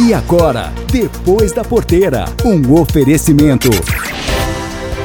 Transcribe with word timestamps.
E 0.00 0.14
agora, 0.14 0.72
depois 0.92 1.50
da 1.50 1.64
porteira, 1.64 2.26
um 2.44 2.80
oferecimento. 2.80 3.68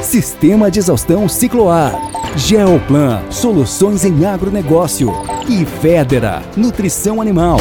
Sistema 0.00 0.70
de 0.70 0.78
exaustão 0.78 1.28
Cicloar. 1.28 1.92
Geoplan, 2.36 3.28
soluções 3.28 4.04
em 4.04 4.24
agronegócio. 4.24 5.10
E 5.48 5.66
Federa, 5.66 6.44
nutrição 6.56 7.20
animal. 7.20 7.58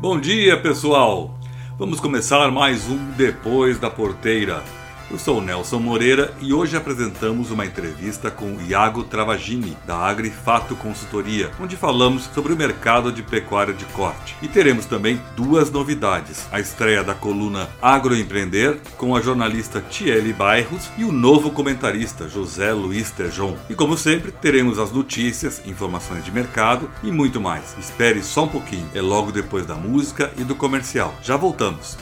Bom 0.00 0.20
dia, 0.20 0.60
pessoal. 0.60 1.32
Vamos 1.78 2.00
começar 2.00 2.50
mais 2.50 2.90
um 2.90 2.98
Depois 3.16 3.78
da 3.78 3.88
Porteira. 3.88 4.64
Eu 5.10 5.18
sou 5.18 5.40
Nelson 5.40 5.80
Moreira 5.80 6.32
e 6.40 6.52
hoje 6.52 6.76
apresentamos 6.76 7.50
uma 7.50 7.66
entrevista 7.66 8.30
com 8.30 8.60
Iago 8.68 9.02
Travagini, 9.02 9.76
da 9.84 9.96
Agrifato 9.96 10.76
Consultoria, 10.76 11.50
onde 11.58 11.76
falamos 11.76 12.30
sobre 12.32 12.52
o 12.52 12.56
mercado 12.56 13.10
de 13.10 13.20
pecuária 13.20 13.74
de 13.74 13.84
corte. 13.86 14.36
E 14.40 14.46
teremos 14.46 14.86
também 14.86 15.20
duas 15.34 15.68
novidades: 15.68 16.46
a 16.52 16.60
estreia 16.60 17.02
da 17.02 17.12
coluna 17.12 17.68
Agroempreender 17.82 18.78
com 18.96 19.16
a 19.16 19.20
jornalista 19.20 19.80
Tiele 19.80 20.32
Bairros 20.32 20.88
e 20.96 21.02
o 21.02 21.10
novo 21.10 21.50
comentarista 21.50 22.28
José 22.28 22.72
Luiz 22.72 23.10
Tejon. 23.10 23.58
E 23.68 23.74
como 23.74 23.98
sempre, 23.98 24.30
teremos 24.30 24.78
as 24.78 24.92
notícias, 24.92 25.60
informações 25.66 26.24
de 26.24 26.30
mercado 26.30 26.88
e 27.02 27.10
muito 27.10 27.40
mais. 27.40 27.76
Espere 27.80 28.22
só 28.22 28.44
um 28.44 28.48
pouquinho, 28.48 28.88
é 28.94 29.00
logo 29.00 29.32
depois 29.32 29.66
da 29.66 29.74
música 29.74 30.30
e 30.38 30.44
do 30.44 30.54
comercial. 30.54 31.12
Já 31.20 31.36
voltamos. 31.36 31.98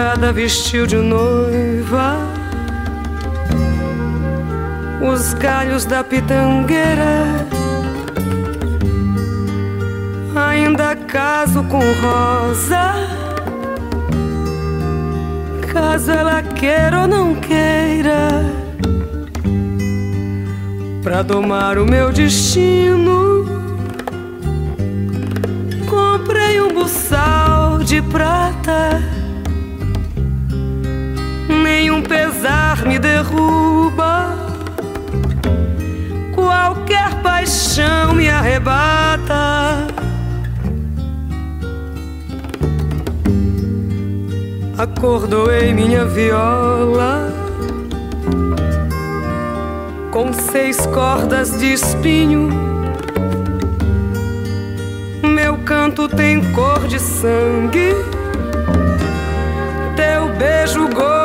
Geada 0.00 0.32
vestiu 0.32 0.86
de 0.86 0.96
noiva 0.96 2.16
os 5.06 5.34
galhos 5.34 5.84
da 5.84 6.02
pitangueira. 6.02 7.46
Ainda 10.34 10.96
caso 10.96 11.62
com 11.64 11.80
rosa, 12.00 12.94
caso 15.70 16.10
ela 16.10 16.42
queira 16.44 17.02
ou 17.02 17.06
não 17.06 17.34
queira, 17.34 18.30
pra 21.02 21.20
domar 21.20 21.76
o 21.76 21.84
meu 21.84 22.10
destino. 22.10 23.44
Comprei 25.86 26.58
um 26.58 26.72
buçal 26.72 27.80
de 27.80 28.00
prata 28.00 29.19
nenhum 31.70 32.02
pesar 32.02 32.84
me 32.84 32.98
derruba, 32.98 34.34
qualquer 36.34 37.14
paixão 37.22 38.12
me 38.12 38.28
arrebata. 38.28 39.86
Acordoei 44.76 45.72
minha 45.72 46.04
viola 46.06 47.32
com 50.10 50.32
seis 50.32 50.84
cordas 50.86 51.56
de 51.60 51.72
espinho. 51.72 52.48
Meu 55.22 55.56
canto 55.58 56.08
tem 56.08 56.40
cor 56.52 56.88
de 56.88 56.98
sangue 56.98 57.94
teu 59.94 60.28
beijo 60.36 60.88
gosto 60.88 61.19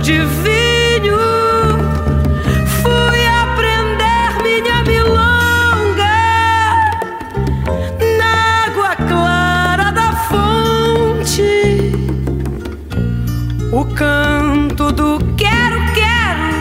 de 0.00 0.18
vinho. 0.42 1.16
Fui 2.82 3.20
aprender 3.42 4.42
minha 4.42 4.82
milonga 4.84 6.18
na 8.18 8.32
água 8.66 8.96
clara 8.96 9.90
da 9.92 10.12
fonte. 10.28 11.92
O 13.72 13.84
canto 13.94 14.92
do 14.92 15.18
quero, 15.36 15.78
quero, 15.94 16.54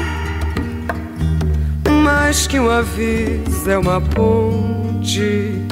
mais 2.04 2.48
que 2.48 2.60
um 2.60 2.70
aviso 2.70 3.70
é 3.70 3.78
uma 3.78 4.00
ponte. 4.00 5.66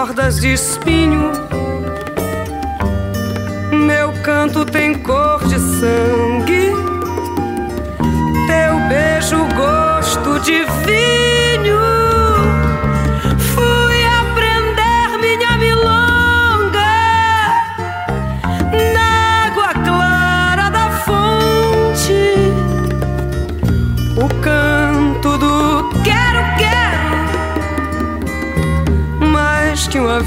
Cordas 0.00 0.40
de 0.40 0.54
espinho. 0.54 1.30
Meu 3.70 4.10
canto 4.22 4.64
tem 4.64 4.94
cor 4.94 5.46
de 5.46 5.58
sangue, 5.58 6.72
teu 8.46 8.88
beijo 8.88 9.46
gosto 9.54 10.40
de 10.40 10.64
vinho. 10.86 11.39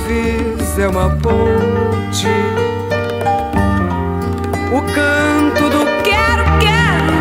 Aviso 0.04 0.82
é 0.82 0.88
uma 0.88 1.10
ponte. 1.10 2.28
O 4.72 4.82
canto 4.94 5.70
do 5.70 5.86
quero, 6.04 6.44
quero, 6.60 7.14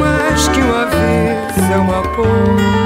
mais 0.00 0.48
que 0.48 0.60
um 0.60 0.74
aviso 0.74 1.72
é 1.72 1.76
uma 1.76 2.02
ponte. 2.02 2.85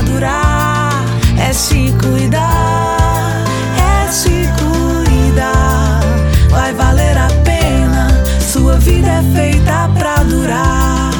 É 1.51 1.53
se 1.53 1.93
cuidar, 2.01 3.43
é 3.77 4.09
se 4.09 4.47
cuidar. 4.57 5.99
Vai 6.49 6.73
valer 6.73 7.17
a 7.17 7.27
pena, 7.43 8.07
sua 8.39 8.77
vida 8.77 9.09
é 9.09 9.21
feita 9.35 9.89
pra 9.99 10.23
durar. 10.23 11.11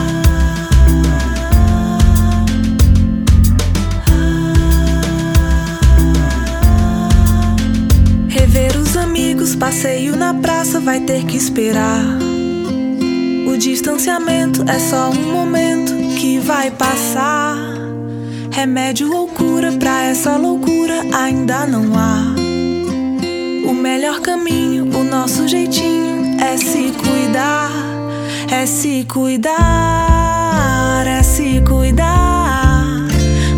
Rever 8.29 8.77
os 8.77 8.95
amigos, 8.95 9.53
passeio 9.53 10.15
na 10.15 10.33
praça 10.33 10.79
vai 10.79 11.01
ter 11.01 11.25
que 11.25 11.35
esperar. 11.35 12.05
O 13.49 13.57
distanciamento 13.57 14.63
é 14.65 14.79
só 14.79 15.09
um 15.09 15.33
momento 15.33 15.91
que 16.15 16.39
vai 16.39 16.71
passar. 16.71 17.70
Remédio 18.51 19.11
ou 19.15 19.27
cura 19.27 19.71
pra 19.71 20.03
essa 20.03 20.35
loucura 20.35 21.01
ainda 21.13 21.65
não 21.65 21.97
há. 21.97 22.35
O 23.67 23.73
melhor 23.73 24.19
caminho, 24.19 24.85
o 24.95 25.03
nosso 25.03 25.47
jeitinho 25.47 26.37
é 26.39 26.57
se 26.57 26.91
cuidar, 26.91 27.71
é 28.51 28.65
se 28.65 29.05
cuidar, 29.05 29.53
é 31.07 31.23
se 31.23 31.61
cuidar. 31.65 33.07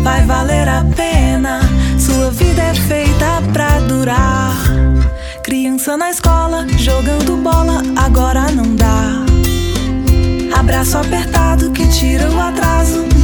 Vai 0.02 0.24
valer 0.24 0.68
a 0.68 0.84
pena, 0.96 1.60
sua 1.98 2.30
vida 2.30 2.62
é 2.62 2.74
feita 2.74 3.42
pra 3.52 3.80
durar. 3.80 4.54
Criança 5.42 5.96
na 5.96 6.10
escola, 6.10 6.66
jogando 6.78 7.36
bola, 7.36 7.82
agora 7.96 8.50
não 8.52 8.76
dá. 8.76 9.24
Abraço 10.56 10.96
apertado 10.96 11.72
que 11.72 11.86
tira 11.88 12.30
o 12.30 12.40
atraso, 12.40 13.04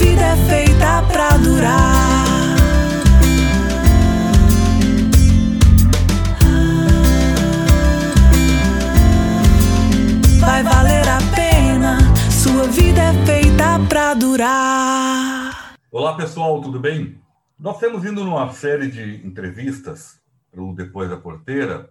vida 0.00 0.22
é 0.22 0.36
feita 0.48 1.02
pra 1.12 1.36
durar. 1.36 2.56
Vai 10.40 10.62
valer 10.62 11.06
a 11.06 11.18
pena, 11.34 11.98
sua 12.30 12.66
vida 12.68 13.02
é 13.02 13.26
feita 13.26 13.78
pra 13.90 14.14
durar. 14.14 15.74
Olá 15.92 16.16
pessoal, 16.16 16.62
tudo 16.62 16.80
bem? 16.80 17.20
Nós 17.58 17.78
temos 17.78 18.02
indo 18.02 18.24
numa 18.24 18.50
série 18.54 18.90
de 18.90 19.26
entrevistas 19.26 20.18
para 20.50 20.62
o 20.62 20.74
Depois 20.74 21.10
da 21.10 21.18
Porteira, 21.18 21.90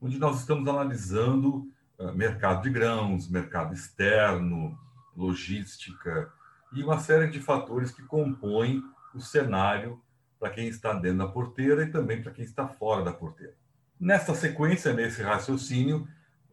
onde 0.00 0.18
nós 0.18 0.40
estamos 0.40 0.66
analisando 0.66 1.68
uh, 1.98 2.10
mercado 2.14 2.62
de 2.62 2.70
grãos, 2.70 3.28
mercado 3.28 3.74
externo, 3.74 4.78
logística 5.14 6.32
e 6.72 6.82
uma 6.82 6.98
série 6.98 7.28
de 7.28 7.40
fatores 7.40 7.90
que 7.90 8.02
compõem 8.02 8.82
o 9.14 9.20
cenário 9.20 10.00
para 10.38 10.50
quem 10.50 10.68
está 10.68 10.92
dentro 10.92 11.18
da 11.18 11.28
porteira 11.28 11.82
e 11.82 11.90
também 11.90 12.22
para 12.22 12.32
quem 12.32 12.44
está 12.44 12.66
fora 12.66 13.04
da 13.04 13.12
porteira. 13.12 13.54
Nesta 13.98 14.34
sequência, 14.34 14.94
nesse 14.94 15.22
raciocínio, 15.22 16.08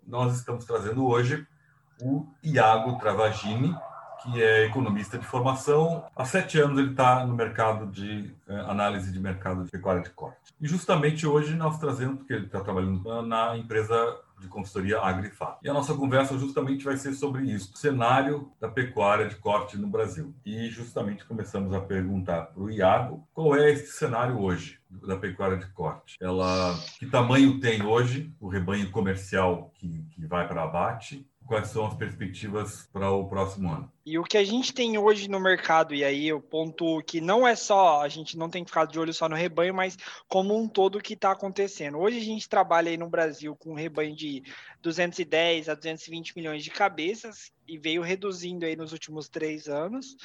nós 0.06 0.36
estamos 0.36 0.66
trazendo 0.66 1.06
hoje 1.06 1.48
o 2.02 2.28
Iago 2.44 2.98
Travagini, 2.98 3.74
que 4.22 4.42
é 4.42 4.66
economista 4.66 5.18
de 5.18 5.26
formação. 5.26 6.06
Há 6.16 6.26
sete 6.26 6.60
anos 6.60 6.78
ele 6.78 6.92
está 6.92 7.26
no 7.26 7.34
mercado 7.34 7.88
de 7.88 8.36
eh, 8.48 8.60
análise 8.68 9.12
de 9.12 9.20
mercado 9.20 9.64
de 9.64 9.72
pecuária 9.72 10.02
de 10.02 10.10
corte. 10.10 10.54
E 10.60 10.68
justamente 10.68 11.26
hoje 11.26 11.56
nós 11.56 11.80
trazemos, 11.80 12.18
porque 12.18 12.34
ele 12.34 12.46
está 12.48 12.60
trabalhando 12.60 13.22
na 13.22 13.56
empresa 13.56 13.96
de 14.40 14.48
consultoria 14.48 15.00
Agrifá. 15.00 15.58
E 15.64 15.70
a 15.70 15.74
nossa 15.74 15.94
conversa 15.94 16.38
justamente 16.38 16.84
vai 16.84 16.98
ser 16.98 17.14
sobre 17.14 17.44
isso, 17.44 17.74
o 17.74 17.78
cenário 17.78 18.52
da 18.60 18.68
pecuária 18.68 19.28
de 19.28 19.36
corte 19.36 19.78
no 19.78 19.88
Brasil. 19.88 20.34
E 20.46 20.70
justamente 20.70 21.26
começamos 21.26 21.74
a 21.74 21.82
perguntar 21.82 22.48
para 22.48 22.62
o 22.62 22.70
Iago 22.70 23.28
qual 23.34 23.56
é 23.56 23.72
esse 23.72 23.92
cenário 23.94 24.40
hoje 24.40 24.80
da 24.90 25.18
pecuária 25.18 25.58
de 25.58 25.68
corte. 25.68 26.16
Ela, 26.22 26.76
que 26.98 27.06
tamanho 27.06 27.60
tem 27.60 27.84
hoje 27.84 28.34
o 28.40 28.48
rebanho 28.48 28.90
comercial 28.92 29.72
que, 29.76 30.06
que 30.12 30.26
vai 30.26 30.48
para 30.48 30.64
abate? 30.64 31.28
Quais 31.48 31.70
são 31.70 31.86
as 31.86 31.96
perspectivas 31.96 32.90
para 32.92 33.10
o 33.10 33.26
próximo 33.26 33.72
ano? 33.72 33.90
E 34.06 34.20
o 34.20 34.24
que 34.24 34.38
a 34.38 34.44
gente 34.44 34.74
tem 34.74 34.98
hoje 34.98 35.30
no 35.30 35.40
mercado, 35.40 35.96
e 35.96 36.04
aí 36.04 36.32
o 36.34 36.42
ponto 36.42 37.02
que 37.04 37.22
não 37.22 37.48
é 37.48 37.56
só, 37.56 38.02
a 38.02 38.10
gente 38.10 38.38
não 38.38 38.50
tem 38.50 38.66
que 38.66 38.70
ficar 38.70 38.86
de 38.86 39.00
olho 39.00 39.14
só 39.14 39.30
no 39.30 39.36
rebanho, 39.36 39.74
mas 39.74 39.98
como 40.28 40.58
um 40.58 40.68
todo 40.68 40.98
o 40.98 41.02
que 41.02 41.14
está 41.14 41.32
acontecendo. 41.32 42.00
Hoje 42.00 42.18
a 42.18 42.24
gente 42.24 42.50
trabalha 42.50 42.90
aí 42.90 42.98
no 42.98 43.10
Brasil 43.10 43.56
com 43.56 43.72
um 43.72 43.76
rebanho 43.76 44.14
de 44.14 44.44
210 44.82 45.70
a 45.70 45.74
220 45.74 46.36
milhões 46.36 46.66
de 46.66 46.70
cabeças 46.70 47.50
e 47.66 47.78
veio 47.78 48.02
reduzindo 48.02 48.66
aí 48.66 48.76
nos 48.76 48.92
últimos 48.92 49.30
três 49.30 49.70
anos. 49.70 50.18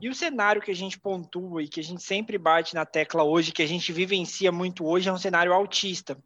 E 0.00 0.08
o 0.08 0.14
cenário 0.14 0.60
que 0.60 0.70
a 0.70 0.74
gente 0.74 0.98
pontua 0.98 1.62
e 1.62 1.68
que 1.68 1.80
a 1.80 1.82
gente 1.82 2.02
sempre 2.02 2.36
bate 2.36 2.74
na 2.74 2.84
tecla 2.84 3.22
hoje, 3.22 3.52
que 3.52 3.62
a 3.62 3.66
gente 3.66 3.92
vivencia 3.92 4.52
muito 4.52 4.86
hoje, 4.86 5.08
é 5.08 5.12
um 5.12 5.18
cenário 5.18 5.52
altista. 5.52 6.16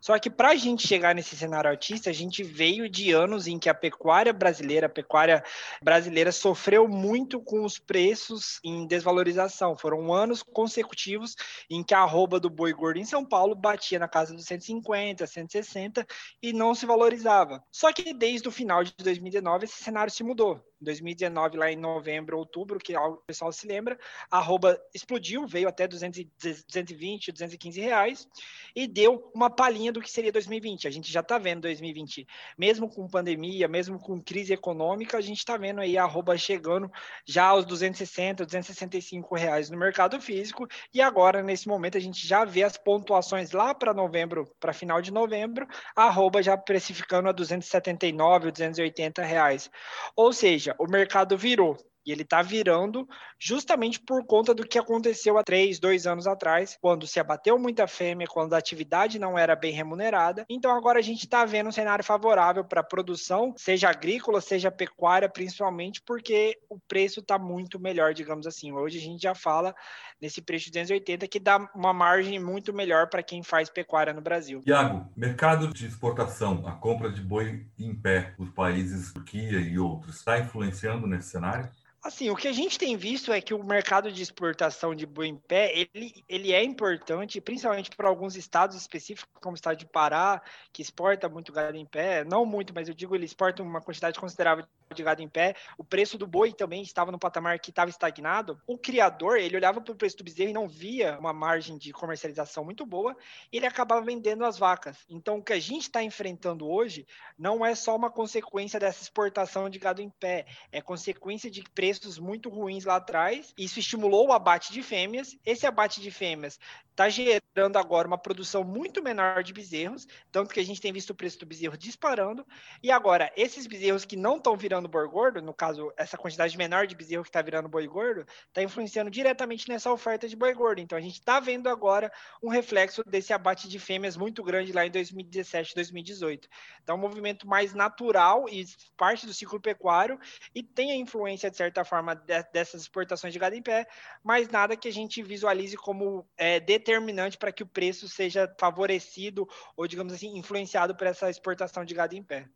Só 0.00 0.18
que 0.18 0.28
para 0.28 0.50
a 0.50 0.54
gente 0.56 0.86
chegar 0.86 1.14
nesse 1.14 1.36
cenário 1.36 1.70
altista, 1.70 2.10
a 2.10 2.12
gente 2.12 2.42
veio 2.42 2.88
de 2.88 3.12
anos 3.12 3.46
em 3.46 3.58
que 3.58 3.68
a 3.68 3.74
pecuária 3.74 4.32
brasileira, 4.32 4.86
a 4.86 4.90
pecuária 4.90 5.42
brasileira 5.82 6.32
sofreu 6.32 6.88
muito 6.88 7.40
com 7.40 7.64
os 7.64 7.78
preços 7.78 8.60
em 8.64 8.86
desvalorização. 8.86 9.76
Foram 9.76 10.12
anos 10.12 10.42
consecutivos 10.42 11.34
em 11.70 11.82
que 11.82 11.94
a 11.94 12.00
arroba 12.00 12.40
do 12.40 12.50
boi 12.50 12.72
gordo 12.72 12.98
em 12.98 13.04
São 13.04 13.24
Paulo 13.24 13.54
batia 13.54 13.98
na 13.98 14.08
casa 14.08 14.34
dos 14.34 14.44
150, 14.44 15.26
160 15.26 16.06
e 16.42 16.52
não 16.52 16.74
se 16.74 16.86
valorizava. 16.86 17.62
Só 17.70 17.92
que 17.92 18.12
desde 18.12 18.48
o 18.48 18.52
final 18.52 18.84
de 18.84 18.92
2019 18.98 19.64
esse 19.64 19.82
cenário 19.82 20.12
se 20.12 20.22
mudou. 20.22 20.60
Em 20.84 20.92
2019, 20.92 21.56
lá 21.56 21.72
em 21.72 21.76
novembro, 21.76 22.36
outubro, 22.36 22.78
que 22.78 22.94
o 22.94 23.16
pessoal 23.26 23.50
se 23.50 23.66
lembra, 23.66 23.98
a 24.30 24.36
arroba 24.36 24.78
explodiu, 24.94 25.46
veio 25.46 25.66
até 25.66 25.88
200, 25.88 26.26
220, 26.36 27.32
215 27.32 27.80
reais 27.80 28.28
e 28.76 28.86
deu 28.86 29.30
uma 29.34 29.48
palhinha 29.48 29.90
do 29.90 30.02
que 30.02 30.10
seria 30.10 30.30
2020. 30.30 30.86
A 30.86 30.90
gente 30.90 31.10
já 31.10 31.20
está 31.20 31.38
vendo 31.38 31.62
2020, 31.62 32.26
mesmo 32.58 32.88
com 32.88 33.08
pandemia, 33.08 33.66
mesmo 33.66 33.98
com 33.98 34.20
crise 34.20 34.52
econômica, 34.52 35.16
a 35.16 35.22
gente 35.22 35.38
está 35.38 35.56
vendo 35.56 35.80
aí 35.80 35.96
a 35.96 36.04
arroba 36.04 36.36
chegando 36.36 36.90
já 37.24 37.46
aos 37.46 37.64
260, 37.64 38.44
265 38.44 39.34
reais 39.34 39.70
no 39.70 39.78
mercado 39.78 40.20
físico 40.20 40.68
e 40.92 41.00
agora, 41.00 41.42
nesse 41.42 41.66
momento, 41.66 41.96
a 41.96 42.00
gente 42.00 42.26
já 42.26 42.44
vê 42.44 42.62
as 42.62 42.76
pontuações 42.76 43.52
lá 43.52 43.74
para 43.74 43.94
novembro, 43.94 44.46
para 44.60 44.72
final 44.72 45.00
de 45.00 45.10
novembro, 45.10 45.66
a 45.96 46.04
arroba 46.04 46.42
já 46.42 46.56
precificando 46.56 47.28
a 47.28 47.32
279, 47.32 48.50
280 48.50 49.22
reais. 49.22 49.70
Ou 50.16 50.32
seja, 50.32 50.73
o 50.78 50.86
mercado 50.86 51.36
virou. 51.36 51.76
E 52.06 52.12
ele 52.12 52.22
está 52.22 52.42
virando 52.42 53.08
justamente 53.38 54.00
por 54.00 54.24
conta 54.26 54.54
do 54.54 54.66
que 54.66 54.78
aconteceu 54.78 55.38
há 55.38 55.42
três, 55.42 55.78
dois 55.78 56.06
anos 56.06 56.26
atrás, 56.26 56.76
quando 56.80 57.06
se 57.06 57.18
abateu 57.18 57.58
muita 57.58 57.86
fêmea, 57.86 58.26
quando 58.26 58.54
a 58.54 58.58
atividade 58.58 59.18
não 59.18 59.38
era 59.38 59.56
bem 59.56 59.72
remunerada. 59.72 60.44
Então 60.48 60.70
agora 60.70 60.98
a 60.98 61.02
gente 61.02 61.24
está 61.24 61.44
vendo 61.44 61.68
um 61.68 61.72
cenário 61.72 62.04
favorável 62.04 62.64
para 62.64 62.80
a 62.80 62.84
produção, 62.84 63.54
seja 63.56 63.88
agrícola, 63.88 64.40
seja 64.40 64.70
pecuária, 64.70 65.28
principalmente 65.28 66.02
porque 66.02 66.58
o 66.68 66.78
preço 66.78 67.20
está 67.20 67.38
muito 67.38 67.80
melhor, 67.80 68.12
digamos 68.12 68.46
assim. 68.46 68.72
Hoje 68.72 68.98
a 68.98 69.02
gente 69.02 69.22
já 69.22 69.34
fala 69.34 69.74
nesse 70.20 70.42
preço 70.42 70.66
de 70.66 70.72
280 70.72 71.26
que 71.28 71.40
dá 71.40 71.70
uma 71.74 71.92
margem 71.92 72.38
muito 72.38 72.72
melhor 72.72 73.08
para 73.08 73.22
quem 73.22 73.42
faz 73.42 73.68
pecuária 73.70 74.12
no 74.12 74.20
Brasil. 74.20 74.62
Iago, 74.66 75.10
mercado 75.16 75.72
de 75.72 75.86
exportação, 75.86 76.66
a 76.66 76.72
compra 76.72 77.10
de 77.10 77.20
boi 77.20 77.66
em 77.78 77.94
pé 77.94 78.34
dos 78.38 78.50
países 78.50 79.12
Turquia 79.12 79.60
e 79.60 79.78
outros, 79.78 80.16
está 80.16 80.38
influenciando 80.38 81.06
nesse 81.06 81.30
cenário? 81.30 81.68
Assim, 82.04 82.28
o 82.28 82.36
que 82.36 82.46
a 82.46 82.52
gente 82.52 82.78
tem 82.78 82.98
visto 82.98 83.32
é 83.32 83.40
que 83.40 83.54
o 83.54 83.64
mercado 83.64 84.12
de 84.12 84.22
exportação 84.22 84.94
de 84.94 85.06
boi 85.06 85.26
em 85.26 85.38
pé, 85.38 85.72
ele, 85.74 86.22
ele 86.28 86.52
é 86.52 86.62
importante, 86.62 87.40
principalmente 87.40 87.88
para 87.96 88.06
alguns 88.06 88.36
estados 88.36 88.76
específicos, 88.76 89.26
como 89.40 89.54
o 89.54 89.56
estado 89.56 89.78
de 89.78 89.86
Pará, 89.86 90.42
que 90.70 90.82
exporta 90.82 91.30
muito 91.30 91.50
gado 91.50 91.78
em 91.78 91.86
pé, 91.86 92.22
não 92.22 92.44
muito, 92.44 92.74
mas 92.74 92.90
eu 92.90 92.94
digo 92.94 93.14
ele 93.14 93.24
exporta 93.24 93.62
uma 93.62 93.80
quantidade 93.80 94.20
considerável 94.20 94.66
de 94.94 95.02
gado 95.02 95.22
em 95.22 95.28
pé, 95.28 95.54
o 95.78 95.84
preço 95.84 96.18
do 96.18 96.26
boi 96.26 96.52
também 96.52 96.82
estava 96.82 97.10
no 97.10 97.18
patamar 97.18 97.58
que 97.58 97.70
estava 97.70 97.90
estagnado. 97.90 98.60
O 98.66 98.76
criador, 98.76 99.38
ele 99.38 99.56
olhava 99.56 99.80
para 99.80 99.92
o 99.92 99.96
preço 99.96 100.16
do 100.18 100.24
bezerro 100.24 100.50
e 100.50 100.54
não 100.54 100.68
via 100.68 101.18
uma 101.18 101.32
margem 101.32 101.78
de 101.78 101.92
comercialização 101.92 102.64
muito 102.64 102.84
boa, 102.84 103.16
ele 103.52 103.66
acabava 103.66 104.02
vendendo 104.02 104.44
as 104.44 104.58
vacas. 104.58 104.98
Então, 105.08 105.38
o 105.38 105.42
que 105.42 105.52
a 105.52 105.60
gente 105.60 105.82
está 105.82 106.02
enfrentando 106.02 106.68
hoje 106.68 107.06
não 107.38 107.64
é 107.64 107.74
só 107.74 107.96
uma 107.96 108.10
consequência 108.10 108.78
dessa 108.78 109.02
exportação 109.02 109.70
de 109.70 109.78
gado 109.78 110.02
em 110.02 110.10
pé, 110.10 110.46
é 110.70 110.80
consequência 110.80 111.50
de 111.50 111.62
preços 111.74 112.18
muito 112.18 112.48
ruins 112.48 112.84
lá 112.84 112.96
atrás. 112.96 113.52
Isso 113.56 113.78
estimulou 113.78 114.28
o 114.28 114.32
abate 114.32 114.72
de 114.72 114.82
fêmeas. 114.82 115.36
Esse 115.44 115.66
abate 115.66 116.00
de 116.00 116.10
fêmeas 116.10 116.58
está 116.94 117.08
gerando 117.08 117.76
agora 117.76 118.06
uma 118.06 118.16
produção 118.16 118.62
muito 118.62 119.02
menor 119.02 119.42
de 119.42 119.52
bezerros, 119.52 120.06
tanto 120.30 120.54
que 120.54 120.60
a 120.60 120.64
gente 120.64 120.80
tem 120.80 120.92
visto 120.92 121.10
o 121.10 121.14
preço 121.14 121.38
do 121.40 121.46
bezerro 121.46 121.76
disparando. 121.76 122.46
E 122.82 122.90
agora, 122.90 123.32
esses 123.36 123.66
bezerros 123.66 124.04
que 124.04 124.16
não 124.16 124.36
estão 124.36 124.56
virando 124.56 124.88
boi 124.88 125.06
gordo, 125.08 125.42
no 125.42 125.52
caso, 125.52 125.92
essa 125.96 126.16
quantidade 126.16 126.56
menor 126.56 126.86
de 126.86 126.94
bezerro 126.94 127.24
que 127.24 127.28
está 127.28 127.42
virando 127.42 127.68
boi 127.68 127.86
gordo, 127.88 128.24
está 128.46 128.62
influenciando 128.62 129.10
diretamente 129.10 129.68
nessa 129.68 129.92
oferta 129.92 130.28
de 130.28 130.36
boi 130.36 130.54
gordo. 130.54 130.80
Então, 130.80 130.96
a 130.96 131.00
gente 131.00 131.18
está 131.18 131.40
vendo 131.40 131.68
agora 131.68 132.12
um 132.40 132.48
reflexo 132.48 133.02
desse 133.04 133.32
abate 133.32 133.68
de 133.68 133.78
fêmeas 133.80 134.16
muito 134.16 134.42
grande 134.42 134.72
lá 134.72 134.86
em 134.86 134.90
2017, 134.90 135.74
2018. 135.74 136.48
Então, 136.82 136.94
é 136.94 136.98
um 136.98 137.00
movimento 137.00 137.46
mais 137.46 137.74
natural 137.74 138.48
e 138.48 138.64
parte 138.96 139.26
do 139.26 139.34
ciclo 139.34 139.60
pecuário 139.60 140.18
e 140.54 140.62
tem 140.62 140.92
a 140.92 140.96
influência, 140.96 141.50
de 141.50 141.56
certa 141.56 141.84
forma, 141.84 142.14
de, 142.14 142.40
dessas 142.52 142.82
exportações 142.82 143.32
de 143.32 143.38
gado 143.38 143.56
em 143.56 143.62
pé, 143.62 143.86
mas 144.22 144.48
nada 144.48 144.76
que 144.76 144.86
a 144.86 144.92
gente 144.92 145.22
visualize 145.22 145.76
como 145.76 146.24
é, 146.36 146.60
determinante 146.84 147.38
para 147.38 147.50
que 147.50 147.62
o 147.62 147.66
preço 147.66 148.06
seja 148.06 148.54
favorecido 148.60 149.48
ou, 149.74 149.88
digamos 149.88 150.12
assim, 150.12 150.36
influenciado 150.36 150.94
por 150.94 151.06
essa 151.06 151.30
exportação 151.30 151.84
de 151.84 151.94
gado 151.94 152.14
em 152.14 152.22
pé. 152.22 152.46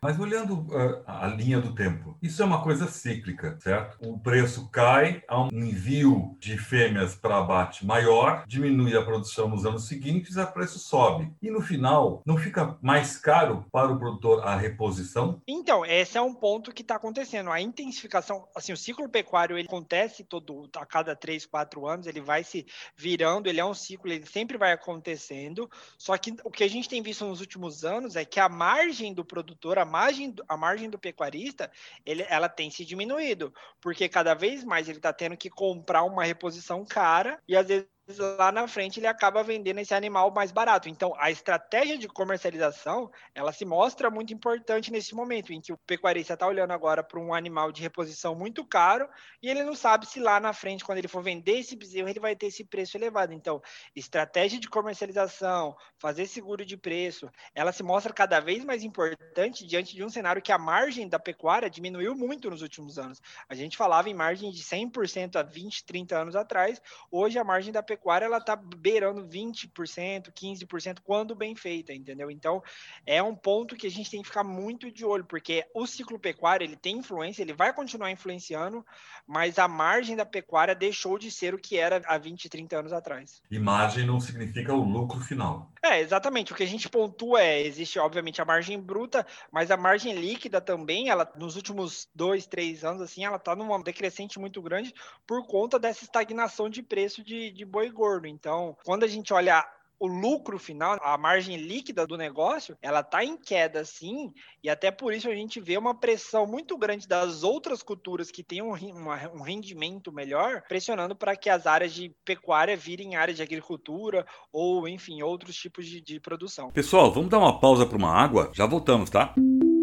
Mas 0.00 0.18
olhando 0.18 0.60
uh, 0.60 1.02
a 1.06 1.26
linha 1.26 1.60
do 1.60 1.74
tempo, 1.74 2.16
isso 2.22 2.40
é 2.40 2.44
uma 2.44 2.62
coisa 2.62 2.86
cíclica, 2.86 3.58
certo? 3.60 3.98
O 4.00 4.18
preço 4.18 4.68
cai, 4.70 5.22
há 5.26 5.42
um 5.42 5.48
envio 5.52 6.36
de 6.38 6.56
fêmeas 6.56 7.16
para 7.16 7.38
abate 7.38 7.84
maior, 7.84 8.44
diminui 8.46 8.96
a 8.96 9.04
produção 9.04 9.48
nos 9.48 9.66
anos 9.66 9.88
seguintes, 9.88 10.36
o 10.36 10.46
preço 10.46 10.78
sobe. 10.78 11.32
E 11.42 11.50
no 11.50 11.60
final, 11.60 12.22
não 12.24 12.36
fica 12.36 12.78
mais 12.80 13.16
caro 13.16 13.66
para 13.72 13.92
o 13.92 13.98
produtor 13.98 14.46
a 14.46 14.56
reposição? 14.56 15.42
Então, 15.46 15.84
esse 15.84 16.16
é 16.16 16.22
um 16.22 16.34
ponto 16.34 16.72
que 16.72 16.82
está 16.82 16.94
acontecendo. 16.94 17.50
A 17.50 17.60
intensificação, 17.60 18.46
assim, 18.54 18.72
o 18.72 18.76
ciclo 18.76 19.08
pecuário 19.08 19.58
ele 19.58 19.66
acontece 19.66 20.22
todo 20.22 20.68
a 20.76 20.86
cada 20.86 21.16
três, 21.16 21.44
quatro 21.44 21.86
anos, 21.86 22.06
ele 22.06 22.20
vai 22.20 22.44
se 22.44 22.66
virando, 22.96 23.48
ele 23.48 23.60
é 23.60 23.64
um 23.64 23.74
ciclo, 23.74 24.12
ele 24.12 24.26
sempre 24.26 24.56
vai 24.56 24.72
acontecendo. 24.72 25.68
Só 25.96 26.16
que 26.16 26.36
o 26.44 26.50
que 26.50 26.64
a 26.64 26.68
gente 26.68 26.88
tem 26.88 27.02
visto 27.02 27.24
nos 27.24 27.40
últimos 27.40 27.84
anos 27.84 28.16
é 28.16 28.24
que 28.24 28.38
a 28.38 28.48
margem 28.48 29.12
do 29.12 29.24
produtor, 29.24 29.78
a 29.78 29.87
margem, 29.88 30.34
a 30.46 30.56
margem 30.56 30.88
do 30.88 30.98
pecuarista, 30.98 31.70
ele, 32.04 32.24
ela 32.28 32.48
tem 32.48 32.70
se 32.70 32.84
diminuído, 32.84 33.52
porque 33.80 34.08
cada 34.08 34.34
vez 34.34 34.62
mais 34.62 34.88
ele 34.88 34.98
está 34.98 35.12
tendo 35.12 35.36
que 35.36 35.50
comprar 35.50 36.04
uma 36.04 36.24
reposição 36.24 36.84
cara 36.84 37.42
e 37.48 37.56
às 37.56 37.66
vezes 37.66 37.88
lá 38.16 38.50
na 38.50 38.66
frente 38.66 38.98
ele 38.98 39.06
acaba 39.06 39.42
vendendo 39.42 39.80
esse 39.80 39.92
animal 39.92 40.30
mais 40.30 40.50
barato. 40.50 40.88
Então, 40.88 41.14
a 41.18 41.30
estratégia 41.30 41.98
de 41.98 42.08
comercialização, 42.08 43.10
ela 43.34 43.52
se 43.52 43.66
mostra 43.66 44.10
muito 44.10 44.32
importante 44.32 44.90
nesse 44.90 45.14
momento, 45.14 45.52
em 45.52 45.60
que 45.60 45.72
o 45.72 45.76
pecuarista 45.76 46.32
está 46.32 46.46
olhando 46.46 46.72
agora 46.72 47.02
para 47.02 47.20
um 47.20 47.34
animal 47.34 47.70
de 47.70 47.82
reposição 47.82 48.34
muito 48.34 48.64
caro 48.64 49.06
e 49.42 49.50
ele 49.50 49.62
não 49.62 49.74
sabe 49.74 50.06
se 50.06 50.18
lá 50.20 50.40
na 50.40 50.54
frente, 50.54 50.84
quando 50.84 50.98
ele 50.98 51.08
for 51.08 51.22
vender 51.22 51.58
esse 51.58 51.76
bezerro, 51.76 52.08
ele 52.08 52.18
vai 52.18 52.34
ter 52.34 52.46
esse 52.46 52.64
preço 52.64 52.96
elevado. 52.96 53.34
Então, 53.34 53.60
estratégia 53.94 54.58
de 54.58 54.68
comercialização, 54.68 55.76
fazer 55.98 56.26
seguro 56.26 56.64
de 56.64 56.78
preço, 56.78 57.30
ela 57.54 57.72
se 57.72 57.82
mostra 57.82 58.12
cada 58.12 58.40
vez 58.40 58.64
mais 58.64 58.82
importante 58.82 59.66
diante 59.66 59.94
de 59.94 60.02
um 60.02 60.08
cenário 60.08 60.40
que 60.40 60.52
a 60.52 60.58
margem 60.58 61.06
da 61.06 61.18
pecuária 61.18 61.68
diminuiu 61.68 62.14
muito 62.14 62.48
nos 62.48 62.62
últimos 62.62 62.98
anos. 62.98 63.20
A 63.48 63.54
gente 63.54 63.76
falava 63.76 64.08
em 64.08 64.14
margem 64.14 64.50
de 64.50 64.62
100% 64.62 65.36
há 65.36 65.42
20, 65.42 65.84
30 65.84 66.16
anos 66.16 66.34
atrás, 66.34 66.80
hoje 67.10 67.38
a 67.38 67.44
margem 67.44 67.70
da 67.70 67.82
pecuária 67.82 67.97
pecuária 67.98 68.26
ela 68.26 68.40
tá 68.40 68.54
beirando 68.56 69.26
20%, 69.26 70.32
15% 70.32 70.98
quando 71.02 71.34
bem 71.34 71.54
feita, 71.54 71.92
entendeu? 71.92 72.30
Então, 72.30 72.62
é 73.04 73.20
um 73.22 73.34
ponto 73.34 73.76
que 73.76 73.86
a 73.86 73.90
gente 73.90 74.10
tem 74.10 74.22
que 74.22 74.28
ficar 74.28 74.44
muito 74.44 74.90
de 74.90 75.04
olho, 75.04 75.24
porque 75.24 75.66
o 75.74 75.86
ciclo 75.86 76.18
pecuário, 76.18 76.64
ele 76.64 76.76
tem 76.76 76.98
influência, 76.98 77.42
ele 77.42 77.52
vai 77.52 77.72
continuar 77.72 78.10
influenciando, 78.10 78.86
mas 79.26 79.58
a 79.58 79.66
margem 79.66 80.16
da 80.16 80.24
pecuária 80.24 80.74
deixou 80.74 81.18
de 81.18 81.30
ser 81.30 81.54
o 81.54 81.58
que 81.58 81.76
era 81.76 82.00
há 82.06 82.16
20, 82.16 82.48
30 82.48 82.78
anos 82.78 82.92
atrás. 82.92 83.42
E 83.50 83.58
margem 83.58 84.06
não 84.06 84.20
significa 84.20 84.72
o 84.72 84.82
lucro 84.82 85.20
final. 85.20 85.70
É, 85.82 86.00
exatamente. 86.00 86.52
O 86.52 86.56
que 86.56 86.62
a 86.62 86.66
gente 86.66 86.88
pontua 86.88 87.42
é, 87.42 87.60
existe 87.60 87.98
obviamente 87.98 88.40
a 88.40 88.44
margem 88.44 88.80
bruta, 88.80 89.26
mas 89.50 89.70
a 89.70 89.76
margem 89.76 90.14
líquida 90.14 90.60
também, 90.60 91.08
ela 91.08 91.30
nos 91.36 91.56
últimos 91.56 92.08
dois, 92.14 92.46
três 92.46 92.84
anos, 92.84 93.02
assim, 93.02 93.24
ela 93.24 93.38
tá 93.38 93.54
numa 93.54 93.82
decrescente 93.82 94.38
muito 94.38 94.60
grande 94.62 94.94
por 95.26 95.46
conta 95.46 95.78
dessa 95.78 96.04
estagnação 96.04 96.68
de 96.68 96.82
preço 96.82 97.22
de, 97.22 97.50
de 97.50 97.64
boi 97.64 97.87
gordo. 97.90 98.26
Então, 98.26 98.76
quando 98.84 99.04
a 99.04 99.08
gente 99.08 99.32
olha 99.32 99.64
o 100.00 100.06
lucro 100.06 100.58
final, 100.58 100.98
a 101.02 101.18
margem 101.18 101.56
líquida 101.56 102.06
do 102.06 102.16
negócio, 102.16 102.76
ela 102.80 103.00
está 103.00 103.24
em 103.24 103.36
queda 103.36 103.84
sim, 103.84 104.32
e 104.62 104.70
até 104.70 104.90
por 104.90 105.12
isso 105.12 105.28
a 105.28 105.34
gente 105.34 105.60
vê 105.60 105.76
uma 105.76 105.94
pressão 105.94 106.46
muito 106.46 106.78
grande 106.78 107.08
das 107.08 107.42
outras 107.42 107.82
culturas 107.82 108.30
que 108.30 108.44
têm 108.44 108.62
um, 108.62 108.72
uma, 108.72 109.30
um 109.34 109.42
rendimento 109.42 110.12
melhor, 110.12 110.62
pressionando 110.68 111.16
para 111.16 111.34
que 111.36 111.50
as 111.50 111.66
áreas 111.66 111.92
de 111.92 112.12
pecuária 112.24 112.76
virem 112.76 113.16
áreas 113.16 113.36
de 113.36 113.42
agricultura 113.42 114.24
ou, 114.52 114.86
enfim, 114.86 115.22
outros 115.22 115.56
tipos 115.56 115.86
de, 115.86 116.00
de 116.00 116.20
produção. 116.20 116.70
Pessoal, 116.70 117.12
vamos 117.12 117.28
dar 117.28 117.38
uma 117.38 117.58
pausa 117.58 117.84
para 117.84 117.98
uma 117.98 118.12
água? 118.12 118.50
Já 118.54 118.66
voltamos, 118.66 119.10
tá? 119.10 119.34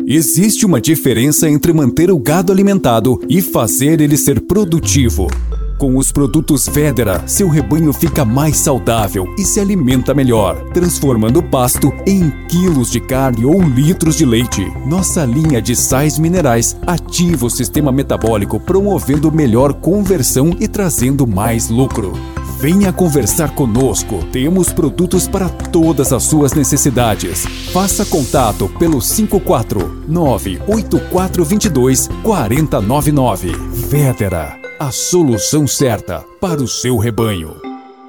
Existe 0.08 0.66
uma 0.66 0.80
diferença 0.80 1.50
entre 1.50 1.74
manter 1.74 2.12
o 2.12 2.20
gado 2.20 2.54
alimentado 2.54 3.20
e 3.28 3.42
fazer 3.42 4.00
ele 4.00 4.16
ser 4.16 4.46
produtivo. 4.46 5.28
Com 5.78 5.98
os 5.98 6.10
produtos 6.10 6.70
Federa, 6.70 7.28
seu 7.28 7.50
rebanho 7.50 7.92
fica 7.92 8.24
mais 8.24 8.56
saudável 8.56 9.28
e 9.38 9.44
se 9.44 9.60
alimenta 9.60 10.14
melhor, 10.14 10.56
transformando 10.74 11.40
o 11.40 11.44
pasto 11.44 11.92
em 12.08 12.30
quilos 12.48 12.90
de 12.90 13.02
carne 13.02 13.46
ou 13.46 13.62
litros 13.62 14.16
de 14.16 14.26
leite. 14.26 14.66
Nossa 14.86 15.26
linha 15.26 15.62
de 15.62 15.76
sais 15.76 16.18
minerais 16.18 16.78
ativa 16.88 17.46
o 17.46 17.50
sistema 17.50 17.92
metabólico, 17.92 18.58
promovendo 18.58 19.30
melhor 19.30 19.74
conversão 19.74 20.56
e 20.62 20.68
trazendo 20.68 21.28
mais 21.28 21.70
lucro. 21.70 22.14
Venha 22.58 22.94
conversar 22.94 23.54
conosco. 23.54 24.24
Temos 24.32 24.72
produtos 24.72 25.28
para 25.28 25.50
todas 25.50 26.14
as 26.14 26.24
suas 26.24 26.54
necessidades. 26.54 27.46
Faça 27.74 28.06
contato 28.06 28.70
pelo 28.80 29.00
549 29.00 30.62
8422 30.66 32.08
4099. 32.24 33.52
Vedera 33.90 34.65
a 34.78 34.92
solução 34.92 35.66
certa 35.66 36.22
para 36.42 36.62
o 36.62 36.68
seu 36.68 36.98
rebanho. 36.98 37.62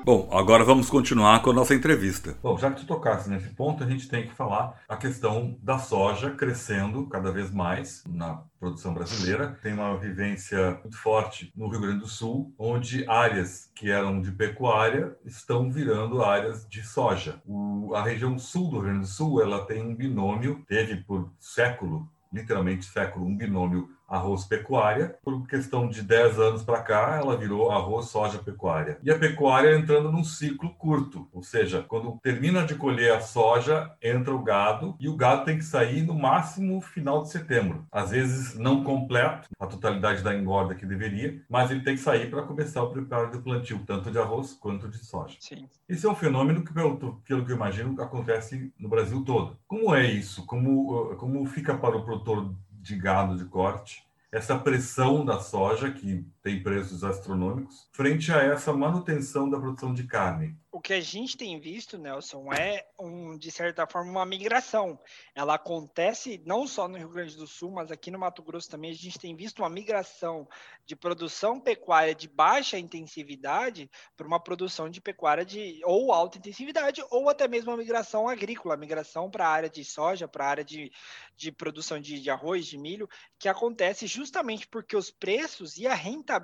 Bom, 0.04 0.28
agora 0.32 0.64
vamos 0.64 0.90
continuar 0.90 1.40
com 1.40 1.50
a 1.50 1.52
nossa 1.52 1.74
entrevista. 1.74 2.36
Bom, 2.42 2.58
já 2.58 2.72
que 2.72 2.80
tu 2.80 2.86
tocasse 2.86 3.30
nesse 3.30 3.50
ponto, 3.50 3.84
a 3.84 3.86
gente 3.86 4.08
tem 4.08 4.26
que 4.26 4.34
falar 4.34 4.82
a 4.88 4.96
questão 4.96 5.56
da 5.62 5.78
soja 5.78 6.30
crescendo 6.30 7.06
cada 7.06 7.30
vez 7.30 7.52
mais 7.52 8.02
na 8.08 8.42
produção 8.58 8.92
brasileira. 8.92 9.56
Tem 9.62 9.74
uma 9.74 9.96
vivência 9.96 10.80
muito 10.82 10.96
forte 10.96 11.52
no 11.56 11.68
Rio 11.68 11.80
Grande 11.80 12.00
do 12.00 12.08
Sul, 12.08 12.52
onde 12.58 13.08
áreas 13.08 13.70
que 13.72 13.88
eram 13.88 14.20
de 14.20 14.32
pecuária 14.32 15.16
estão 15.24 15.70
virando 15.70 16.22
áreas 16.24 16.66
de 16.68 16.84
soja. 16.84 17.40
O, 17.46 17.94
a 17.94 18.02
região 18.02 18.36
sul 18.40 18.70
do 18.70 18.78
Rio 18.78 18.88
Grande 18.88 19.00
do 19.00 19.06
Sul, 19.06 19.40
ela 19.40 19.64
tem 19.64 19.82
um 19.82 19.94
binômio, 19.94 20.64
teve 20.66 20.96
por 20.96 21.30
século, 21.38 22.08
literalmente 22.32 22.86
século, 22.86 23.24
um 23.24 23.36
binômio 23.36 23.88
arroz 24.08 24.44
pecuária. 24.44 25.16
Por 25.22 25.46
questão 25.46 25.88
de 25.88 26.02
10 26.02 26.38
anos 26.38 26.62
para 26.62 26.82
cá, 26.82 27.18
ela 27.20 27.36
virou 27.36 27.70
arroz 27.70 28.06
soja 28.06 28.38
pecuária. 28.38 28.98
E 29.02 29.10
a 29.10 29.18
pecuária 29.18 29.76
entrando 29.76 30.10
num 30.10 30.24
ciclo 30.24 30.74
curto, 30.74 31.28
ou 31.32 31.42
seja, 31.42 31.84
quando 31.86 32.18
termina 32.22 32.64
de 32.64 32.74
colher 32.74 33.12
a 33.12 33.20
soja, 33.20 33.90
entra 34.02 34.34
o 34.34 34.42
gado 34.42 34.96
e 35.00 35.08
o 35.08 35.16
gado 35.16 35.44
tem 35.44 35.58
que 35.58 35.64
sair 35.64 36.02
no 36.02 36.14
máximo 36.14 36.80
final 36.80 37.22
de 37.22 37.30
setembro. 37.30 37.86
Às 37.90 38.10
vezes 38.10 38.56
não 38.56 38.84
completo, 38.84 39.48
a 39.58 39.66
totalidade 39.66 40.22
da 40.22 40.34
engorda 40.34 40.74
que 40.74 40.86
deveria, 40.86 41.42
mas 41.48 41.70
ele 41.70 41.80
tem 41.80 41.94
que 41.94 42.00
sair 42.00 42.30
para 42.30 42.42
começar 42.42 42.82
o 42.82 42.90
preparo 42.90 43.30
do 43.30 43.42
plantio, 43.42 43.80
tanto 43.86 44.10
de 44.10 44.18
arroz 44.18 44.52
quanto 44.52 44.88
de 44.88 44.98
soja. 44.98 45.36
Sim. 45.40 45.68
Esse 45.88 46.06
é 46.06 46.10
um 46.10 46.14
fenômeno 46.14 46.64
que, 46.64 46.72
pelo, 46.72 46.96
pelo 46.96 47.44
que 47.44 47.52
eu 47.52 47.56
imagino, 47.56 48.00
acontece 48.00 48.72
no 48.78 48.88
Brasil 48.88 49.22
todo. 49.24 49.56
Como 49.66 49.94
é 49.94 50.04
isso? 50.04 50.44
Como, 50.46 51.14
como 51.16 51.44
fica 51.46 51.76
para 51.76 51.96
o 51.96 52.04
produtor 52.04 52.54
de 52.86 52.96
gado 52.96 53.36
de 53.36 53.44
corte, 53.44 54.06
essa 54.30 54.56
pressão 54.56 55.24
da 55.24 55.40
soja, 55.40 55.90
que 55.90 56.24
tem 56.46 56.62
preços 56.62 57.02
astronômicos, 57.02 57.88
frente 57.90 58.30
a 58.30 58.40
essa 58.40 58.72
manutenção 58.72 59.50
da 59.50 59.58
produção 59.58 59.92
de 59.92 60.04
carne. 60.04 60.56
o 60.70 60.80
que 60.80 60.92
a 60.92 61.00
gente 61.00 61.36
tem 61.38 61.58
visto, 61.58 61.98
Nelson, 61.98 62.52
é 62.52 62.86
um, 63.00 63.36
de 63.36 63.50
certa 63.50 63.86
forma 63.86 64.10
uma 64.10 64.26
migração. 64.26 65.00
Ela 65.34 65.54
acontece 65.54 66.40
não 66.44 66.66
só 66.66 66.86
no 66.86 66.98
Rio 66.98 67.08
Grande 67.08 67.34
do 67.34 67.46
Sul, 67.46 67.72
mas 67.72 67.90
aqui 67.90 68.10
no 68.10 68.18
Mato 68.18 68.42
Grosso 68.42 68.70
também 68.70 68.90
a 68.90 68.94
gente 68.94 69.18
tem 69.18 69.34
visto 69.34 69.60
uma 69.60 69.70
migração 69.70 70.46
de 70.84 70.94
produção 70.94 71.58
pecuária 71.58 72.14
de 72.14 72.28
baixa 72.28 72.78
intensividade 72.78 73.90
para 74.16 74.26
uma 74.26 74.38
produção 74.38 74.88
de 74.88 75.00
pecuária 75.00 75.44
de 75.44 75.80
ou 75.82 76.12
alta 76.12 76.38
intensividade 76.38 77.02
ou 77.10 77.28
até 77.28 77.48
mesmo 77.48 77.70
uma 77.72 77.78
migração 77.78 78.28
agrícola, 78.28 78.76
migração 78.76 79.30
para 79.30 79.48
a 79.48 79.50
área 79.50 79.70
de 79.70 79.82
soja, 79.82 80.28
para 80.28 80.44
a 80.44 80.48
área 80.48 80.64
de, 80.64 80.92
de 81.36 81.50
produção 81.50 81.98
de, 81.98 82.20
de 82.20 82.30
arroz, 82.30 82.66
de 82.66 82.78
milho, 82.78 83.08
que 83.38 83.48
acontece 83.48 84.06
justamente 84.06 84.68
porque 84.68 84.94
os 84.94 85.10
preços 85.10 85.78
e 85.78 85.86
a 85.86 85.94
rentabilidade 85.94 86.35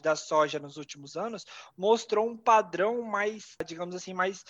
da 0.00 0.16
soja 0.16 0.58
nos 0.58 0.76
últimos 0.76 1.16
anos 1.16 1.46
mostrou 1.76 2.28
um 2.28 2.36
padrão 2.36 3.02
mais, 3.02 3.56
digamos 3.64 3.94
assim, 3.94 4.12
mais 4.12 4.44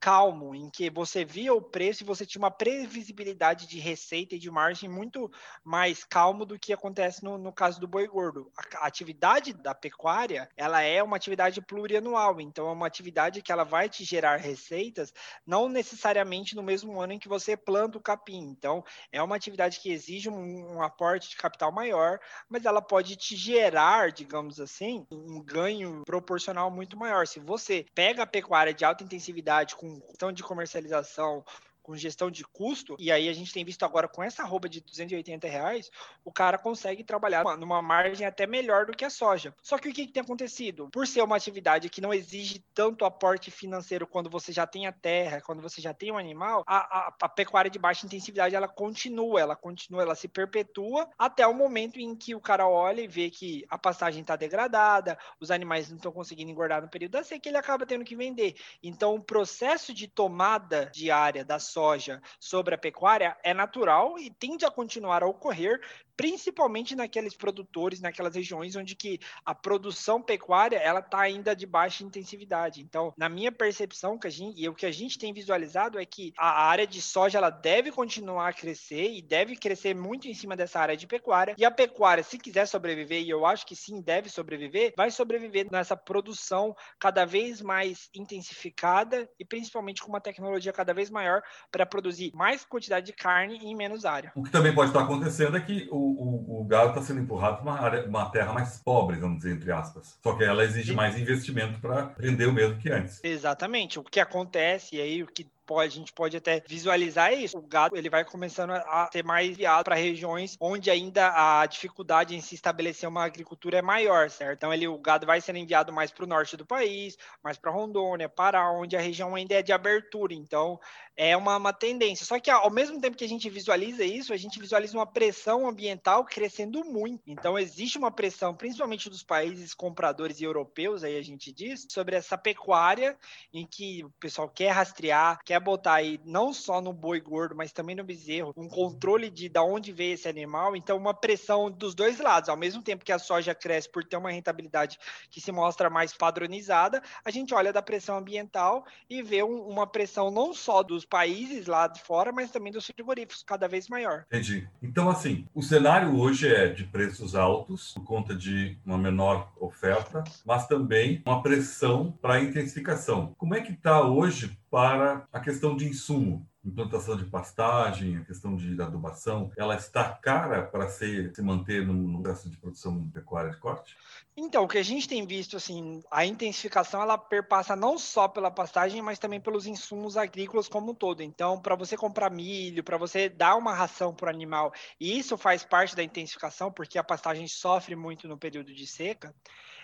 calmo, 0.00 0.54
em 0.54 0.70
que 0.70 0.88
você 0.88 1.24
via 1.24 1.52
o 1.52 1.60
preço 1.60 2.02
e 2.02 2.06
você 2.06 2.24
tinha 2.24 2.40
uma 2.40 2.50
previsibilidade 2.50 3.66
de 3.66 3.78
receita 3.78 4.34
e 4.34 4.38
de 4.38 4.50
margem 4.50 4.88
muito 4.88 5.30
mais 5.62 6.04
calmo 6.04 6.46
do 6.46 6.58
que 6.58 6.72
acontece 6.72 7.22
no, 7.22 7.36
no 7.36 7.52
caso 7.52 7.78
do 7.78 7.86
boi 7.86 8.06
gordo. 8.08 8.50
A, 8.56 8.84
a, 8.84 8.86
atividade 8.86 9.52
da 9.52 9.74
pecuária, 9.74 10.48
ela 10.56 10.80
é 10.80 11.02
uma 11.02 11.16
atividade 11.16 11.60
plurianual, 11.60 12.40
então 12.40 12.68
é 12.68 12.72
uma 12.72 12.86
atividade 12.86 13.42
que 13.42 13.52
ela 13.52 13.62
vai 13.62 13.88
te 13.88 14.02
gerar 14.02 14.36
receitas, 14.36 15.12
não 15.46 15.68
necessariamente 15.68 16.56
no 16.56 16.62
mesmo 16.62 16.98
ano 16.98 17.12
em 17.12 17.18
que 17.18 17.28
você 17.28 17.54
planta 17.56 17.98
o 17.98 18.02
capim. 18.02 18.40
Então, 18.40 18.82
é 19.12 19.22
uma 19.22 19.36
atividade 19.36 19.80
que 19.80 19.92
exige 19.92 20.30
um, 20.30 20.76
um 20.76 20.82
aporte 20.82 21.28
de 21.28 21.36
capital 21.36 21.70
maior, 21.70 22.18
mas 22.48 22.64
ela 22.64 22.80
pode 22.80 23.16
te 23.16 23.36
gerar, 23.36 24.12
digamos 24.12 24.58
assim, 24.58 25.06
um 25.10 25.42
ganho 25.42 26.02
proporcional 26.06 26.70
muito 26.70 26.96
maior. 26.96 27.26
Se 27.26 27.38
você 27.38 27.84
pega 27.94 28.22
a 28.22 28.26
pecuária 28.26 28.72
de 28.72 28.84
alta 28.84 29.04
intensividade 29.04 29.76
com 29.76 29.89
questão 30.00 30.30
de 30.30 30.42
comercialização, 30.42 31.44
com 31.82 31.96
gestão 31.96 32.30
de 32.30 32.44
custo, 32.44 32.96
e 32.98 33.10
aí 33.10 33.28
a 33.28 33.32
gente 33.32 33.52
tem 33.52 33.64
visto 33.64 33.84
agora 33.84 34.08
com 34.08 34.22
essa 34.22 34.44
roupa 34.44 34.68
de 34.68 34.80
280 34.80 35.48
reais, 35.48 35.90
o 36.24 36.32
cara 36.32 36.58
consegue 36.58 37.04
trabalhar 37.04 37.44
numa 37.56 37.82
margem 37.82 38.26
até 38.26 38.46
melhor 38.46 38.86
do 38.86 38.92
que 38.92 39.04
a 39.04 39.10
soja. 39.10 39.54
Só 39.62 39.78
que 39.78 39.88
o 39.88 39.92
que, 39.92 40.06
que 40.06 40.12
tem 40.12 40.22
acontecido? 40.22 40.88
Por 40.90 41.06
ser 41.06 41.22
uma 41.22 41.36
atividade 41.36 41.88
que 41.88 42.00
não 42.00 42.12
exige 42.12 42.64
tanto 42.74 43.04
aporte 43.04 43.50
financeiro 43.50 44.06
quando 44.06 44.30
você 44.30 44.52
já 44.52 44.66
tem 44.66 44.86
a 44.86 44.92
terra, 44.92 45.40
quando 45.40 45.62
você 45.62 45.80
já 45.80 45.92
tem 45.92 46.10
o 46.10 46.14
um 46.14 46.18
animal, 46.18 46.62
a, 46.66 46.78
a, 46.78 47.14
a, 47.22 47.28
pecuária 47.28 47.70
de 47.70 47.78
baixa 47.78 48.06
intensividade 48.06 48.54
ela 48.54 48.68
continua, 48.68 49.40
ela 49.40 49.56
continua, 49.56 50.02
ela 50.02 50.14
se 50.14 50.28
perpetua 50.28 51.08
até 51.18 51.46
o 51.46 51.54
momento 51.54 51.98
em 51.98 52.14
que 52.14 52.34
o 52.34 52.40
cara 52.40 52.68
olha 52.68 53.00
e 53.00 53.08
vê 53.08 53.30
que 53.30 53.64
a 53.68 53.78
pastagem 53.78 54.20
está 54.20 54.36
degradada, 54.36 55.18
os 55.40 55.50
animais 55.50 55.88
não 55.88 55.96
estão 55.96 56.12
conseguindo 56.12 56.50
engordar 56.50 56.82
no 56.82 56.88
período 56.88 57.12
da 57.12 57.24
seca, 57.24 57.48
ele 57.48 57.58
acaba 57.58 57.86
tendo 57.86 58.04
que 58.04 58.16
vender. 58.16 58.56
Então, 58.82 59.14
o 59.14 59.22
processo 59.22 59.92
de 59.92 60.08
tomada 60.08 60.90
diária 60.92 61.44
da 61.44 61.58
soja 61.70 62.20
sobre 62.38 62.74
a 62.74 62.78
pecuária 62.78 63.36
é 63.42 63.54
natural 63.54 64.18
e 64.18 64.30
tende 64.30 64.64
a 64.64 64.70
continuar 64.70 65.22
a 65.22 65.26
ocorrer 65.26 65.80
principalmente 66.20 66.94
naqueles 66.94 67.34
produtores, 67.34 67.98
naquelas 67.98 68.34
regiões 68.34 68.76
onde 68.76 68.94
que 68.94 69.18
a 69.42 69.54
produção 69.54 70.20
pecuária 70.20 70.76
ela 70.76 71.00
está 71.00 71.18
ainda 71.18 71.56
de 71.56 71.64
baixa 71.64 72.04
intensividade. 72.04 72.82
Então, 72.82 73.14
na 73.16 73.26
minha 73.26 73.50
percepção, 73.50 74.18
que 74.18 74.26
a 74.26 74.30
gente, 74.30 74.60
e 74.60 74.68
o 74.68 74.74
que 74.74 74.84
a 74.84 74.92
gente 74.92 75.18
tem 75.18 75.32
visualizado 75.32 75.98
é 75.98 76.04
que 76.04 76.34
a 76.36 76.64
área 76.64 76.86
de 76.86 77.00
soja 77.00 77.38
ela 77.38 77.48
deve 77.48 77.90
continuar 77.90 78.48
a 78.48 78.52
crescer 78.52 79.10
e 79.10 79.22
deve 79.22 79.56
crescer 79.56 79.94
muito 79.94 80.28
em 80.28 80.34
cima 80.34 80.54
dessa 80.54 80.78
área 80.78 80.94
de 80.94 81.06
pecuária. 81.06 81.54
E 81.56 81.64
a 81.64 81.70
pecuária, 81.70 82.22
se 82.22 82.36
quiser 82.36 82.66
sobreviver, 82.66 83.22
e 83.22 83.30
eu 83.30 83.46
acho 83.46 83.66
que 83.66 83.74
sim, 83.74 84.02
deve 84.02 84.28
sobreviver, 84.28 84.92
vai 84.94 85.10
sobreviver 85.10 85.68
nessa 85.72 85.96
produção 85.96 86.76
cada 86.98 87.24
vez 87.24 87.62
mais 87.62 88.10
intensificada 88.14 89.26
e 89.38 89.44
principalmente 89.44 90.02
com 90.02 90.08
uma 90.08 90.20
tecnologia 90.20 90.70
cada 90.70 90.92
vez 90.92 91.08
maior 91.08 91.42
para 91.70 91.86
produzir 91.86 92.32
mais 92.34 92.64
quantidade 92.64 93.06
de 93.06 93.12
carne 93.12 93.58
em 93.62 93.74
menos 93.74 94.04
área. 94.04 94.32
O 94.34 94.42
que 94.42 94.50
também 94.50 94.74
pode 94.74 94.90
estar 94.90 95.02
acontecendo 95.02 95.56
é 95.56 95.60
que 95.60 95.88
o 95.90 96.10
o, 96.20 96.60
o 96.60 96.64
gado 96.64 96.90
está 96.90 97.02
sendo 97.02 97.20
empurrado 97.20 97.62
para 97.62 97.70
uma, 97.70 97.80
área, 97.80 98.06
uma 98.06 98.30
terra 98.30 98.52
mais 98.52 98.78
pobre, 98.78 99.16
vamos 99.16 99.38
dizer, 99.38 99.52
entre 99.52 99.72
aspas. 99.72 100.18
Só 100.22 100.34
que 100.34 100.44
ela 100.44 100.64
exige 100.64 100.92
mais 100.92 101.18
investimento 101.18 101.80
para 101.80 102.14
render 102.18 102.46
o 102.46 102.52
mesmo 102.52 102.78
que 102.78 102.90
antes. 102.90 103.20
Exatamente. 103.22 103.98
O 103.98 104.04
que 104.04 104.20
acontece, 104.20 104.96
e 104.96 105.00
aí 105.00 105.22
o 105.22 105.26
que 105.26 105.46
pode, 105.70 105.94
a 105.94 105.98
gente 106.00 106.12
pode 106.12 106.36
até 106.36 106.60
visualizar 106.66 107.32
isso. 107.32 107.56
O 107.56 107.62
gado 107.62 107.96
ele 107.96 108.10
vai 108.10 108.24
começando 108.24 108.72
a 108.72 109.08
ser 109.12 109.22
mais 109.22 109.56
viado 109.56 109.84
para 109.84 109.94
regiões 109.94 110.56
onde 110.60 110.90
ainda 110.90 111.32
a 111.32 111.64
dificuldade 111.64 112.34
em 112.34 112.40
se 112.40 112.56
estabelecer 112.56 113.08
uma 113.08 113.24
agricultura 113.24 113.78
é 113.78 113.82
maior, 113.82 114.28
certo? 114.30 114.56
Então 114.56 114.74
ele, 114.74 114.88
o 114.88 114.98
gado 114.98 115.26
vai 115.26 115.40
sendo 115.40 115.60
enviado 115.60 115.92
mais 115.92 116.10
para 116.10 116.24
o 116.24 116.26
norte 116.26 116.56
do 116.56 116.66
país, 116.66 117.16
mais 117.40 117.56
para 117.56 117.70
Rondônia, 117.70 118.28
Pará, 118.28 118.68
onde 118.72 118.96
a 118.96 119.00
região 119.00 119.36
ainda 119.36 119.54
é 119.54 119.62
de 119.62 119.72
abertura. 119.72 120.34
Então 120.34 120.80
é 121.16 121.36
uma, 121.36 121.56
uma 121.56 121.72
tendência. 121.72 122.26
Só 122.26 122.40
que 122.40 122.50
ao 122.50 122.70
mesmo 122.70 123.00
tempo 123.00 123.16
que 123.16 123.24
a 123.24 123.28
gente 123.28 123.48
visualiza 123.48 124.02
isso, 124.02 124.32
a 124.32 124.36
gente 124.36 124.58
visualiza 124.58 124.98
uma 124.98 125.06
pressão 125.06 125.68
ambiental 125.68 126.24
crescendo 126.24 126.84
muito. 126.84 127.22
Então 127.28 127.56
existe 127.56 127.96
uma 127.96 128.10
pressão, 128.10 128.56
principalmente 128.56 129.08
dos 129.08 129.22
países 129.22 129.72
compradores 129.72 130.40
e 130.40 130.44
europeus, 130.44 131.04
aí 131.04 131.16
a 131.16 131.22
gente 131.22 131.52
diz, 131.52 131.86
sobre 131.88 132.16
essa 132.16 132.36
pecuária 132.36 133.16
em 133.52 133.64
que 133.64 134.02
o 134.02 134.10
pessoal 134.18 134.48
quer 134.48 134.70
rastrear, 134.70 135.38
quer 135.44 135.59
botar 135.60 135.94
aí 135.94 136.20
não 136.24 136.52
só 136.52 136.80
no 136.80 136.92
boi 136.92 137.20
gordo, 137.20 137.54
mas 137.54 137.72
também 137.72 137.94
no 137.94 138.04
bezerro, 138.04 138.52
um 138.56 138.68
controle 138.68 139.30
de 139.30 139.48
da 139.48 139.62
onde 139.62 139.92
veio 139.92 140.14
esse 140.14 140.28
animal, 140.28 140.74
então 140.74 140.96
uma 140.96 141.14
pressão 141.14 141.70
dos 141.70 141.94
dois 141.94 142.18
lados. 142.18 142.48
Ao 142.48 142.56
mesmo 142.56 142.82
tempo 142.82 143.04
que 143.04 143.12
a 143.12 143.18
soja 143.18 143.54
cresce 143.54 143.88
por 143.88 144.04
ter 144.04 144.16
uma 144.16 144.30
rentabilidade 144.30 144.98
que 145.30 145.40
se 145.40 145.52
mostra 145.52 145.90
mais 145.90 146.12
padronizada, 146.12 147.02
a 147.24 147.30
gente 147.30 147.54
olha 147.54 147.72
da 147.72 147.82
pressão 147.82 148.18
ambiental 148.18 148.84
e 149.08 149.22
vê 149.22 149.42
um, 149.42 149.68
uma 149.68 149.86
pressão 149.86 150.30
não 150.30 150.52
só 150.54 150.82
dos 150.82 151.04
países 151.04 151.66
lá 151.66 151.86
de 151.86 152.02
fora, 152.02 152.32
mas 152.32 152.50
também 152.50 152.72
dos 152.72 152.86
frigoríficos 152.86 153.42
cada 153.42 153.68
vez 153.68 153.88
maior. 153.88 154.24
Entendi. 154.26 154.68
Então, 154.82 155.08
assim, 155.08 155.46
o 155.54 155.62
cenário 155.62 156.18
hoje 156.18 156.48
é 156.48 156.68
de 156.68 156.84
preços 156.84 157.34
altos 157.34 157.92
por 157.92 158.04
conta 158.04 158.34
de 158.34 158.78
uma 158.84 158.98
menor 158.98 159.52
oferta, 159.58 160.24
mas 160.44 160.66
também 160.66 161.22
uma 161.26 161.42
pressão 161.42 162.12
para 162.20 162.40
intensificação. 162.40 163.34
Como 163.36 163.54
é 163.54 163.60
que 163.60 163.72
está 163.72 164.02
hoje 164.02 164.56
para 164.70 165.26
a 165.32 165.40
questão 165.40 165.76
de 165.76 165.86
insumo, 165.86 166.48
implantação 166.64 167.16
de 167.16 167.24
pastagem, 167.24 168.18
a 168.18 168.24
questão 168.24 168.54
de 168.54 168.80
adubação, 168.80 169.50
ela 169.56 169.74
está 169.74 170.04
cara 170.12 170.62
para 170.62 170.88
se, 170.88 171.32
manter 171.42 171.84
no, 171.84 171.94
no 171.94 172.20
gasto 172.20 172.48
de 172.48 172.56
produção 172.56 173.08
pecuária 173.10 173.50
de 173.50 173.56
corte? 173.56 173.96
Então, 174.36 174.64
o 174.64 174.68
que 174.68 174.78
a 174.78 174.82
gente 174.82 175.08
tem 175.08 175.26
visto, 175.26 175.56
assim, 175.56 176.02
a 176.10 176.24
intensificação 176.24 177.02
ela 177.02 177.18
perpassa 177.18 177.74
não 177.74 177.98
só 177.98 178.28
pela 178.28 178.50
pastagem, 178.50 179.02
mas 179.02 179.18
também 179.18 179.40
pelos 179.40 179.66
insumos 179.66 180.16
agrícolas 180.16 180.68
como 180.68 180.92
um 180.92 180.94
todo. 180.94 181.22
Então, 181.22 181.60
para 181.60 181.74
você 181.74 181.96
comprar 181.96 182.30
milho, 182.30 182.84
para 182.84 182.96
você 182.96 183.28
dar 183.28 183.56
uma 183.56 183.74
ração 183.74 184.14
para 184.14 184.26
o 184.26 184.30
animal, 184.30 184.72
e 185.00 185.18
isso 185.18 185.36
faz 185.36 185.64
parte 185.64 185.96
da 185.96 186.02
intensificação, 186.02 186.70
porque 186.70 186.98
a 186.98 187.04
pastagem 187.04 187.48
sofre 187.48 187.96
muito 187.96 188.28
no 188.28 188.38
período 188.38 188.72
de 188.72 188.86
seca 188.86 189.34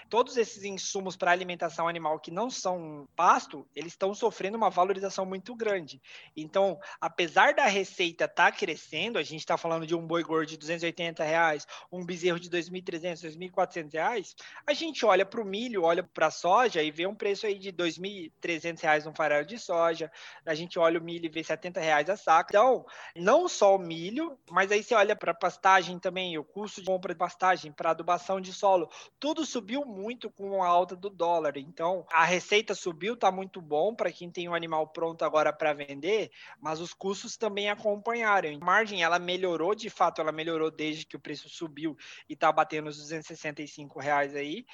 todos 0.08 0.36
esses 0.36 0.64
insumos 0.64 1.16
para 1.16 1.30
alimentação 1.30 1.88
animal 1.88 2.18
que 2.18 2.30
não 2.30 2.50
são 2.50 3.08
pasto, 3.16 3.66
eles 3.74 3.92
estão 3.92 4.14
sofrendo 4.14 4.56
uma 4.56 4.70
valorização 4.70 5.26
muito 5.26 5.54
grande. 5.54 6.00
Então, 6.36 6.78
apesar 7.00 7.54
da 7.54 7.66
receita 7.66 8.24
estar 8.24 8.50
tá 8.50 8.52
crescendo, 8.52 9.18
a 9.18 9.22
gente 9.22 9.40
está 9.40 9.56
falando 9.56 9.86
de 9.86 9.94
um 9.94 10.06
boi 10.06 10.22
gordo 10.22 10.48
de 10.48 10.56
280 10.56 11.24
reais, 11.24 11.66
um 11.90 12.04
bezerro 12.04 12.38
de 12.38 12.50
2.300, 12.50 13.36
2.400 13.36 13.92
reais, 13.92 14.36
a 14.66 14.72
gente 14.72 15.04
olha 15.04 15.24
para 15.24 15.40
o 15.40 15.44
milho, 15.44 15.82
olha 15.82 16.02
para 16.02 16.26
a 16.26 16.30
soja 16.30 16.82
e 16.82 16.90
vê 16.90 17.06
um 17.06 17.14
preço 17.14 17.46
aí 17.46 17.58
de 17.58 17.72
2.300 17.72 18.80
reais 18.80 19.06
um 19.06 19.14
farelo 19.14 19.46
de 19.46 19.58
soja, 19.58 20.10
a 20.44 20.54
gente 20.54 20.78
olha 20.78 20.98
o 20.98 21.02
milho 21.02 21.26
e 21.26 21.28
vê 21.28 21.42
70 21.42 21.80
reais 21.80 22.10
a 22.10 22.16
saca. 22.16 22.50
Então, 22.50 22.84
não 23.14 23.48
só 23.48 23.76
o 23.76 23.78
milho, 23.78 24.38
mas 24.50 24.70
aí 24.70 24.82
você 24.82 24.94
olha 24.94 25.16
para 25.16 25.34
pastagem 25.34 25.98
também, 25.98 26.38
o 26.38 26.44
custo 26.44 26.80
de 26.80 26.86
compra 26.86 27.12
de 27.12 27.18
pastagem, 27.18 27.72
para 27.72 27.90
adubação 27.90 28.40
de 28.40 28.52
solo, 28.52 28.88
tudo 29.18 29.44
subiu 29.44 29.84
muito 29.96 30.30
com 30.30 30.62
a 30.62 30.68
alta 30.68 30.94
do 30.94 31.08
dólar. 31.08 31.56
Então, 31.56 32.06
a 32.12 32.24
receita 32.24 32.74
subiu, 32.74 33.16
tá 33.16 33.32
muito 33.32 33.60
bom 33.60 33.94
para 33.94 34.12
quem 34.12 34.30
tem 34.30 34.48
um 34.48 34.54
animal 34.54 34.86
pronto 34.88 35.24
agora 35.24 35.52
para 35.52 35.72
vender, 35.72 36.30
mas 36.60 36.80
os 36.80 36.92
custos 36.92 37.36
também 37.36 37.70
acompanharam. 37.70 38.48
A 38.54 38.64
margem 38.64 39.02
ela 39.02 39.18
melhorou, 39.18 39.74
de 39.74 39.88
fato, 39.88 40.20
ela 40.20 40.32
melhorou 40.32 40.70
desde 40.70 41.06
que 41.06 41.16
o 41.16 41.20
preço 41.20 41.48
subiu 41.48 41.96
e 42.28 42.34
está 42.34 42.52
batendo 42.52 42.88
os 42.88 42.98
265 42.98 43.98
reais 43.98 44.36
aí 44.36 44.66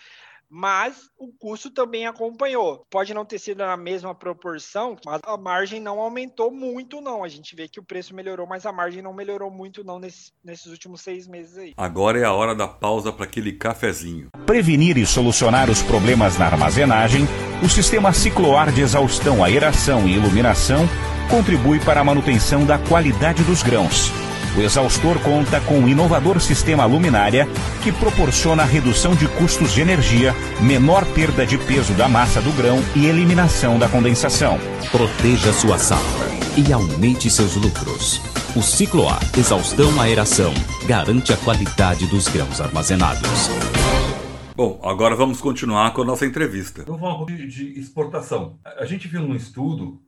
mas 0.53 1.09
o 1.19 1.33
custo 1.33 1.71
também 1.71 2.07
acompanhou. 2.07 2.85
Pode 2.91 3.15
não 3.15 3.25
ter 3.25 3.38
sido 3.38 3.65
na 3.65 3.75
mesma 3.75 4.15
proporção, 4.15 4.97
mas 5.03 5.19
a 5.25 5.35
margem 5.38 5.81
não 5.81 5.99
aumentou 5.99 6.51
muito, 6.51 7.01
não. 7.01 7.25
A 7.25 7.29
gente 7.29 7.57
vê 7.57 7.67
que 7.67 7.81
o 7.81 7.83
preço 7.83 8.15
melhorou, 8.15 8.47
mas 8.47 8.67
a 8.67 8.73
margem 8.73 9.01
não 9.01 9.15
melhorou 9.15 9.51
muito, 9.51 9.83
não, 9.83 9.99
nesses, 9.99 10.31
nesses 10.45 10.67
últimos 10.67 11.01
seis 11.01 11.27
meses 11.27 11.57
aí. 11.57 11.73
Agora 11.75 12.19
é 12.19 12.25
a 12.25 12.33
hora 12.35 12.55
da 12.55 12.69
pausa 12.69 13.11
para 13.11 13.25
aquele 13.25 13.53
cafezinho. 13.53 14.29
Prevenir 14.45 14.99
e 14.99 15.07
solucionar 15.07 15.71
os 15.71 15.83
problemas 15.83 16.37
na 16.37 16.45
armazenagem, 16.45 17.23
o 17.65 17.69
sistema 17.69 18.12
cicloar 18.12 18.71
de 18.71 18.83
exaustão, 18.83 19.43
aeração 19.43 20.07
e 20.07 20.17
iluminação 20.17 20.87
contribui 21.31 21.81
para 21.81 22.01
a 22.01 22.05
manutenção 22.05 22.67
da 22.67 22.79
qualidade 22.79 23.43
dos 23.45 23.62
grãos 23.62 24.12
O 24.55 24.61
exaustor 24.61 25.19
conta 25.21 25.61
com 25.62 25.79
um 25.79 25.88
inovador 25.88 26.38
sistema 26.38 26.85
luminária 26.85 27.49
que 27.83 27.91
proporciona 27.91 28.65
redução 28.65 29.15
de 29.15 29.27
custos 29.27 29.73
de 29.73 29.81
energia, 29.81 30.35
menor 30.61 31.07
perda 31.15 31.47
de 31.47 31.57
peso 31.57 31.95
da 31.95 32.07
massa 32.07 32.41
do 32.43 32.53
grão 32.53 32.79
e 32.95 33.07
eliminação 33.07 33.79
da 33.79 33.88
condensação. 33.88 34.59
Proteja 34.91 35.55
sua 35.55 35.79
safra 35.79 36.27
e 36.55 36.71
aumente 36.71 37.31
seus 37.31 37.57
lucros. 37.57 38.21
O 38.55 38.61
Ciclo 38.61 39.09
A, 39.09 39.19
exaustão 39.38 39.99
aeração, 39.99 40.53
garante 40.87 41.33
a 41.33 41.37
qualidade 41.38 42.07
dos 42.07 42.29
grãos 42.29 42.61
armazenados. 42.61 43.49
Bom, 44.55 44.79
agora 44.85 45.17
vamos 45.17 45.41
continuar 45.41 45.95
com 45.95 46.03
a 46.03 46.05
nossa 46.05 46.27
entrevista. 46.27 46.85
Vamos 46.85 47.01
falar 47.01 47.15
um 47.15 47.19
pouco 47.19 47.33
de 47.33 47.81
exportação. 47.81 48.59
A 48.62 48.85
gente 48.85 49.09
viu 49.09 49.23
num 49.23 49.35
estudo 49.35 50.03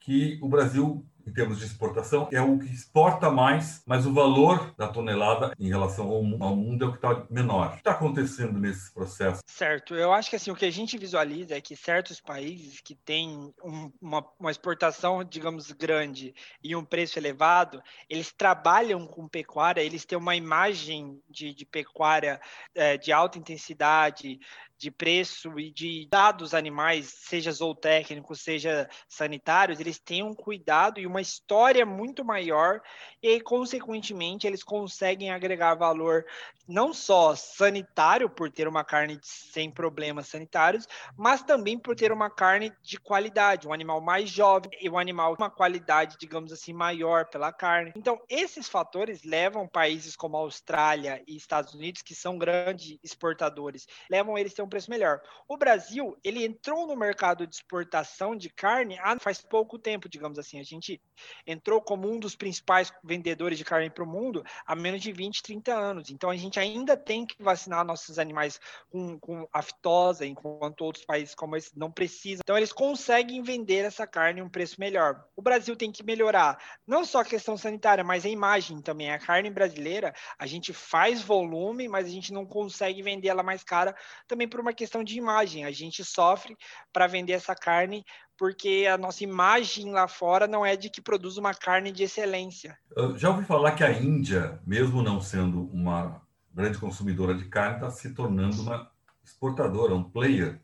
que 0.00 0.38
o 0.42 0.48
Brasil 0.50 1.02
em 1.26 1.32
termos 1.32 1.58
de 1.58 1.64
exportação, 1.64 2.28
é 2.32 2.40
o 2.40 2.58
que 2.58 2.66
exporta 2.66 3.30
mais, 3.30 3.82
mas 3.84 4.06
o 4.06 4.12
valor 4.12 4.74
da 4.76 4.88
tonelada 4.88 5.52
em 5.58 5.68
relação 5.68 6.08
ao, 6.08 6.22
mundo 6.22 6.84
é 6.84 6.88
o 6.88 6.92
que 6.92 6.98
está 6.98 7.26
menor. 7.28 7.68
O 7.68 7.70
que 7.72 7.78
está 7.78 7.90
acontecendo 7.92 8.58
nesse 8.58 8.92
processo? 8.92 9.40
Certo, 9.46 9.94
eu 9.94 10.12
acho 10.12 10.30
que 10.30 10.36
assim, 10.36 10.50
o 10.50 10.54
que 10.54 10.64
a 10.64 10.70
gente 10.70 10.96
visualiza 10.96 11.56
é 11.56 11.60
que 11.60 11.74
certos 11.74 12.20
países 12.20 12.80
que 12.80 12.94
têm 12.94 13.52
um, 13.62 13.92
uma, 14.00 14.24
uma 14.38 14.50
exportação, 14.50 15.24
digamos, 15.24 15.72
grande 15.72 16.34
e 16.62 16.76
um 16.76 16.84
preço 16.84 17.18
elevado, 17.18 17.82
eles 18.08 18.32
trabalham 18.32 19.06
com 19.06 19.28
pecuária, 19.28 19.80
eles 19.80 20.04
têm 20.04 20.16
uma 20.16 20.36
imagem 20.36 21.20
de, 21.28 21.52
de 21.52 21.64
pecuária 21.64 22.40
é, 22.74 22.96
de 22.96 23.12
alta 23.12 23.38
intensidade, 23.38 24.38
de 24.78 24.90
preço 24.90 25.58
e 25.58 25.70
de 25.70 26.06
dados 26.10 26.54
animais, 26.54 27.12
seja 27.16 27.50
zootécnicos, 27.50 28.40
seja 28.40 28.88
sanitários, 29.08 29.80
eles 29.80 29.98
têm 29.98 30.22
um 30.22 30.34
cuidado 30.34 31.00
e 31.00 31.06
uma 31.06 31.20
história 31.20 31.86
muito 31.86 32.24
maior 32.24 32.80
e, 33.22 33.40
consequentemente, 33.40 34.46
eles 34.46 34.62
conseguem 34.62 35.30
agregar 35.30 35.74
valor 35.74 36.24
não 36.68 36.92
só 36.92 37.34
sanitário, 37.34 38.28
por 38.28 38.50
ter 38.50 38.66
uma 38.66 38.84
carne 38.84 39.18
sem 39.22 39.70
problemas 39.70 40.28
sanitários, 40.28 40.86
mas 41.16 41.42
também 41.42 41.78
por 41.78 41.94
ter 41.94 42.12
uma 42.12 42.28
carne 42.28 42.72
de 42.82 42.98
qualidade, 42.98 43.68
um 43.68 43.72
animal 43.72 44.00
mais 44.00 44.28
jovem 44.28 44.70
e 44.80 44.90
um 44.90 44.98
animal 44.98 45.36
com 45.36 45.42
uma 45.42 45.50
qualidade, 45.50 46.16
digamos 46.18 46.52
assim, 46.52 46.72
maior 46.72 47.26
pela 47.26 47.52
carne. 47.52 47.92
Então, 47.96 48.20
esses 48.28 48.68
fatores 48.68 49.22
levam 49.22 49.68
países 49.68 50.16
como 50.16 50.36
Austrália 50.36 51.22
e 51.26 51.36
Estados 51.36 51.72
Unidos, 51.72 52.02
que 52.02 52.14
são 52.14 52.36
grandes 52.36 52.98
exportadores, 53.02 53.86
levam 54.10 54.36
eles 54.36 54.52
a 54.52 54.65
um 54.66 54.68
preço 54.68 54.90
melhor. 54.90 55.20
O 55.48 55.56
Brasil, 55.56 56.16
ele 56.22 56.44
entrou 56.44 56.86
no 56.86 56.96
mercado 56.96 57.46
de 57.46 57.54
exportação 57.54 58.36
de 58.36 58.50
carne 58.50 58.98
há 58.98 59.18
faz 59.18 59.40
pouco 59.40 59.78
tempo, 59.78 60.08
digamos 60.08 60.38
assim. 60.38 60.60
A 60.60 60.64
gente 60.64 61.00
entrou 61.46 61.80
como 61.80 62.10
um 62.10 62.18
dos 62.18 62.36
principais 62.36 62.92
vendedores 63.02 63.58
de 63.58 63.64
carne 63.64 63.88
para 63.90 64.04
o 64.04 64.06
mundo 64.06 64.44
há 64.66 64.74
menos 64.74 65.00
de 65.00 65.12
20, 65.12 65.42
30 65.42 65.74
anos. 65.74 66.10
Então 66.10 66.30
a 66.30 66.36
gente 66.36 66.60
ainda 66.60 66.96
tem 66.96 67.24
que 67.24 67.42
vacinar 67.42 67.84
nossos 67.84 68.18
animais 68.18 68.60
com, 68.90 69.18
com 69.18 69.48
aftosa, 69.52 70.26
enquanto 70.26 70.82
outros 70.82 71.04
países 71.04 71.34
como 71.34 71.56
esse 71.56 71.76
não 71.78 71.90
precisam. 71.90 72.42
Então 72.42 72.56
eles 72.56 72.72
conseguem 72.72 73.42
vender 73.42 73.84
essa 73.84 74.06
carne 74.06 74.40
a 74.40 74.44
um 74.44 74.48
preço 74.48 74.78
melhor. 74.78 75.24
O 75.34 75.42
Brasil 75.42 75.76
tem 75.76 75.90
que 75.90 76.04
melhorar 76.04 76.58
não 76.86 77.04
só 77.04 77.20
a 77.20 77.24
questão 77.24 77.56
sanitária, 77.56 78.04
mas 78.04 78.24
a 78.24 78.28
imagem 78.28 78.80
também. 78.82 79.10
A 79.10 79.18
carne 79.18 79.50
brasileira, 79.50 80.14
a 80.38 80.46
gente 80.46 80.72
faz 80.72 81.22
volume, 81.22 81.88
mas 81.88 82.06
a 82.06 82.10
gente 82.10 82.32
não 82.32 82.44
consegue 82.44 83.02
vender 83.02 83.28
ela 83.28 83.42
mais 83.42 83.62
cara 83.62 83.96
também 84.26 84.48
por 84.56 84.60
uma 84.62 84.72
questão 84.72 85.04
de 85.04 85.18
imagem. 85.18 85.66
A 85.66 85.70
gente 85.70 86.02
sofre 86.02 86.56
para 86.90 87.06
vender 87.06 87.34
essa 87.34 87.54
carne 87.54 88.02
porque 88.38 88.88
a 88.90 88.96
nossa 88.96 89.22
imagem 89.22 89.92
lá 89.92 90.08
fora 90.08 90.46
não 90.46 90.64
é 90.64 90.74
de 90.76 90.88
que 90.88 91.02
produz 91.02 91.36
uma 91.36 91.52
carne 91.52 91.92
de 91.92 92.04
excelência. 92.04 92.78
Eu 92.96 93.18
já 93.18 93.28
ouvi 93.28 93.44
falar 93.44 93.72
que 93.72 93.84
a 93.84 93.92
Índia, 93.92 94.58
mesmo 94.66 95.02
não 95.02 95.20
sendo 95.20 95.66
uma 95.66 96.22
grande 96.54 96.78
consumidora 96.78 97.34
de 97.34 97.44
carne, 97.50 97.74
está 97.74 97.90
se 97.90 98.14
tornando 98.14 98.62
uma 98.62 98.90
exportadora, 99.22 99.94
um 99.94 100.04
player 100.04 100.58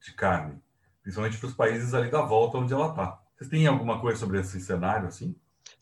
de 0.00 0.12
carne, 0.12 0.62
principalmente 1.02 1.36
para 1.36 1.48
os 1.48 1.54
países 1.54 1.92
ali 1.92 2.12
da 2.12 2.22
volta 2.22 2.58
onde 2.58 2.72
ela 2.72 2.90
está. 2.90 3.20
Vocês 3.34 3.50
têm 3.50 3.66
alguma 3.66 4.00
coisa 4.00 4.16
sobre 4.16 4.38
esse 4.38 4.60
cenário 4.60 5.08
assim? 5.08 5.34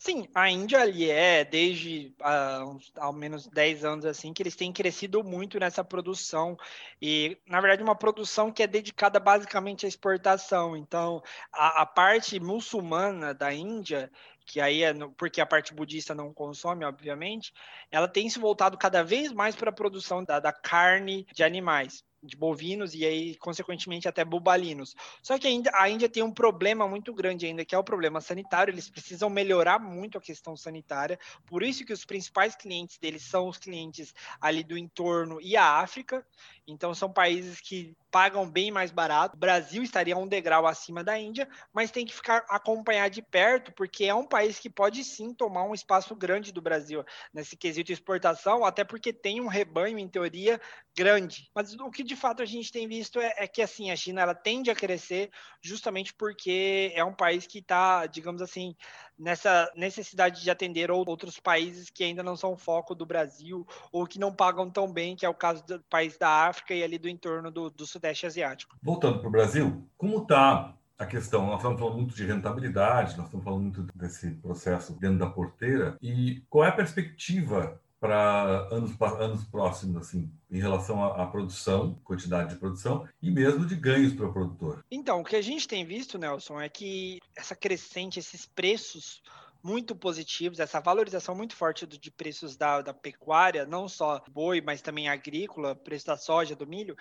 Sim, 0.05 0.27
a 0.35 0.49
Índia 0.51 0.81
ali 0.81 1.09
é 1.09 1.45
desde 1.45 2.13
uh, 2.19 2.69
uns, 2.69 2.91
ao 2.97 3.13
menos 3.13 3.47
10 3.47 3.85
anos 3.85 4.05
assim 4.05 4.33
que 4.33 4.43
eles 4.43 4.53
têm 4.53 4.73
crescido 4.73 5.23
muito 5.23 5.57
nessa 5.57 5.81
produção 5.81 6.57
e 7.01 7.37
na 7.47 7.61
verdade 7.61 7.81
uma 7.81 7.95
produção 7.95 8.51
que 8.51 8.61
é 8.61 8.67
dedicada 8.67 9.17
basicamente 9.17 9.85
à 9.85 9.87
exportação. 9.87 10.75
Então 10.75 11.23
a, 11.53 11.83
a 11.83 11.85
parte 11.85 12.37
muçulmana 12.37 13.33
da 13.33 13.53
Índia 13.53 14.11
que 14.45 14.59
aí 14.59 14.83
é 14.83 14.91
no, 14.91 15.09
porque 15.13 15.39
a 15.39 15.45
parte 15.45 15.73
budista 15.73 16.13
não 16.13 16.33
consome, 16.33 16.83
obviamente, 16.83 17.53
ela 17.89 18.09
tem 18.09 18.29
se 18.29 18.39
voltado 18.39 18.77
cada 18.77 19.05
vez 19.05 19.31
mais 19.31 19.55
para 19.55 19.69
a 19.69 19.73
produção 19.73 20.21
da, 20.21 20.37
da 20.37 20.51
carne 20.51 21.25
de 21.33 21.45
animais 21.45 22.03
de 22.23 22.37
bovinos 22.37 22.95
e 22.95 23.05
aí, 23.05 23.35
consequentemente, 23.35 24.07
até 24.07 24.23
bubalinos. 24.23 24.95
Só 25.21 25.37
que 25.37 25.47
ainda, 25.47 25.69
a 25.73 25.89
Índia 25.89 26.07
tem 26.07 26.23
um 26.23 26.31
problema 26.31 26.87
muito 26.87 27.13
grande 27.13 27.45
ainda, 27.45 27.65
que 27.65 27.75
é 27.75 27.77
o 27.77 27.83
problema 27.83 28.21
sanitário. 28.21 28.71
Eles 28.71 28.89
precisam 28.89 29.29
melhorar 29.29 29.79
muito 29.79 30.17
a 30.17 30.21
questão 30.21 30.55
sanitária. 30.55 31.19
Por 31.45 31.61
isso 31.61 31.85
que 31.85 31.93
os 31.93 32.05
principais 32.05 32.55
clientes 32.55 32.97
deles 32.97 33.23
são 33.23 33.47
os 33.47 33.57
clientes 33.57 34.13
ali 34.39 34.63
do 34.63 34.77
entorno 34.77 35.39
e 35.41 35.57
a 35.57 35.79
África. 35.79 36.25
Então, 36.65 36.93
são 36.93 37.11
países 37.11 37.59
que 37.59 37.95
pagam 38.09 38.49
bem 38.49 38.69
mais 38.69 38.91
barato. 38.91 39.35
O 39.35 39.39
Brasil 39.39 39.81
estaria 39.81 40.15
um 40.15 40.27
degrau 40.27 40.67
acima 40.67 41.03
da 41.03 41.17
Índia, 41.17 41.49
mas 41.73 41.89
tem 41.89 42.05
que 42.05 42.13
ficar 42.13 42.45
acompanhar 42.47 43.09
de 43.09 43.23
perto, 43.23 43.73
porque 43.73 44.05
é 44.05 44.13
um 44.13 44.27
país 44.27 44.59
que 44.59 44.69
pode 44.69 45.03
sim 45.03 45.33
tomar 45.33 45.63
um 45.63 45.73
espaço 45.73 46.15
grande 46.15 46.51
do 46.53 46.61
Brasil 46.61 47.03
nesse 47.33 47.57
quesito 47.57 47.91
exportação, 47.91 48.63
até 48.63 48.83
porque 48.83 49.11
tem 49.11 49.41
um 49.41 49.47
rebanho, 49.47 49.97
em 49.97 50.07
teoria, 50.07 50.61
grande. 50.95 51.49
Mas 51.55 51.73
o 51.73 51.89
que 51.89 52.03
de 52.13 52.19
fato 52.19 52.43
a 52.43 52.45
gente 52.45 52.71
tem 52.71 52.87
visto 52.87 53.19
é, 53.19 53.33
é 53.37 53.47
que 53.47 53.61
assim 53.61 53.89
a 53.89 53.95
China 53.95 54.21
ela 54.21 54.35
tende 54.35 54.69
a 54.69 54.75
crescer 54.75 55.31
justamente 55.61 56.13
porque 56.13 56.91
é 56.95 57.03
um 57.03 57.13
país 57.13 57.47
que 57.47 57.57
está, 57.57 58.05
digamos 58.05 58.41
assim, 58.41 58.75
nessa 59.17 59.71
necessidade 59.75 60.43
de 60.43 60.49
atender 60.49 60.91
outros 60.91 61.39
países 61.39 61.89
que 61.89 62.03
ainda 62.03 62.21
não 62.21 62.35
são 62.35 62.55
foco 62.55 62.93
do 62.93 63.05
Brasil 63.05 63.65
ou 63.91 64.05
que 64.05 64.19
não 64.19 64.31
pagam 64.33 64.69
tão 64.69 64.91
bem, 64.91 65.15
que 65.15 65.25
é 65.25 65.29
o 65.29 65.33
caso 65.33 65.65
do 65.65 65.79
país 65.89 66.17
da 66.17 66.47
África 66.47 66.73
e 66.73 66.83
ali 66.83 66.99
do 66.99 67.09
entorno 67.09 67.49
do, 67.49 67.69
do 67.69 67.85
Sudeste 67.85 68.27
Asiático. 68.27 68.77
Voltando 68.81 69.19
para 69.19 69.27
o 69.27 69.31
Brasil, 69.31 69.87
como 69.97 70.19
está 70.19 70.75
a 70.97 71.05
questão, 71.05 71.47
nós 71.47 71.57
estamos 71.57 71.79
falando 71.79 71.97
muito 71.97 72.15
de 72.15 72.25
rentabilidade, 72.25 73.17
nós 73.17 73.25
estamos 73.25 73.43
falando 73.43 73.61
muito 73.61 73.81
desse 73.95 74.29
processo 74.35 74.93
dentro 74.99 75.17
da 75.17 75.29
porteira, 75.29 75.97
e 76.01 76.43
qual 76.49 76.63
é 76.63 76.69
a 76.69 76.73
perspectiva 76.73 77.81
para 78.03 78.67
anos, 78.69 78.91
anos 79.17 79.45
próximos, 79.45 79.95
assim, 79.95 80.29
em 80.51 80.59
relação 80.59 81.01
à, 81.01 81.23
à, 81.23 81.25
produção, 81.25 81.97
quantidade 82.03 82.49
de 82.49 82.59
produção 82.59 83.07
e 83.21 83.31
mesmo 83.31 83.65
de 83.65 83.77
ganhos 83.77 84.11
para 84.11 84.27
o 84.27 84.33
produtor? 84.33 84.83
Então, 84.91 85.21
o 85.21 85.23
que 85.23 85.37
a 85.37 85.41
gente 85.41 85.65
tem 85.65 85.85
visto, 85.85 86.17
Nelson, 86.17 86.59
é 86.59 86.67
que 86.67 87.21
essa 87.33 87.55
crescente, 87.55 88.19
esses 88.19 88.45
preços 88.45 89.23
muito 89.63 89.95
positivos, 89.95 90.59
essa 90.59 90.81
valorização 90.81 91.33
muito 91.33 91.55
forte 91.55 91.87
de 91.87 92.11
preços 92.11 92.57
da, 92.57 92.81
da 92.81 92.93
pecuária, 92.93 93.65
não 93.65 93.87
só 93.87 94.21
boi, 94.29 94.59
mas 94.59 94.81
também 94.81 95.07
agrícola, 95.07 95.73
preço 95.73 96.07
da 96.07 96.17
soja, 96.17 96.57
do 96.57 96.67
milho, 96.67 96.97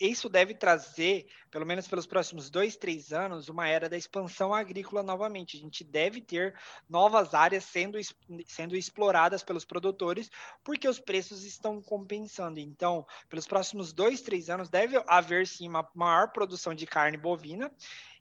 isso 0.00 0.28
deve 0.28 0.54
trazer, 0.54 1.26
pelo 1.50 1.66
menos 1.66 1.88
pelos 1.88 2.06
próximos 2.06 2.50
dois, 2.50 2.76
três 2.76 3.12
anos, 3.12 3.48
uma 3.48 3.66
era 3.68 3.88
da 3.88 3.96
expansão 3.96 4.54
agrícola 4.54 5.02
novamente. 5.02 5.56
A 5.56 5.60
gente 5.60 5.82
deve 5.82 6.20
ter 6.20 6.54
novas 6.88 7.34
áreas 7.34 7.64
sendo, 7.64 7.98
sendo 8.46 8.76
exploradas 8.76 9.42
pelos 9.42 9.64
produtores, 9.64 10.30
porque 10.62 10.88
os 10.88 11.00
preços 11.00 11.44
estão 11.44 11.82
compensando. 11.82 12.60
Então, 12.60 13.04
pelos 13.28 13.46
próximos 13.46 13.92
dois, 13.92 14.20
três 14.20 14.48
anos, 14.48 14.68
deve 14.68 15.02
haver 15.06 15.46
sim 15.46 15.68
uma 15.68 15.88
maior 15.94 16.30
produção 16.32 16.74
de 16.74 16.86
carne 16.86 17.16
bovina. 17.16 17.72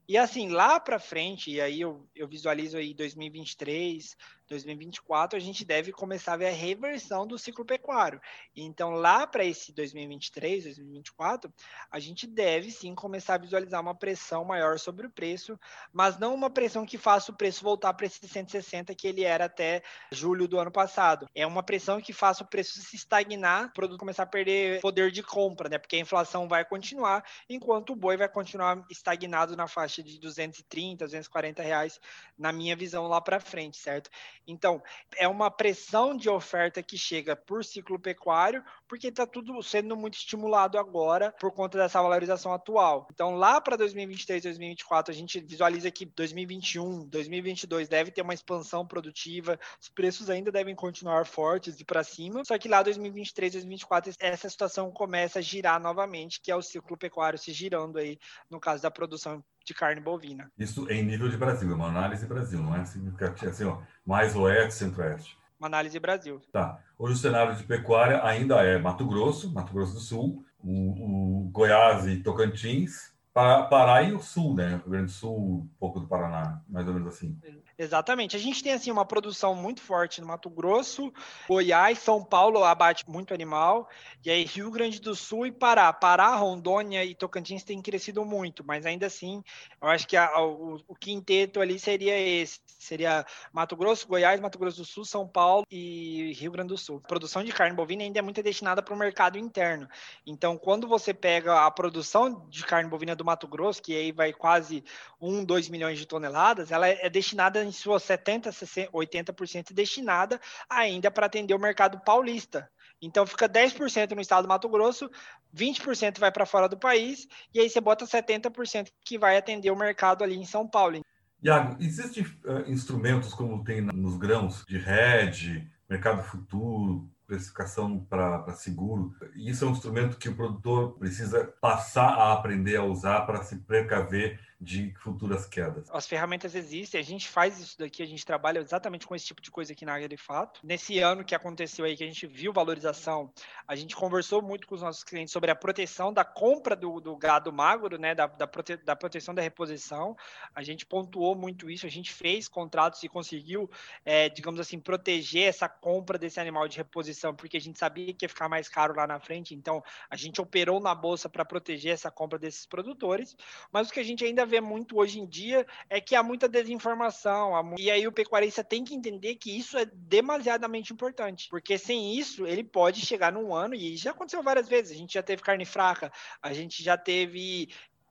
E 0.09 0.17
assim, 0.17 0.47
lá 0.47 0.79
para 0.79 0.99
frente, 0.99 1.51
e 1.51 1.59
aí 1.59 1.81
eu, 1.81 2.07
eu 2.15 2.29
visualizo 2.29 2.77
aí 2.77 2.93
2023, 2.93 4.15
2024 4.47 5.37
a 5.37 5.41
gente 5.41 5.63
deve 5.65 5.91
começar 5.91 6.33
a 6.33 6.37
ver 6.37 6.47
a 6.47 6.51
reversão 6.51 7.27
do 7.27 7.37
ciclo 7.37 7.65
pecuário. 7.65 8.19
Então, 8.55 8.91
lá 8.91 9.27
para 9.27 9.43
esse 9.43 9.71
2023, 9.73 10.63
2024, 10.63 11.53
a 11.91 11.99
gente 11.99 12.25
deve 12.25 12.71
sim 12.71 12.95
começar 12.95 13.35
a 13.35 13.37
visualizar 13.37 13.81
uma 13.81 13.95
pressão 13.95 14.43
maior 14.43 14.79
sobre 14.79 15.07
o 15.07 15.09
preço, 15.09 15.59
mas 15.91 16.17
não 16.17 16.33
uma 16.33 16.49
pressão 16.49 16.85
que 16.85 16.97
faça 16.97 17.31
o 17.31 17.35
preço 17.35 17.63
voltar 17.63 17.93
para 17.93 18.05
esse 18.05 18.25
160 18.27 18.93
que 18.95 19.07
ele 19.07 19.23
era 19.23 19.45
até 19.45 19.83
julho 20.11 20.47
do 20.47 20.59
ano 20.59 20.71
passado. 20.71 21.27
É 21.35 21.45
uma 21.45 21.63
pressão 21.63 22.01
que 22.01 22.13
faça 22.13 22.43
o 22.43 22.47
preço 22.47 22.79
se 22.81 22.95
estagnar, 22.95 23.65
o 23.65 23.73
produto 23.73 23.99
começar 23.99 24.23
a 24.23 24.27
perder 24.27 24.79
poder 24.81 25.11
de 25.11 25.23
compra, 25.23 25.69
né? 25.69 25.77
Porque 25.77 25.95
a 25.95 25.99
inflação 25.99 26.47
vai 26.47 26.63
continuar, 26.63 27.23
enquanto 27.49 27.91
o 27.91 27.95
boi 27.95 28.17
vai 28.17 28.29
continuar 28.29 28.85
estagnado 28.89 29.55
na 29.55 29.67
faixa 29.67 30.01
de 30.01 30.19
230, 30.19 31.05
240 31.05 31.61
reais, 31.61 31.99
na 32.37 32.51
minha 32.51 32.75
visão 32.75 33.07
lá 33.07 33.19
para 33.19 33.39
frente, 33.39 33.77
certo? 33.77 34.09
Então, 34.47 34.81
é 35.17 35.27
uma 35.27 35.51
pressão 35.51 36.15
de 36.15 36.29
oferta 36.29 36.81
que 36.81 36.97
chega 36.97 37.35
por 37.35 37.65
ciclo 37.65 37.99
pecuário, 37.99 38.63
porque 38.87 39.07
está 39.09 39.27
tudo 39.27 39.61
sendo 39.61 39.95
muito 39.97 40.17
estimulado 40.17 40.77
agora 40.77 41.33
por 41.39 41.51
conta 41.51 41.77
dessa 41.77 42.01
valorização 42.01 42.53
atual. 42.53 43.07
Então, 43.11 43.35
lá 43.35 43.59
para 43.59 43.75
2023, 43.75 44.43
2024, 44.43 45.11
a 45.11 45.15
gente 45.15 45.39
visualiza 45.41 45.91
que 45.91 46.05
2021, 46.05 47.05
2022 47.07 47.89
deve 47.89 48.11
ter 48.11 48.21
uma 48.21 48.33
expansão 48.33 48.87
produtiva, 48.87 49.59
os 49.81 49.89
preços 49.89 50.29
ainda 50.29 50.51
devem 50.51 50.75
continuar 50.75 51.25
fortes 51.25 51.79
e 51.79 51.83
para 51.85 52.03
cima, 52.03 52.43
só 52.45 52.57
que 52.57 52.69
lá 52.69 52.81
2023, 52.81 53.53
2024, 53.53 54.13
essa 54.19 54.49
situação 54.49 54.91
começa 54.91 55.39
a 55.39 55.41
girar 55.41 55.81
novamente, 55.81 56.39
que 56.39 56.51
é 56.51 56.55
o 56.55 56.61
ciclo 56.61 56.97
pecuário 56.97 57.37
se 57.37 57.51
girando 57.51 57.97
aí, 57.97 58.17
no 58.49 58.59
caso 58.59 58.81
da 58.81 58.89
produção 58.89 59.43
de 59.67 59.73
carne 59.73 59.99
bovina. 59.99 60.49
Isso 60.57 60.89
em 60.89 61.03
nível 61.03 61.27
de 61.27 61.35
Brasil, 61.35 61.69
é 61.69 61.75
uma 61.75 61.89
análise 61.89 62.25
Brasil, 62.25 62.59
não 62.63 62.73
é 62.73 62.85
significativo 62.85 63.51
assim, 63.51 63.65
ó, 63.65 63.79
mais 64.05 64.33
oeste, 64.33 64.75
centro-oeste. 64.75 65.37
Uma 65.59 65.67
análise 65.67 65.99
Brasil. 65.99 66.41
Tá. 66.51 66.79
Hoje 66.97 67.15
o 67.15 67.17
cenário 67.17 67.53
de 67.55 67.63
pecuária 67.63 68.23
ainda 68.23 68.63
é 68.63 68.77
Mato 68.77 69.05
Grosso, 69.05 69.51
Mato 69.51 69.73
Grosso 69.73 69.93
do 69.93 69.99
Sul, 69.99 70.45
o, 70.63 71.41
o 71.41 71.49
Goiás 71.49 72.07
e 72.07 72.17
Tocantins, 72.17 73.11
Pará 73.33 74.01
e 74.03 74.13
o 74.13 74.19
Sul, 74.19 74.55
né? 74.55 74.69
Rio 74.77 74.89
Grande 74.89 75.05
do 75.07 75.11
Sul, 75.11 75.37
um 75.37 75.69
pouco 75.79 75.99
do 75.99 76.07
Paraná, 76.07 76.61
mais 76.67 76.87
ou 76.87 76.93
menos 76.93 77.09
assim. 77.09 77.37
Exatamente. 77.79 78.35
A 78.35 78.39
gente 78.39 78.63
tem 78.63 78.73
assim 78.73 78.89
uma 78.89 79.05
produção 79.05 79.53
muito 79.53 79.81
forte 79.81 80.19
no 80.19 80.25
Mato 80.25 80.49
Grosso, 80.49 81.13
Goiás, 81.47 81.99
São 81.99 82.23
Paulo 82.23 82.63
abate 82.63 83.07
muito 83.07 83.35
animal, 83.35 83.87
e 84.25 84.31
aí 84.31 84.43
Rio 84.45 84.71
Grande 84.71 84.99
do 84.99 85.15
Sul 85.15 85.45
e 85.45 85.51
Pará. 85.51 85.93
Pará, 85.93 86.35
Rondônia 86.35 87.05
e 87.05 87.13
Tocantins 87.13 87.63
têm 87.63 87.79
crescido 87.79 88.25
muito, 88.25 88.63
mas 88.65 88.83
ainda 88.83 89.05
assim, 89.05 89.43
eu 89.79 89.87
acho 89.89 90.07
que 90.07 90.17
a, 90.17 90.41
o, 90.41 90.81
o, 90.87 90.95
quinteto 90.95 91.61
ali 91.61 91.77
seria 91.77 92.19
esse, 92.19 92.59
seria 92.65 93.23
Mato 93.53 93.75
Grosso, 93.75 94.07
Goiás, 94.07 94.39
Mato 94.39 94.57
Grosso 94.57 94.77
do 94.77 94.85
Sul, 94.85 95.05
São 95.05 95.27
Paulo 95.27 95.63
e 95.69 96.33
Rio 96.33 96.51
Grande 96.51 96.69
do 96.69 96.77
Sul. 96.79 96.99
A 97.03 97.07
produção 97.07 97.43
de 97.43 97.51
carne 97.51 97.75
bovina 97.75 98.01
ainda 98.01 98.17
é 98.17 98.23
muito 98.23 98.41
destinada 98.41 98.81
para 98.81 98.93
o 98.95 98.97
mercado 98.97 99.37
interno. 99.37 99.87
Então, 100.25 100.57
quando 100.57 100.87
você 100.87 101.13
pega 101.13 101.63
a 101.63 101.69
produção 101.69 102.47
de 102.49 102.65
carne 102.65 102.89
bovina 102.89 103.15
do 103.15 103.23
Mato 103.23 103.47
Grosso, 103.47 103.83
que 103.83 103.95
aí 103.95 104.11
vai 104.11 104.33
quase 104.33 104.83
1, 105.21 105.45
2 105.45 105.69
milhões 105.69 105.99
de 105.99 106.07
toneladas, 106.07 106.71
ela 106.71 106.87
é 106.87 107.07
destinada 107.07 107.66
em 107.67 107.71
sua 107.71 107.97
70%, 107.97 108.89
80% 108.91 109.73
destinada 109.73 110.39
ainda 110.69 111.11
para 111.11 111.25
atender 111.25 111.53
o 111.53 111.59
mercado 111.59 111.99
paulista. 111.99 112.69
Então 113.01 113.27
fica 113.27 113.47
10% 113.47 114.15
no 114.15 114.21
estado 114.21 114.43
do 114.43 114.47
Mato 114.47 114.67
Grosso, 114.67 115.09
20% 115.55 116.19
vai 116.19 116.31
para 116.31 116.45
fora 116.45 116.67
do 116.67 116.77
país, 116.77 117.27
e 117.53 117.59
aí 117.59 117.69
você 117.69 117.79
bota 117.79 118.05
70% 118.05 118.87
que 119.05 119.17
vai 119.17 119.37
atender 119.37 119.69
o 119.69 119.75
mercado 119.75 120.23
ali 120.23 120.35
em 120.35 120.45
São 120.45 120.67
Paulo. 120.67 121.01
Iago, 121.41 121.77
existem 121.79 122.23
uh, 122.23 122.67
instrumentos 122.67 123.33
como 123.33 123.63
tem 123.63 123.81
nos 123.81 124.17
grãos 124.17 124.63
de 124.67 124.77
hedge, 124.77 125.69
mercado 125.87 126.23
futuro, 126.23 127.07
precificação 127.27 127.99
para 127.99 128.53
seguro. 128.53 129.13
Isso 129.35 129.65
é 129.65 129.67
um 129.67 129.71
instrumento 129.71 130.17
que 130.17 130.29
o 130.29 130.35
produtor 130.35 130.97
precisa 130.97 131.53
passar 131.61 132.09
a 132.09 132.33
aprender 132.33 132.77
a 132.77 132.83
usar 132.83 133.21
para 133.21 133.43
se 133.43 133.57
precaver 133.57 134.39
de 134.59 134.91
futuras 134.95 135.45
quedas. 135.45 135.87
As 135.91 136.07
ferramentas 136.07 136.55
existem, 136.55 136.99
a 136.99 137.03
gente 137.03 137.27
faz 137.27 137.59
isso 137.59 137.77
daqui, 137.77 138.01
a 138.01 138.07
gente 138.07 138.25
trabalha 138.25 138.59
exatamente 138.59 139.05
com 139.05 139.15
esse 139.15 139.25
tipo 139.25 139.39
de 139.39 139.51
coisa 139.51 139.71
aqui 139.71 139.85
na 139.85 139.93
área 139.93 140.09
de 140.09 140.17
fato. 140.17 140.59
Nesse 140.63 140.97
ano 140.99 141.23
que 141.23 141.35
aconteceu 141.35 141.85
aí, 141.85 141.95
que 141.95 142.03
a 142.03 142.07
gente 142.07 142.25
viu 142.25 142.51
valorização, 142.51 143.31
a 143.67 143.75
gente 143.75 143.95
conversou 143.95 144.41
muito 144.41 144.65
com 144.67 144.73
os 144.73 144.81
nossos 144.81 145.03
clientes 145.03 145.31
sobre 145.31 145.51
a 145.51 145.55
proteção 145.55 146.11
da 146.11 146.25
compra 146.25 146.75
do, 146.75 146.99
do 146.99 147.15
gado 147.15 147.53
magro, 147.53 147.99
né, 147.99 148.15
da, 148.15 148.25
da, 148.25 148.47
prote, 148.47 148.77
da 148.77 148.95
proteção 148.95 149.35
da 149.35 149.43
reposição. 149.43 150.17
A 150.55 150.63
gente 150.63 150.87
pontuou 150.87 151.35
muito 151.35 151.69
isso, 151.69 151.85
a 151.85 151.89
gente 151.89 152.11
fez 152.11 152.47
contratos 152.47 153.03
e 153.03 153.09
conseguiu, 153.09 153.69
é, 154.03 154.27
digamos 154.27 154.59
assim, 154.59 154.79
proteger 154.79 155.47
essa 155.47 155.69
compra 155.69 156.17
desse 156.17 156.39
animal 156.39 156.67
de 156.67 156.77
reposição, 156.77 157.35
porque 157.35 157.57
a 157.57 157.61
gente 157.61 157.77
sabia 157.77 158.11
que 158.11 158.25
ia 158.25 158.29
ficar 158.29 158.49
mais 158.49 158.67
caro 158.67 158.95
lá 158.95 159.05
na 159.05 159.19
frente, 159.19 159.53
então 159.53 159.83
a 160.09 160.15
gente 160.15 160.41
operou 160.41 160.79
na 160.79 160.95
bolsa 160.95 161.29
para 161.29 161.45
proteger 161.45 161.93
essa 161.93 162.09
compra 162.09 162.39
desses 162.39 162.65
produtores, 162.65 163.35
mas 163.71 163.89
o 163.89 163.93
que 163.93 163.99
a 163.99 164.03
gente 164.03 164.25
ainda 164.25 164.46
vê 164.47 164.59
muito 164.61 164.97
hoje 164.97 165.19
em 165.19 165.27
dia 165.27 165.65
é 165.89 166.01
que 166.01 166.15
há 166.15 166.23
muita 166.23 166.47
desinformação. 166.47 167.53
E 167.77 167.91
aí 167.91 168.07
o 168.07 168.11
pecuarista 168.11 168.63
tem 168.63 168.83
que 168.83 168.95
entender 168.95 169.35
que 169.35 169.55
isso 169.55 169.77
é 169.77 169.85
demasiadamente 169.85 170.91
importante. 170.93 171.47
Porque 171.49 171.77
sem 171.77 172.15
isso, 172.15 172.47
ele 172.47 172.63
pode 172.63 173.05
chegar 173.05 173.31
num 173.31 173.53
ano, 173.53 173.75
e 173.75 173.95
já 173.97 174.11
aconteceu 174.11 174.41
várias 174.41 174.67
vezes. 174.67 174.91
A 174.91 174.99
gente 174.99 175.13
já 175.13 175.23
teve 175.23 175.41
carne 175.41 175.65
fraca, 175.65 176.11
a 176.41 176.53
gente 176.53 176.83
já 176.83 176.97
teve 176.97 177.69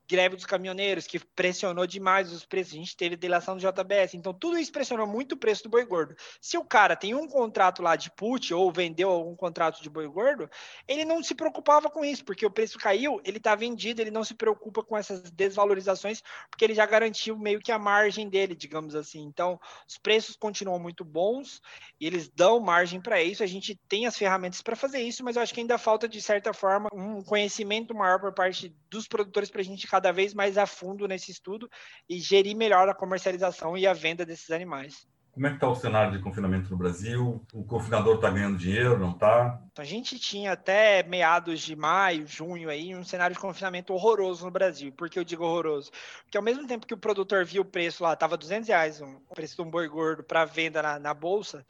greve 0.09 0.35
dos 0.35 0.45
caminhoneiros, 0.45 1.05
que 1.05 1.19
pressionou 1.19 1.85
demais 1.85 2.31
os 2.31 2.45
preços. 2.45 2.73
A 2.73 2.77
gente 2.77 2.95
teve 2.95 3.15
delação 3.15 3.57
do 3.57 3.61
JBS. 3.61 4.13
Então, 4.13 4.33
tudo 4.33 4.57
isso 4.57 4.71
pressionou 4.71 5.05
muito 5.05 5.33
o 5.33 5.37
preço 5.37 5.63
do 5.63 5.69
boi 5.69 5.85
gordo. 5.85 6.15
Se 6.39 6.57
o 6.57 6.63
cara 6.63 6.95
tem 6.95 7.13
um 7.13 7.27
contrato 7.27 7.81
lá 7.81 7.95
de 7.95 8.09
put 8.11 8.53
ou 8.53 8.71
vendeu 8.71 9.09
algum 9.09 9.35
contrato 9.35 9.81
de 9.81 9.89
boi 9.89 10.07
gordo, 10.07 10.49
ele 10.87 11.03
não 11.03 11.21
se 11.21 11.35
preocupava 11.35 11.89
com 11.89 12.05
isso, 12.05 12.23
porque 12.23 12.45
o 12.45 12.51
preço 12.51 12.79
caiu, 12.79 13.19
ele 13.25 13.37
está 13.37 13.55
vendido, 13.55 14.01
ele 14.01 14.11
não 14.11 14.23
se 14.23 14.33
preocupa 14.33 14.83
com 14.83 14.95
essas 14.97 15.29
desvalorizações, 15.31 16.21
porque 16.49 16.63
ele 16.63 16.73
já 16.73 16.85
garantiu 16.85 17.37
meio 17.37 17.59
que 17.59 17.71
a 17.71 17.79
margem 17.79 18.29
dele, 18.29 18.55
digamos 18.55 18.95
assim. 18.95 19.23
Então, 19.23 19.59
os 19.87 19.97
preços 19.97 20.35
continuam 20.35 20.79
muito 20.79 21.03
bons 21.03 21.61
e 21.99 22.07
eles 22.07 22.29
dão 22.29 22.59
margem 22.59 23.01
para 23.01 23.21
isso. 23.21 23.43
A 23.43 23.47
gente 23.47 23.75
tem 23.89 24.05
as 24.05 24.17
ferramentas 24.17 24.61
para 24.61 24.75
fazer 24.75 24.99
isso, 24.99 25.23
mas 25.23 25.35
eu 25.35 25.41
acho 25.41 25.53
que 25.53 25.59
ainda 25.59 25.77
falta, 25.77 26.07
de 26.07 26.21
certa 26.21 26.53
forma, 26.53 26.89
um 26.93 27.21
conhecimento 27.21 27.93
maior 27.93 28.19
por 28.19 28.33
parte 28.33 28.73
dos 28.89 29.07
produtores 29.07 29.49
para 29.49 29.61
a 29.61 29.63
gente 29.63 29.87
cada 29.97 30.11
vez 30.11 30.33
mais 30.33 30.59
a 30.59 30.67
fundo 30.67 31.07
nesse 31.07 31.31
estudo 31.31 31.67
e 32.07 32.19
gerir 32.19 32.55
melhor 32.55 32.87
a 32.87 32.93
comercialização 32.93 33.75
e 33.75 33.87
a 33.87 33.93
venda 33.93 34.23
desses 34.23 34.51
animais. 34.51 35.07
Como 35.31 35.45
é 35.45 35.49
que 35.49 35.57
está 35.57 35.67
o 35.67 35.75
cenário 35.75 36.11
de 36.11 36.23
confinamento 36.23 36.69
no 36.69 36.77
Brasil? 36.77 37.43
O 37.53 37.63
confinador 37.63 38.15
está 38.15 38.29
ganhando 38.29 38.57
dinheiro, 38.57 38.97
não 38.97 39.11
está? 39.11 39.59
A 39.77 39.83
gente 39.83 40.19
tinha 40.19 40.51
até 40.51 41.03
meados 41.03 41.61
de 41.61 41.75
maio, 41.75 42.25
junho 42.27 42.69
aí, 42.69 42.95
um 42.95 43.03
cenário 43.03 43.35
de 43.35 43.39
confinamento 43.39 43.93
horroroso 43.93 44.45
no 44.45 44.51
Brasil. 44.51 44.91
Por 44.91 45.09
que 45.09 45.19
eu 45.19 45.23
digo 45.23 45.43
horroroso? 45.43 45.91
Porque 46.23 46.37
ao 46.37 46.43
mesmo 46.43 46.65
tempo 46.65 46.87
que 46.87 46.93
o 46.93 46.97
produtor 46.97 47.45
viu 47.45 47.61
o 47.61 47.65
preço 47.65 48.03
lá, 48.03 48.13
estava 48.13 48.37
200 48.37 48.67
reais 48.67 49.01
o 49.01 49.35
preço 49.35 49.55
de 49.55 49.61
um 49.61 49.69
boi 49.69 49.87
gordo 49.87 50.23
para 50.23 50.45
venda 50.45 50.81
na, 50.81 50.99
na 50.99 51.13
bolsa, 51.13 51.63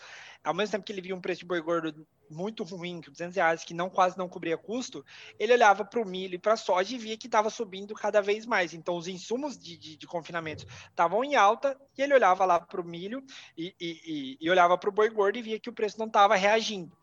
ao 0.44 0.54
mesmo 0.54 0.72
tempo 0.72 0.86
que 0.86 0.94
ele 0.94 1.02
via 1.02 1.16
um 1.16 1.22
preço 1.22 1.42
de 1.42 1.48
boi 1.48 1.62
gordo 1.62 2.08
muito 2.30 2.64
ruim, 2.64 3.02
que 3.02 3.10
200 3.10 3.36
reais, 3.36 3.64
que 3.64 3.74
não 3.74 3.90
quase 3.90 4.18
não 4.18 4.28
cobria 4.28 4.58
custo, 4.58 5.06
ele 5.40 5.54
olhava 5.54 5.84
para 5.86 6.02
o 6.02 6.06
milho 6.06 6.36
e 6.36 6.40
para 6.40 6.54
a 6.54 6.58
soja 6.58 6.96
e 6.96 6.98
via 6.98 7.18
que 7.18 7.28
estava 7.28 7.50
subindo 7.50 7.94
cada 7.94 8.22
vez 8.22 8.46
mais. 8.46 8.74
Então, 8.74 8.96
os 8.96 9.08
insumos 9.08 9.58
de, 9.58 9.78
de, 9.78 9.98
de 9.98 10.08
confinamento 10.08 10.66
estavam 10.90 11.24
em 11.24 11.36
alta 11.36 11.80
e 11.98 12.02
ele 12.02 12.14
olhava 12.14 12.46
lá 12.46 12.60
para 12.60 12.82
o 12.82 12.84
milho 12.84 13.24
e, 13.58 13.76
e, 13.80 14.02
e, 14.06 14.38
e 14.42 14.50
olhava 14.50 14.78
para 14.78 14.90
o 14.90 14.94
boi 14.94 15.10
gordo 15.10 15.38
e 15.38 15.42
via 15.42 15.60
que 15.60 15.70
o 15.70 15.74
preço 15.74 16.00
não 16.00 16.08
estava 16.08 16.36
reagindo. 16.36 16.96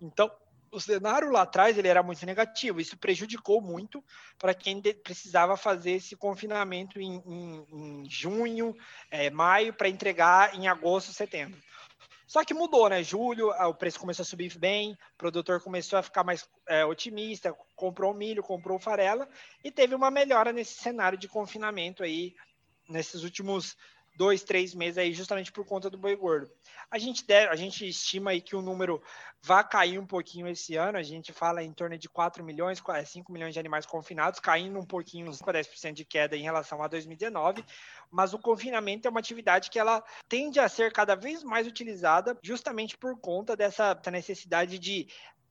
Então, 0.00 0.30
o 0.70 0.80
cenário 0.80 1.30
lá 1.30 1.42
atrás 1.42 1.78
ele 1.78 1.88
era 1.88 2.02
muito 2.02 2.24
negativo. 2.24 2.80
Isso 2.80 2.96
prejudicou 2.96 3.60
muito 3.60 4.04
para 4.38 4.54
quem 4.54 4.80
precisava 4.80 5.56
fazer 5.56 5.92
esse 5.92 6.16
confinamento 6.16 7.00
em, 7.00 7.22
em, 7.26 7.66
em 7.72 8.10
junho, 8.10 8.74
é, 9.10 9.30
maio, 9.30 9.72
para 9.72 9.88
entregar 9.88 10.54
em 10.54 10.68
agosto, 10.68 11.12
setembro. 11.12 11.60
Só 12.28 12.44
que 12.44 12.52
mudou, 12.52 12.90
né? 12.90 13.02
Julho, 13.02 13.48
o 13.50 13.74
preço 13.74 13.98
começou 13.98 14.22
a 14.22 14.26
subir 14.26 14.56
bem, 14.58 14.92
o 14.92 15.16
produtor 15.16 15.62
começou 15.62 15.98
a 15.98 16.02
ficar 16.02 16.22
mais 16.22 16.46
é, 16.68 16.84
otimista, 16.84 17.56
comprou 17.74 18.12
milho, 18.12 18.42
comprou 18.42 18.78
farela 18.78 19.26
e 19.64 19.70
teve 19.72 19.94
uma 19.94 20.10
melhora 20.10 20.52
nesse 20.52 20.74
cenário 20.74 21.16
de 21.16 21.26
confinamento 21.26 22.02
aí 22.02 22.34
nesses 22.86 23.22
últimos 23.22 23.74
dois, 24.18 24.42
três 24.42 24.74
meses 24.74 24.98
aí, 24.98 25.14
justamente 25.14 25.52
por 25.52 25.64
conta 25.64 25.88
do 25.88 25.96
boi 25.96 26.16
gordo. 26.16 26.50
A 26.90 26.98
gente, 26.98 27.24
deve, 27.24 27.46
a 27.52 27.54
gente 27.54 27.88
estima 27.88 28.32
aí 28.32 28.40
que 28.40 28.56
o 28.56 28.60
número 28.60 29.00
vai 29.40 29.66
cair 29.66 29.96
um 29.96 30.06
pouquinho 30.06 30.48
esse 30.48 30.74
ano, 30.74 30.98
a 30.98 31.02
gente 31.04 31.32
fala 31.32 31.62
em 31.62 31.72
torno 31.72 31.96
de 31.96 32.08
4 32.08 32.42
milhões, 32.44 32.82
5 33.06 33.32
milhões 33.32 33.54
de 33.54 33.60
animais 33.60 33.86
confinados, 33.86 34.40
caindo 34.40 34.76
um 34.76 34.84
pouquinho, 34.84 35.32
5 35.32 35.48
a 35.48 35.52
10% 35.52 35.92
de 35.92 36.04
queda 36.04 36.36
em 36.36 36.42
relação 36.42 36.82
a 36.82 36.88
2019, 36.88 37.64
mas 38.10 38.34
o 38.34 38.40
confinamento 38.40 39.06
é 39.06 39.10
uma 39.10 39.20
atividade 39.20 39.70
que 39.70 39.78
ela 39.78 40.02
tende 40.28 40.58
a 40.58 40.68
ser 40.68 40.92
cada 40.92 41.14
vez 41.14 41.44
mais 41.44 41.68
utilizada 41.68 42.36
justamente 42.42 42.98
por 42.98 43.16
conta 43.20 43.56
dessa 43.56 43.96
necessidade 44.10 44.80
de 44.80 45.06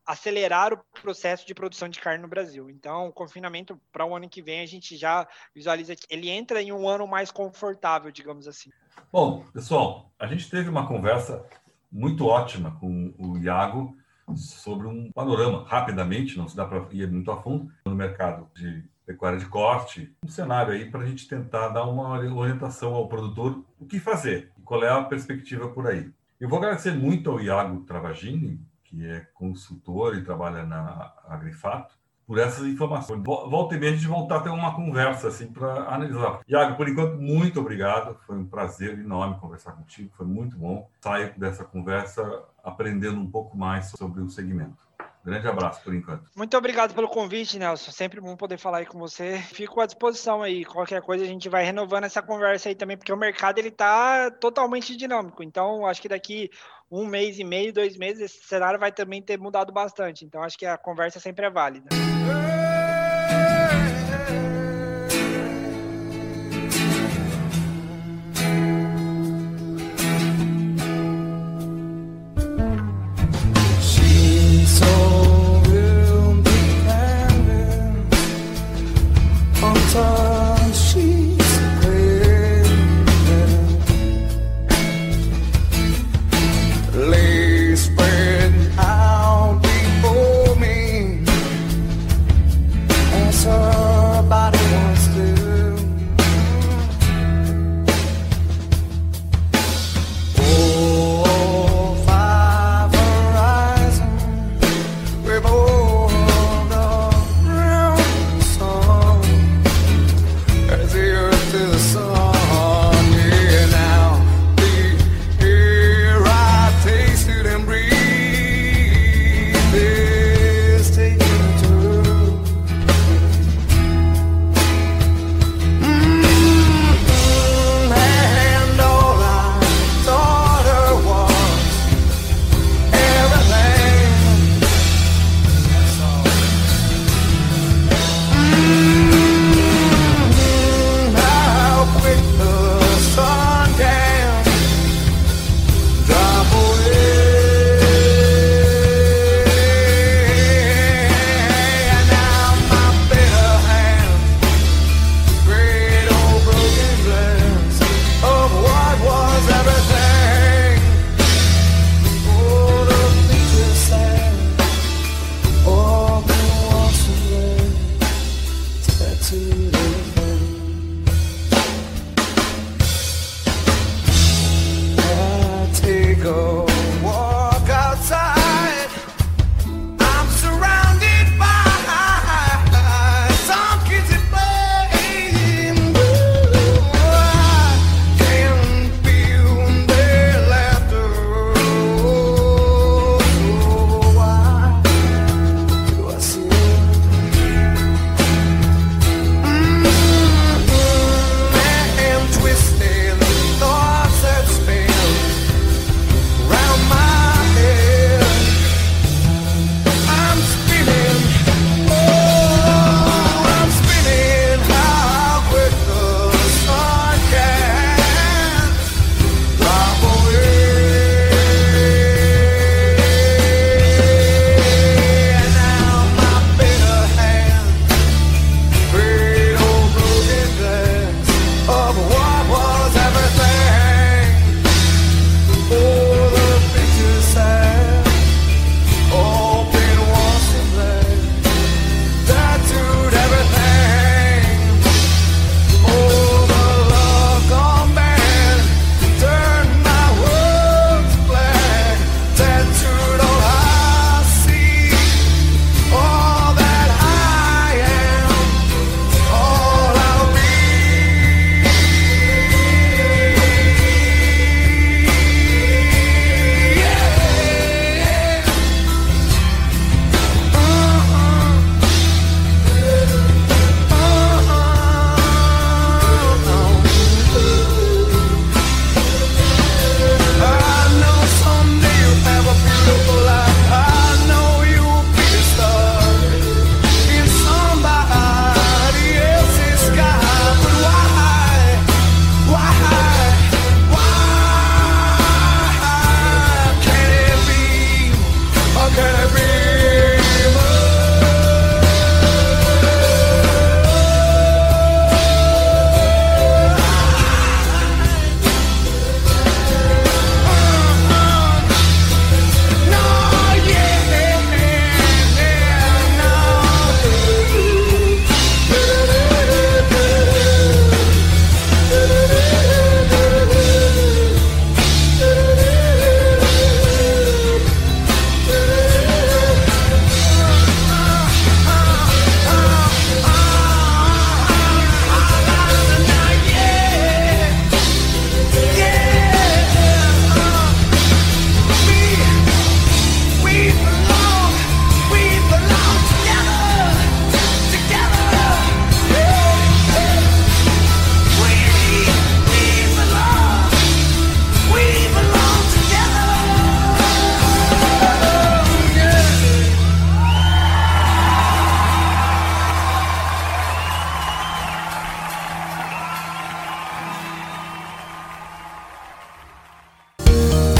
acelerar 0.07 0.73
o 0.73 0.79
processo 1.01 1.45
de 1.45 1.53
produção 1.53 1.89
de 1.89 1.99
carne 1.99 2.21
no 2.21 2.29
Brasil. 2.29 2.69
Então, 2.69 3.07
o 3.07 3.11
confinamento 3.11 3.79
para 3.91 4.05
o 4.05 4.15
ano 4.15 4.29
que 4.29 4.41
vem 4.41 4.61
a 4.61 4.65
gente 4.65 4.95
já 4.95 5.27
visualiza 5.53 5.95
que 5.95 6.07
ele 6.09 6.29
entra 6.29 6.61
em 6.61 6.71
um 6.71 6.87
ano 6.87 7.05
mais 7.05 7.29
confortável, 7.29 8.09
digamos 8.09 8.47
assim. 8.47 8.71
Bom, 9.11 9.43
pessoal, 9.53 10.09
a 10.17 10.25
gente 10.25 10.49
teve 10.49 10.69
uma 10.69 10.87
conversa 10.87 11.45
muito 11.91 12.25
ótima 12.25 12.71
com 12.79 13.13
o 13.17 13.37
Iago 13.37 13.95
sobre 14.35 14.87
um 14.87 15.11
panorama, 15.11 15.65
rapidamente, 15.67 16.37
não 16.37 16.47
se 16.47 16.55
dá 16.55 16.65
para 16.65 16.85
ir 16.91 17.09
muito 17.09 17.31
a 17.31 17.41
fundo, 17.41 17.71
no 17.85 17.95
mercado 17.95 18.49
de 18.53 18.83
pecuária 19.05 19.39
de 19.39 19.45
corte, 19.45 20.13
um 20.23 20.27
cenário 20.27 20.73
aí 20.73 20.89
para 20.89 21.01
a 21.01 21.05
gente 21.05 21.27
tentar 21.27 21.69
dar 21.69 21.85
uma 21.85 22.09
orientação 22.09 22.93
ao 22.93 23.07
produtor, 23.07 23.63
o 23.79 23.85
que 23.85 23.99
fazer, 23.99 24.51
qual 24.65 24.83
é 24.83 24.89
a 24.89 25.01
perspectiva 25.01 25.69
por 25.69 25.87
aí. 25.87 26.11
Eu 26.39 26.49
vou 26.49 26.59
agradecer 26.59 26.91
muito 26.91 27.31
ao 27.31 27.39
Iago 27.39 27.85
Travagini 27.85 28.59
que 28.89 29.05
é 29.05 29.19
consultor 29.33 30.15
e 30.15 30.23
trabalha 30.23 30.65
na 30.65 31.13
Agrifato, 31.27 31.95
por 32.25 32.37
essas 32.37 32.65
informações. 32.65 33.23
Volta 33.23 33.75
e 33.75 33.79
meia 33.79 33.93
a 33.93 33.95
gente 33.95 34.07
voltar 34.07 34.37
a 34.37 34.39
ter 34.41 34.49
uma 34.49 34.75
conversa 34.75 35.29
assim 35.29 35.47
para 35.47 35.93
analisar. 35.93 36.41
Iago, 36.47 36.75
por 36.75 36.89
enquanto, 36.89 37.17
muito 37.17 37.61
obrigado. 37.61 38.17
Foi 38.25 38.37
um 38.37 38.45
prazer 38.45 38.99
enorme 38.99 39.39
conversar 39.39 39.71
contigo, 39.71 40.11
foi 40.15 40.25
muito 40.25 40.57
bom. 40.57 40.89
Saio 41.01 41.33
dessa 41.37 41.63
conversa 41.63 42.43
aprendendo 42.61 43.19
um 43.19 43.31
pouco 43.31 43.57
mais 43.57 43.91
sobre 43.91 44.21
o 44.21 44.29
segmento. 44.29 44.85
Grande 45.27 45.45
abraço 45.45 45.81
por 45.83 45.93
enquanto. 45.93 46.23
Muito 46.33 46.55
obrigado 46.55 46.95
pelo 46.95 47.09
convite, 47.09 47.59
Nelson. 47.59 47.91
Sempre 47.91 48.21
bom 48.21 48.37
poder 48.37 48.57
falar 48.57 48.77
aí 48.77 48.85
com 48.85 48.97
você. 48.97 49.37
Fico 49.39 49.81
à 49.81 49.85
disposição 49.85 50.41
aí. 50.41 50.63
Qualquer 50.63 51.01
coisa 51.01 51.25
a 51.25 51.27
gente 51.27 51.49
vai 51.49 51.65
renovando 51.65 52.05
essa 52.05 52.21
conversa 52.21 52.69
aí 52.69 52.75
também, 52.75 52.95
porque 52.95 53.11
o 53.11 53.17
mercado 53.17 53.59
ele 53.59 53.69
tá 53.69 54.31
totalmente 54.31 54.95
dinâmico. 54.95 55.43
Então, 55.43 55.85
acho 55.85 56.01
que 56.01 56.07
daqui 56.07 56.49
um 56.89 57.05
mês 57.05 57.39
e 57.39 57.43
meio, 57.43 57.73
dois 57.73 57.97
meses, 57.97 58.21
esse 58.21 58.47
cenário 58.47 58.79
vai 58.79 58.89
também 58.89 59.21
ter 59.21 59.37
mudado 59.37 59.73
bastante. 59.73 60.23
Então, 60.23 60.41
acho 60.41 60.57
que 60.57 60.65
a 60.65 60.77
conversa 60.77 61.19
sempre 61.19 61.45
é 61.45 61.49
válida. 61.49 61.89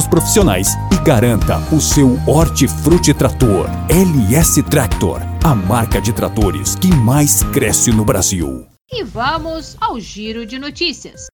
profissionais 0.00 0.68
e 0.90 0.96
garanta 1.04 1.58
o 1.70 1.78
seu 1.78 2.18
Hortifruti 2.26 3.12
Trator. 3.12 3.66
LS 3.90 4.62
Tractor, 4.62 5.20
a 5.44 5.54
marca 5.54 6.00
de 6.00 6.14
tratores 6.14 6.74
que 6.74 6.88
mais 6.88 7.42
cresce 7.42 7.90
no 7.92 8.02
Brasil. 8.02 8.66
E 8.90 9.04
vamos 9.04 9.76
ao 9.78 10.00
giro 10.00 10.46
de 10.46 10.58
notícias. 10.58 11.26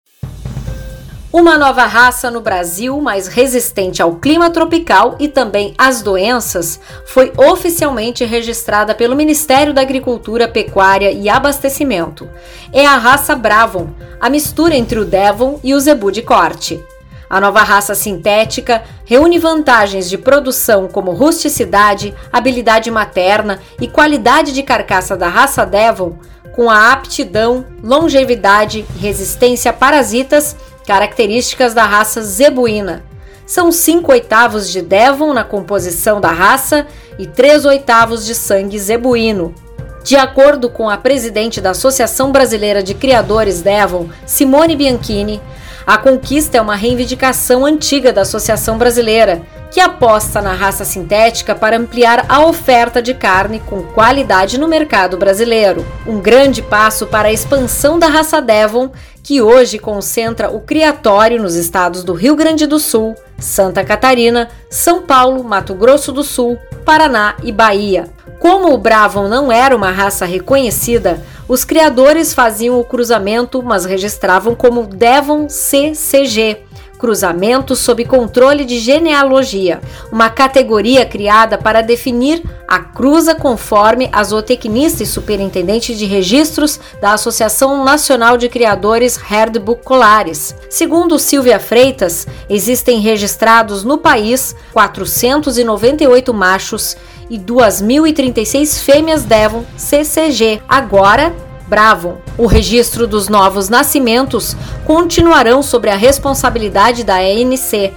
Uma 1.32 1.56
nova 1.56 1.84
raça 1.84 2.30
no 2.30 2.40
Brasil 2.40 3.00
mais 3.00 3.28
resistente 3.28 4.02
ao 4.02 4.16
clima 4.16 4.50
tropical 4.50 5.14
e 5.20 5.28
também 5.28 5.72
às 5.78 6.02
doenças 6.02 6.80
foi 7.06 7.32
oficialmente 7.36 8.24
registrada 8.24 8.92
pelo 8.94 9.14
Ministério 9.14 9.72
da 9.72 9.82
Agricultura, 9.82 10.48
Pecuária 10.48 11.12
e 11.12 11.28
Abastecimento. 11.28 12.28
É 12.72 12.84
a 12.84 12.96
raça 12.96 13.36
Bravon, 13.36 13.88
a 14.20 14.28
mistura 14.28 14.74
entre 14.74 14.98
o 14.98 15.04
Devon 15.04 15.60
e 15.62 15.74
o 15.74 15.80
Zebu 15.80 16.10
de 16.10 16.22
corte. 16.22 16.82
A 17.30 17.40
nova 17.40 17.60
raça 17.60 17.94
sintética 17.94 18.82
reúne 19.04 19.38
vantagens 19.38 20.08
de 20.08 20.16
produção 20.16 20.88
como 20.88 21.12
rusticidade, 21.12 22.14
habilidade 22.32 22.90
materna 22.90 23.60
e 23.80 23.86
qualidade 23.86 24.52
de 24.52 24.62
carcaça 24.62 25.16
da 25.16 25.28
raça 25.28 25.66
Devon, 25.66 26.18
com 26.52 26.70
a 26.70 26.90
aptidão, 26.90 27.66
longevidade 27.82 28.84
e 28.96 28.98
resistência 28.98 29.70
a 29.70 29.74
parasitas 29.74 30.56
características 30.86 31.74
da 31.74 31.84
raça 31.84 32.22
zebuína. 32.22 33.04
São 33.46 33.70
5 33.70 34.10
oitavos 34.10 34.70
de 34.70 34.80
Devon 34.80 35.32
na 35.32 35.44
composição 35.44 36.20
da 36.20 36.30
raça 36.30 36.86
e 37.18 37.26
3 37.26 37.66
oitavos 37.66 38.24
de 38.24 38.34
sangue 38.34 38.78
zebuíno. 38.78 39.54
De 40.02 40.16
acordo 40.16 40.70
com 40.70 40.88
a 40.88 40.96
presidente 40.96 41.60
da 41.60 41.70
Associação 41.70 42.32
Brasileira 42.32 42.82
de 42.82 42.94
Criadores 42.94 43.60
Devon, 43.60 44.08
Simone 44.24 44.74
Bianchini, 44.74 45.40
a 45.88 45.96
conquista 45.96 46.58
é 46.58 46.60
uma 46.60 46.76
reivindicação 46.76 47.64
antiga 47.64 48.12
da 48.12 48.20
Associação 48.20 48.76
Brasileira, 48.76 49.40
que 49.70 49.80
aposta 49.80 50.40
na 50.40 50.52
raça 50.52 50.84
sintética 50.84 51.54
para 51.54 51.76
ampliar 51.76 52.24
a 52.28 52.44
oferta 52.44 53.02
de 53.02 53.14
carne 53.14 53.60
com 53.60 53.82
qualidade 53.82 54.58
no 54.58 54.66
mercado 54.66 55.16
brasileiro. 55.16 55.84
Um 56.06 56.20
grande 56.20 56.62
passo 56.62 57.06
para 57.06 57.28
a 57.28 57.32
expansão 57.32 57.98
da 57.98 58.06
raça 58.06 58.40
Devon, 58.40 58.90
que 59.22 59.42
hoje 59.42 59.78
concentra 59.78 60.50
o 60.50 60.60
criatório 60.60 61.42
nos 61.42 61.54
estados 61.54 62.02
do 62.02 62.14
Rio 62.14 62.34
Grande 62.34 62.66
do 62.66 62.78
Sul, 62.78 63.14
Santa 63.38 63.84
Catarina, 63.84 64.48
São 64.70 65.02
Paulo, 65.02 65.44
Mato 65.44 65.74
Grosso 65.74 66.12
do 66.12 66.24
Sul, 66.24 66.58
Paraná 66.84 67.36
e 67.42 67.52
Bahia. 67.52 68.08
Como 68.38 68.72
o 68.72 68.78
Bravon 68.78 69.28
não 69.28 69.52
era 69.52 69.76
uma 69.76 69.90
raça 69.90 70.24
reconhecida, 70.24 71.22
os 71.48 71.64
criadores 71.64 72.32
faziam 72.32 72.78
o 72.78 72.84
cruzamento, 72.84 73.62
mas 73.62 73.84
registravam 73.84 74.54
como 74.54 74.86
Devon 74.86 75.48
CCG, 75.48 76.67
cruzamento 76.98 77.76
sob 77.76 78.04
controle 78.04 78.64
de 78.64 78.78
genealogia, 78.78 79.80
uma 80.10 80.28
categoria 80.28 81.06
criada 81.06 81.56
para 81.56 81.80
definir 81.80 82.42
a 82.66 82.80
cruza 82.80 83.34
conforme 83.34 84.10
a 84.12 84.22
zootecnista 84.22 85.02
e 85.02 85.06
superintendente 85.06 85.96
de 85.96 86.04
registros 86.04 86.78
da 87.00 87.14
Associação 87.14 87.82
Nacional 87.82 88.36
de 88.36 88.48
Criadores 88.48 89.18
Herdbook 89.30 89.82
Colares. 89.82 90.54
Segundo 90.68 91.18
Silvia 91.18 91.58
Freitas, 91.58 92.26
existem 92.50 93.00
registrados 93.00 93.84
no 93.84 93.96
país 93.96 94.54
498 94.72 96.34
machos 96.34 96.96
e 97.30 97.38
2.036 97.38 98.82
fêmeas 98.82 99.24
Devon 99.24 99.64
CCG. 99.76 100.60
Agora, 100.68 101.34
Bravo, 101.68 102.16
o 102.38 102.46
registro 102.46 103.06
dos 103.06 103.28
novos 103.28 103.68
nascimentos 103.68 104.56
continuarão 104.86 105.62
sobre 105.62 105.90
a 105.90 105.96
responsabilidade 105.96 107.04
da 107.04 107.16
ANC. 107.16 107.92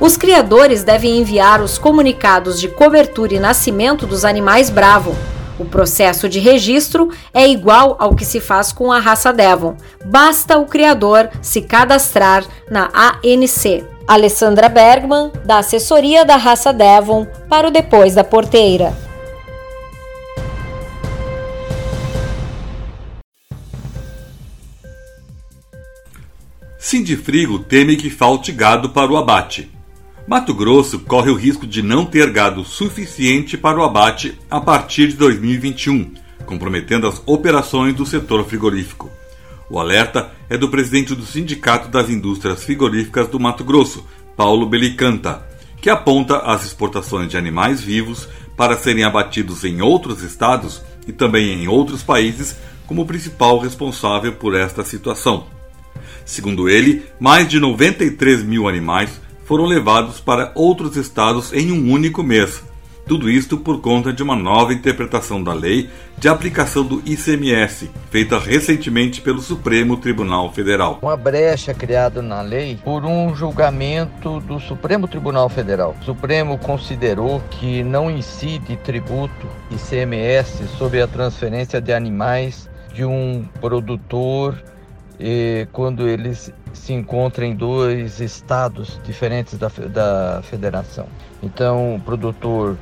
Os 0.00 0.16
criadores 0.16 0.82
devem 0.82 1.18
enviar 1.18 1.60
os 1.60 1.76
comunicados 1.76 2.58
de 2.58 2.68
cobertura 2.68 3.34
e 3.34 3.38
nascimento 3.38 4.06
dos 4.06 4.24
animais 4.24 4.70
Bravo. 4.70 5.14
O 5.58 5.66
processo 5.66 6.30
de 6.30 6.38
registro 6.38 7.10
é 7.34 7.46
igual 7.46 7.94
ao 7.98 8.14
que 8.14 8.24
se 8.24 8.40
faz 8.40 8.72
com 8.72 8.90
a 8.90 8.98
raça 8.98 9.30
Devon. 9.30 9.76
Basta 10.06 10.56
o 10.56 10.64
criador 10.64 11.28
se 11.42 11.60
cadastrar 11.60 12.42
na 12.70 12.88
ANC. 12.94 13.84
Alessandra 14.08 14.70
Bergman, 14.70 15.30
da 15.44 15.58
assessoria 15.58 16.24
da 16.24 16.36
raça 16.36 16.72
Devon, 16.72 17.26
para 17.50 17.68
o 17.68 17.70
Depois 17.70 18.14
da 18.14 18.24
Porteira. 18.24 19.09
Sindifrigo 26.82 27.58
teme 27.58 27.94
que 27.94 28.08
falte 28.08 28.50
gado 28.50 28.88
para 28.88 29.12
o 29.12 29.18
abate. 29.18 29.70
Mato 30.26 30.54
Grosso 30.54 30.98
corre 31.00 31.30
o 31.30 31.34
risco 31.34 31.66
de 31.66 31.82
não 31.82 32.06
ter 32.06 32.30
gado 32.30 32.64
suficiente 32.64 33.58
para 33.58 33.78
o 33.78 33.84
abate 33.84 34.38
a 34.50 34.58
partir 34.58 35.08
de 35.08 35.16
2021, 35.16 36.14
comprometendo 36.46 37.06
as 37.06 37.22
operações 37.26 37.94
do 37.94 38.06
setor 38.06 38.46
frigorífico. 38.46 39.10
O 39.68 39.78
alerta 39.78 40.32
é 40.48 40.56
do 40.56 40.70
presidente 40.70 41.14
do 41.14 41.26
Sindicato 41.26 41.90
das 41.90 42.08
Indústrias 42.08 42.64
Frigoríficas 42.64 43.28
do 43.28 43.38
Mato 43.38 43.62
Grosso, 43.62 44.02
Paulo 44.34 44.64
Belicanta, 44.64 45.46
que 45.82 45.90
aponta 45.90 46.38
as 46.38 46.64
exportações 46.64 47.28
de 47.28 47.36
animais 47.36 47.82
vivos 47.82 48.26
para 48.56 48.78
serem 48.78 49.04
abatidos 49.04 49.64
em 49.64 49.82
outros 49.82 50.22
estados 50.22 50.80
e 51.06 51.12
também 51.12 51.62
em 51.62 51.68
outros 51.68 52.02
países 52.02 52.56
como 52.86 53.04
principal 53.04 53.58
responsável 53.58 54.32
por 54.32 54.54
esta 54.54 54.82
situação. 54.82 55.59
Segundo 56.30 56.68
ele, 56.68 57.02
mais 57.18 57.48
de 57.48 57.58
93 57.58 58.44
mil 58.44 58.68
animais 58.68 59.20
foram 59.44 59.64
levados 59.64 60.20
para 60.20 60.52
outros 60.54 60.96
estados 60.96 61.52
em 61.52 61.72
um 61.72 61.92
único 61.92 62.22
mês. 62.22 62.62
Tudo 63.04 63.28
isto 63.28 63.58
por 63.58 63.80
conta 63.80 64.12
de 64.12 64.22
uma 64.22 64.36
nova 64.36 64.72
interpretação 64.72 65.42
da 65.42 65.52
lei 65.52 65.90
de 66.16 66.28
aplicação 66.28 66.84
do 66.84 67.02
ICMS, 67.04 67.90
feita 68.12 68.38
recentemente 68.38 69.20
pelo 69.20 69.42
Supremo 69.42 69.96
Tribunal 69.96 70.52
Federal. 70.52 71.00
Uma 71.02 71.16
brecha 71.16 71.74
criada 71.74 72.22
na 72.22 72.42
lei 72.42 72.78
por 72.84 73.04
um 73.04 73.34
julgamento 73.34 74.38
do 74.38 74.60
Supremo 74.60 75.08
Tribunal 75.08 75.48
Federal. 75.48 75.96
O 76.00 76.04
Supremo 76.04 76.56
considerou 76.58 77.42
que 77.50 77.82
não 77.82 78.08
incide 78.08 78.76
tributo 78.76 79.48
ICMS 79.72 80.68
sobre 80.78 81.02
a 81.02 81.08
transferência 81.08 81.80
de 81.80 81.92
animais 81.92 82.70
de 82.94 83.04
um 83.04 83.44
produtor 83.60 84.69
quando 85.72 86.08
eles 86.08 86.52
se 86.72 86.92
encontram 86.92 87.46
em 87.46 87.54
dois 87.54 88.20
estados 88.20 89.00
diferentes 89.04 89.58
da, 89.58 89.68
da 89.68 90.42
federação. 90.42 91.06
Então, 91.42 91.96
o 91.96 92.00
produtor 92.00 92.76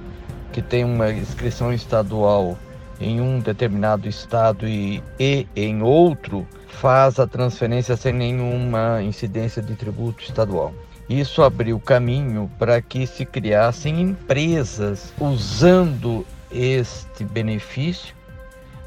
que 0.53 0.63
tem 0.63 0.85
uma 0.85 1.11
inscrição 1.13 1.73
estadual 1.73 2.57
em 3.01 3.21
um 3.21 3.39
determinado 3.39 4.09
estado 4.09 4.67
e, 4.67 5.03
e 5.19 5.47
em 5.55 5.83
outro 5.83 6.47
faz 6.69 7.19
a 7.19 7.27
transferência 7.27 7.97
sem 7.97 8.13
nenhuma 8.13 9.03
incidência 9.03 9.63
de 9.63 9.75
tributo 9.75 10.23
estadual. 10.23 10.73
Isso 11.09 11.43
abriu 11.43 11.81
caminho 11.81 12.51
para 12.59 12.83
que 12.83 13.07
se 13.07 13.25
criassem 13.25 14.01
empresas 14.01 15.13
usando 15.19 16.27
este 16.51 17.25
benefício 17.25 18.15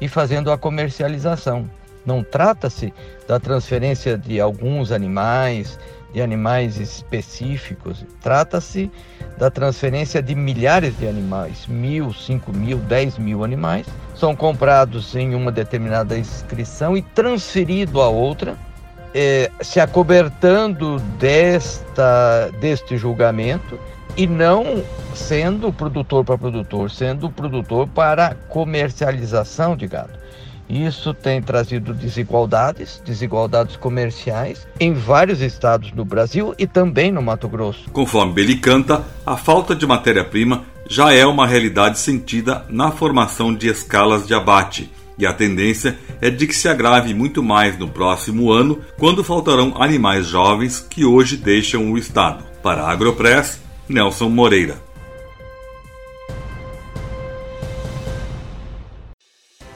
e 0.00 0.08
fazendo 0.08 0.50
a 0.50 0.58
comercialização. 0.58 1.68
Não 2.04 2.22
trata-se 2.22 2.92
da 3.28 3.38
transferência 3.38 4.18
de 4.18 4.40
alguns 4.40 4.90
animais, 4.92 5.78
de 6.12 6.20
animais 6.20 6.78
específicos. 6.78 8.04
Trata-se 8.20 8.90
da 9.38 9.50
transferência 9.50 10.22
de 10.22 10.34
milhares 10.34 10.96
de 10.98 11.06
animais, 11.08 11.66
mil, 11.66 12.12
cinco 12.12 12.52
mil, 12.52 12.78
dez 12.78 13.18
mil 13.18 13.42
animais, 13.42 13.86
são 14.14 14.36
comprados 14.36 15.14
em 15.16 15.34
uma 15.34 15.50
determinada 15.50 16.16
inscrição 16.16 16.96
e 16.96 17.02
transferido 17.02 18.00
a 18.00 18.08
outra, 18.08 18.56
é, 19.14 19.50
se 19.60 19.80
acobertando 19.80 20.98
desta, 21.18 22.50
deste 22.60 22.96
julgamento 22.96 23.78
e 24.16 24.26
não 24.26 24.82
sendo 25.14 25.72
produtor 25.72 26.24
para 26.24 26.36
produtor, 26.36 26.90
sendo 26.90 27.30
produtor 27.30 27.88
para 27.88 28.34
comercialização 28.48 29.76
de 29.76 29.86
gado. 29.86 30.12
Isso 30.68 31.12
tem 31.12 31.42
trazido 31.42 31.92
desigualdades, 31.92 33.02
desigualdades 33.04 33.76
comerciais 33.76 34.66
em 34.80 34.92
vários 34.92 35.40
estados 35.40 35.90
do 35.90 36.04
Brasil 36.04 36.54
e 36.58 36.66
também 36.66 37.12
no 37.12 37.20
Mato 37.20 37.48
Grosso. 37.48 37.90
Conforme 37.90 38.32
Beli 38.32 38.56
canta, 38.56 39.04
a 39.26 39.36
falta 39.36 39.74
de 39.74 39.86
matéria-prima 39.86 40.64
já 40.88 41.12
é 41.12 41.26
uma 41.26 41.46
realidade 41.46 41.98
sentida 41.98 42.64
na 42.68 42.90
formação 42.90 43.54
de 43.54 43.68
escalas 43.68 44.26
de 44.26 44.34
abate 44.34 44.90
e 45.18 45.26
a 45.26 45.32
tendência 45.32 45.96
é 46.20 46.30
de 46.30 46.46
que 46.46 46.54
se 46.54 46.68
agrave 46.68 47.14
muito 47.14 47.42
mais 47.42 47.78
no 47.78 47.88
próximo 47.88 48.50
ano, 48.50 48.80
quando 48.98 49.22
faltarão 49.22 49.74
animais 49.80 50.26
jovens 50.26 50.80
que 50.80 51.04
hoje 51.04 51.36
deixam 51.36 51.92
o 51.92 51.98
estado. 51.98 52.44
Para 52.62 52.82
a 52.82 52.90
Agropress, 52.90 53.60
Nelson 53.88 54.28
Moreira. 54.28 54.91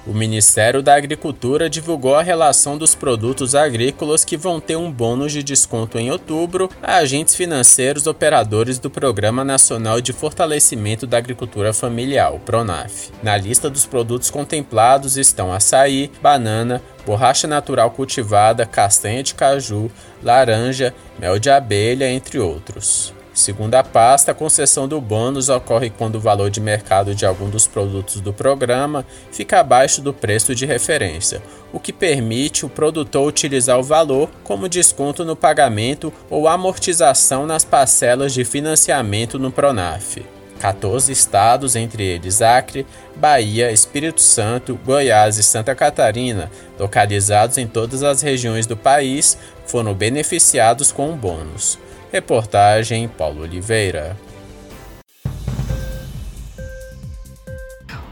O 0.07 0.14
Ministério 0.14 0.84
da 0.84 0.94
Agricultura 0.94 1.68
divulgou 1.68 2.14
a 2.14 2.22
relação 2.22 2.78
dos 2.78 2.94
produtos 2.94 3.57
agrícolas 3.57 4.24
que 4.24 4.36
vão 4.36 4.61
ter 4.61 4.76
um 4.76 4.90
bônus 4.90 5.32
de 5.32 5.42
desconto 5.42 5.98
em 5.98 6.12
outubro 6.12 6.70
a 6.80 6.98
agentes 6.98 7.34
financeiros 7.34 8.07
operadores 8.07 8.78
do 8.78 8.88
Programa 8.88 9.42
Nacional 9.44 10.00
de 10.00 10.12
Fortalecimento 10.12 11.09
da 11.09 11.18
Agricultura 11.18 11.72
Familiar, 11.72 12.32
PRONAF. 12.38 13.11
Na 13.20 13.36
lista 13.36 13.68
dos 13.68 13.84
produtos 13.84 14.30
contemplados 14.30 15.16
estão 15.16 15.52
açaí, 15.52 16.12
banana, 16.22 16.80
borracha 17.04 17.48
natural 17.48 17.90
cultivada, 17.90 18.64
castanha 18.64 19.24
de 19.24 19.34
caju, 19.34 19.90
laranja, 20.22 20.94
mel 21.18 21.36
de 21.40 21.50
abelha, 21.50 22.09
entre 22.09 22.38
outros. 22.38 23.15
Segundo 23.37 23.74
a 23.74 23.84
pasta, 23.84 24.32
a 24.32 24.34
concessão 24.34 24.89
do 24.89 24.99
bônus 24.99 25.51
ocorre 25.51 25.91
quando 25.91 26.14
o 26.14 26.20
valor 26.20 26.49
de 26.49 26.59
mercado 26.59 27.14
de 27.14 27.26
algum 27.26 27.51
dos 27.51 27.66
produtos 27.66 28.18
do 28.18 28.32
programa 28.32 29.05
fica 29.30 29.61
abaixo 29.61 30.01
do 30.01 30.14
preço 30.14 30.55
de 30.55 30.64
referência, 30.64 31.43
o 31.70 31.78
que 31.78 31.93
permite 31.93 32.64
o 32.64 32.70
produtor 32.70 33.28
utilizar 33.28 33.78
o 33.78 33.82
valor 33.82 34.30
como 34.43 34.70
desconto 34.70 35.22
no 35.22 35.37
pagamento 35.37 36.11
ou 36.30 36.49
amortização 36.49 37.45
nas 37.45 37.62
parcelas 37.62 38.32
de 38.32 38.43
financiamento 38.43 39.39
no 39.39 39.53
Pronaf. 39.53 40.16
14 40.59 41.12
estados, 41.12 41.76
entre 41.76 42.05
eles 42.05 42.41
Acre, 42.41 42.87
Bahia, 43.14 43.70
Espírito 43.70 44.22
Santo, 44.22 44.80
Goiás 44.82 45.37
e 45.37 45.43
Santa 45.43 45.74
Catarina, 45.74 46.51
localizados 46.78 47.59
em 47.59 47.66
todas 47.66 48.03
as 48.03 48.22
regiões 48.22 48.66
do 48.66 48.78
país, 48.78 49.37
foram 49.66 49.93
beneficiados 49.93 50.91
com 50.91 51.12
o 51.12 51.16
bônus. 51.16 51.78
Reportagem 52.16 53.06
Paulo 53.08 53.42
Oliveira. 53.42 54.16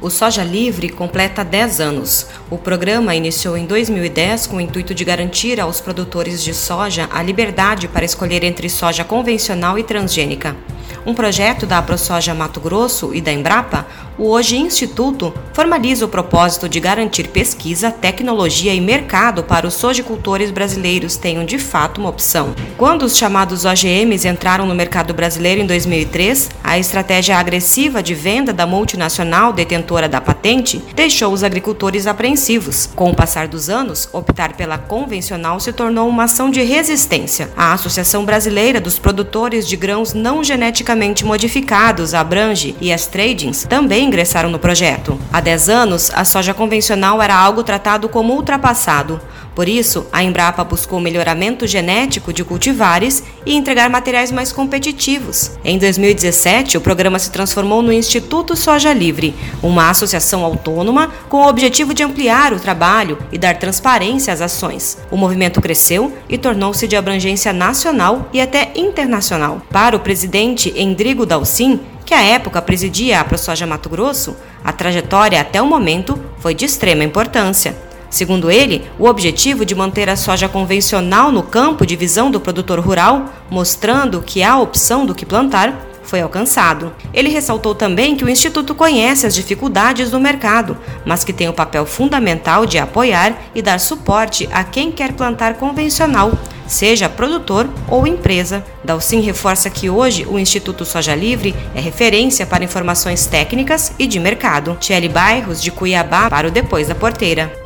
O 0.04 0.10
Soja 0.10 0.44
Livre 0.44 0.90
completa 0.90 1.42
10 1.42 1.80
anos. 1.80 2.26
O 2.50 2.58
programa 2.58 3.14
iniciou 3.14 3.56
em 3.56 3.64
2010 3.64 4.48
com 4.48 4.56
o 4.56 4.60
intuito 4.60 4.94
de 4.94 5.02
garantir 5.02 5.58
aos 5.58 5.80
produtores 5.80 6.44
de 6.44 6.52
soja 6.52 7.08
a 7.10 7.22
liberdade 7.22 7.88
para 7.88 8.04
escolher 8.04 8.44
entre 8.44 8.68
soja 8.68 9.02
convencional 9.02 9.78
e 9.78 9.82
transgênica. 9.82 10.54
Um 11.06 11.14
projeto 11.14 11.66
da 11.66 11.78
AproSoja 11.78 12.34
Mato 12.34 12.60
Grosso 12.60 13.14
e 13.14 13.20
da 13.20 13.30
Embrapa, 13.30 13.86
o 14.16 14.28
Hoje 14.28 14.56
Instituto 14.56 15.34
formaliza 15.52 16.04
o 16.04 16.08
propósito 16.08 16.68
de 16.68 16.80
garantir 16.80 17.28
pesquisa, 17.28 17.90
tecnologia 17.90 18.72
e 18.72 18.80
mercado 18.80 19.42
para 19.42 19.66
os 19.66 19.74
sojicultores 19.74 20.50
brasileiros 20.50 21.16
tenham 21.16 21.44
de 21.44 21.58
fato 21.58 21.98
uma 21.98 22.08
opção. 22.08 22.54
Quando 22.78 23.02
os 23.02 23.18
chamados 23.18 23.64
OGMs 23.64 24.26
entraram 24.26 24.66
no 24.66 24.74
mercado 24.74 25.12
brasileiro 25.12 25.60
em 25.60 25.66
2003, 25.66 26.48
a 26.62 26.78
estratégia 26.78 27.36
agressiva 27.36 28.02
de 28.02 28.14
venda 28.14 28.52
da 28.52 28.66
multinacional 28.66 29.52
detentora 29.52 29.93
da 30.02 30.20
patente 30.20 30.82
deixou 30.94 31.32
os 31.32 31.44
agricultores 31.44 32.06
apreensivos. 32.06 32.88
Com 32.94 33.10
o 33.10 33.14
passar 33.14 33.48
dos 33.48 33.70
anos, 33.70 34.08
optar 34.12 34.54
pela 34.54 34.76
convencional 34.76 35.60
se 35.60 35.72
tornou 35.72 36.08
uma 36.08 36.24
ação 36.24 36.50
de 36.50 36.62
resistência. 36.62 37.50
A 37.56 37.72
Associação 37.72 38.24
Brasileira 38.24 38.80
dos 38.80 38.98
Produtores 38.98 39.66
de 39.66 39.76
Grãos 39.76 40.12
Não 40.12 40.42
Geneticamente 40.42 41.24
Modificados, 41.24 42.12
a 42.12 42.20
Abrange, 42.20 42.76
e 42.80 42.92
as 42.92 43.06
Tradings 43.06 43.64
também 43.64 44.06
ingressaram 44.06 44.50
no 44.50 44.58
projeto. 44.58 45.18
Há 45.32 45.40
10 45.40 45.68
anos, 45.68 46.10
a 46.14 46.24
soja 46.24 46.52
convencional 46.52 47.22
era 47.22 47.36
algo 47.36 47.62
tratado 47.62 48.08
como 48.08 48.34
ultrapassado. 48.34 49.20
Por 49.54 49.68
isso, 49.68 50.06
a 50.12 50.22
Embrapa 50.22 50.64
buscou 50.64 50.98
melhoramento 50.98 51.66
genético 51.66 52.32
de 52.32 52.44
cultivares 52.44 53.22
e 53.46 53.54
entregar 53.54 53.88
materiais 53.88 54.32
mais 54.32 54.50
competitivos. 54.50 55.52
Em 55.64 55.78
2017, 55.78 56.76
o 56.76 56.80
programa 56.80 57.18
se 57.18 57.30
transformou 57.30 57.80
no 57.80 57.92
Instituto 57.92 58.56
Soja 58.56 58.92
Livre, 58.92 59.34
uma 59.62 59.90
associação 59.90 60.44
autônoma 60.44 61.12
com 61.28 61.38
o 61.38 61.48
objetivo 61.48 61.94
de 61.94 62.02
ampliar 62.02 62.52
o 62.52 62.58
trabalho 62.58 63.18
e 63.30 63.38
dar 63.38 63.58
transparência 63.58 64.32
às 64.32 64.40
ações. 64.40 64.98
O 65.10 65.16
movimento 65.16 65.60
cresceu 65.60 66.12
e 66.28 66.36
tornou-se 66.36 66.88
de 66.88 66.96
abrangência 66.96 67.52
nacional 67.52 68.28
e 68.32 68.40
até 68.40 68.72
internacional. 68.74 69.62
Para 69.70 69.96
o 69.96 70.00
presidente 70.00 70.72
Endrigo 70.76 71.24
Dalcin, 71.24 71.80
que 72.04 72.12
à 72.12 72.22
época 72.22 72.60
presidia 72.60 73.20
a 73.20 73.24
ProSoja 73.24 73.66
Mato 73.66 73.88
Grosso, 73.88 74.36
a 74.62 74.72
trajetória 74.72 75.40
até 75.40 75.62
o 75.62 75.66
momento 75.66 76.18
foi 76.38 76.54
de 76.54 76.64
extrema 76.64 77.04
importância. 77.04 77.76
Segundo 78.14 78.48
ele, 78.48 78.88
o 78.96 79.08
objetivo 79.08 79.64
de 79.64 79.74
manter 79.74 80.08
a 80.08 80.14
soja 80.14 80.48
convencional 80.48 81.32
no 81.32 81.42
campo 81.42 81.84
de 81.84 81.96
visão 81.96 82.30
do 82.30 82.38
produtor 82.38 82.78
rural, 82.78 83.24
mostrando 83.50 84.22
que 84.22 84.40
há 84.40 84.56
opção 84.56 85.04
do 85.04 85.16
que 85.16 85.26
plantar, 85.26 85.76
foi 86.04 86.20
alcançado. 86.20 86.92
Ele 87.12 87.28
ressaltou 87.28 87.74
também 87.74 88.14
que 88.14 88.24
o 88.24 88.28
Instituto 88.28 88.72
conhece 88.72 89.26
as 89.26 89.34
dificuldades 89.34 90.12
do 90.12 90.20
mercado, 90.20 90.78
mas 91.04 91.24
que 91.24 91.32
tem 91.32 91.48
o 91.48 91.52
papel 91.52 91.84
fundamental 91.84 92.64
de 92.66 92.78
apoiar 92.78 93.36
e 93.52 93.60
dar 93.60 93.80
suporte 93.80 94.48
a 94.52 94.62
quem 94.62 94.92
quer 94.92 95.14
plantar 95.14 95.54
convencional, 95.54 96.30
seja 96.68 97.08
produtor 97.08 97.68
ou 97.88 98.06
empresa. 98.06 98.64
Dalcin 98.84 99.22
reforça 99.22 99.68
que 99.68 99.90
hoje 99.90 100.24
o 100.24 100.38
Instituto 100.38 100.84
Soja 100.84 101.16
Livre 101.16 101.52
é 101.74 101.80
referência 101.80 102.46
para 102.46 102.62
informações 102.62 103.26
técnicas 103.26 103.92
e 103.98 104.06
de 104.06 104.20
mercado. 104.20 104.76
Tiele 104.78 105.08
Bairros, 105.08 105.60
de 105.60 105.72
Cuiabá, 105.72 106.30
para 106.30 106.46
o 106.46 106.52
Depois 106.52 106.86
da 106.86 106.94
Porteira. 106.94 107.63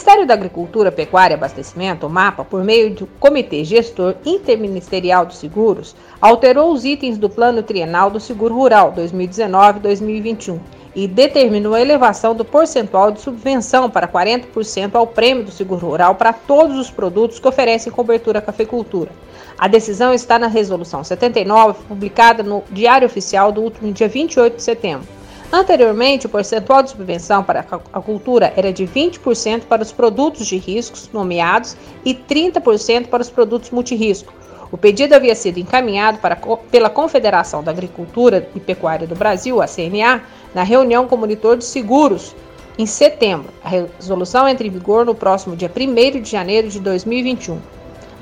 Ministério 0.00 0.26
da 0.26 0.32
Agricultura, 0.32 0.90
Pecuária 0.90 1.34
e 1.34 1.36
Abastecimento, 1.36 2.06
o 2.06 2.10
MAPA, 2.10 2.42
por 2.42 2.64
meio 2.64 2.94
do 2.94 3.06
Comitê 3.06 3.62
Gestor 3.64 4.14
Interministerial 4.24 5.26
dos 5.26 5.36
Seguros, 5.36 5.94
alterou 6.18 6.72
os 6.72 6.86
itens 6.86 7.18
do 7.18 7.28
Plano 7.28 7.62
Trienal 7.62 8.10
do 8.10 8.18
Seguro 8.18 8.54
Rural 8.54 8.94
2019-2021 8.94 10.58
e 10.96 11.06
determinou 11.06 11.74
a 11.74 11.82
elevação 11.82 12.34
do 12.34 12.46
percentual 12.46 13.10
de 13.10 13.20
subvenção 13.20 13.90
para 13.90 14.08
40% 14.08 14.94
ao 14.94 15.06
prêmio 15.06 15.44
do 15.44 15.52
seguro 15.52 15.88
rural 15.88 16.14
para 16.14 16.32
todos 16.32 16.78
os 16.78 16.90
produtos 16.90 17.38
que 17.38 17.46
oferecem 17.46 17.92
cobertura 17.92 18.38
à 18.38 18.42
cafeicultura. 18.42 19.10
A 19.58 19.68
decisão 19.68 20.14
está 20.14 20.38
na 20.38 20.46
Resolução 20.46 21.04
79, 21.04 21.84
publicada 21.86 22.42
no 22.42 22.64
Diário 22.70 23.04
Oficial 23.04 23.52
do 23.52 23.60
último 23.60 23.92
dia 23.92 24.08
28 24.08 24.56
de 24.56 24.62
setembro. 24.62 25.19
Anteriormente, 25.52 26.26
o 26.26 26.28
percentual 26.28 26.80
de 26.80 26.90
subvenção 26.90 27.42
para 27.42 27.66
a 27.92 28.00
cultura 28.00 28.52
era 28.56 28.72
de 28.72 28.86
20% 28.86 29.62
para 29.64 29.82
os 29.82 29.90
produtos 29.90 30.46
de 30.46 30.56
riscos 30.56 31.10
nomeados 31.12 31.76
e 32.04 32.14
30% 32.14 33.08
para 33.08 33.20
os 33.20 33.28
produtos 33.28 33.70
multirisco. 33.70 34.32
O 34.70 34.78
pedido 34.78 35.14
havia 35.14 35.34
sido 35.34 35.58
encaminhado 35.58 36.18
para, 36.18 36.36
pela 36.70 36.88
Confederação 36.88 37.64
da 37.64 37.72
Agricultura 37.72 38.48
e 38.54 38.60
Pecuária 38.60 39.08
do 39.08 39.16
Brasil, 39.16 39.60
a 39.60 39.66
CNA, 39.66 40.22
na 40.54 40.62
reunião 40.62 41.08
com 41.08 41.16
o 41.16 41.18
monitor 41.18 41.56
de 41.56 41.64
seguros 41.64 42.36
em 42.78 42.86
setembro. 42.86 43.52
A 43.64 43.68
resolução 43.68 44.46
entra 44.46 44.64
em 44.64 44.70
vigor 44.70 45.04
no 45.04 45.16
próximo 45.16 45.56
dia 45.56 45.70
1 45.70 46.20
de 46.20 46.30
janeiro 46.30 46.68
de 46.68 46.78
2021. 46.78 47.58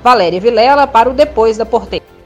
Valéria 0.03 0.41
Vilela 0.41 0.87
para 0.87 1.11
o 1.11 1.12
Depois 1.12 1.59
da 1.59 1.66
Porteira. 1.66 2.18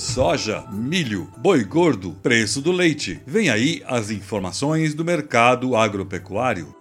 Soja, 0.00 0.64
milho, 0.72 1.28
boi 1.36 1.62
gordo, 1.62 2.12
preço 2.22 2.62
do 2.62 2.72
leite. 2.72 3.20
Vem 3.26 3.50
aí 3.50 3.82
as 3.86 4.10
informações 4.10 4.94
do 4.94 5.04
mercado 5.04 5.76
agropecuário. 5.76 6.79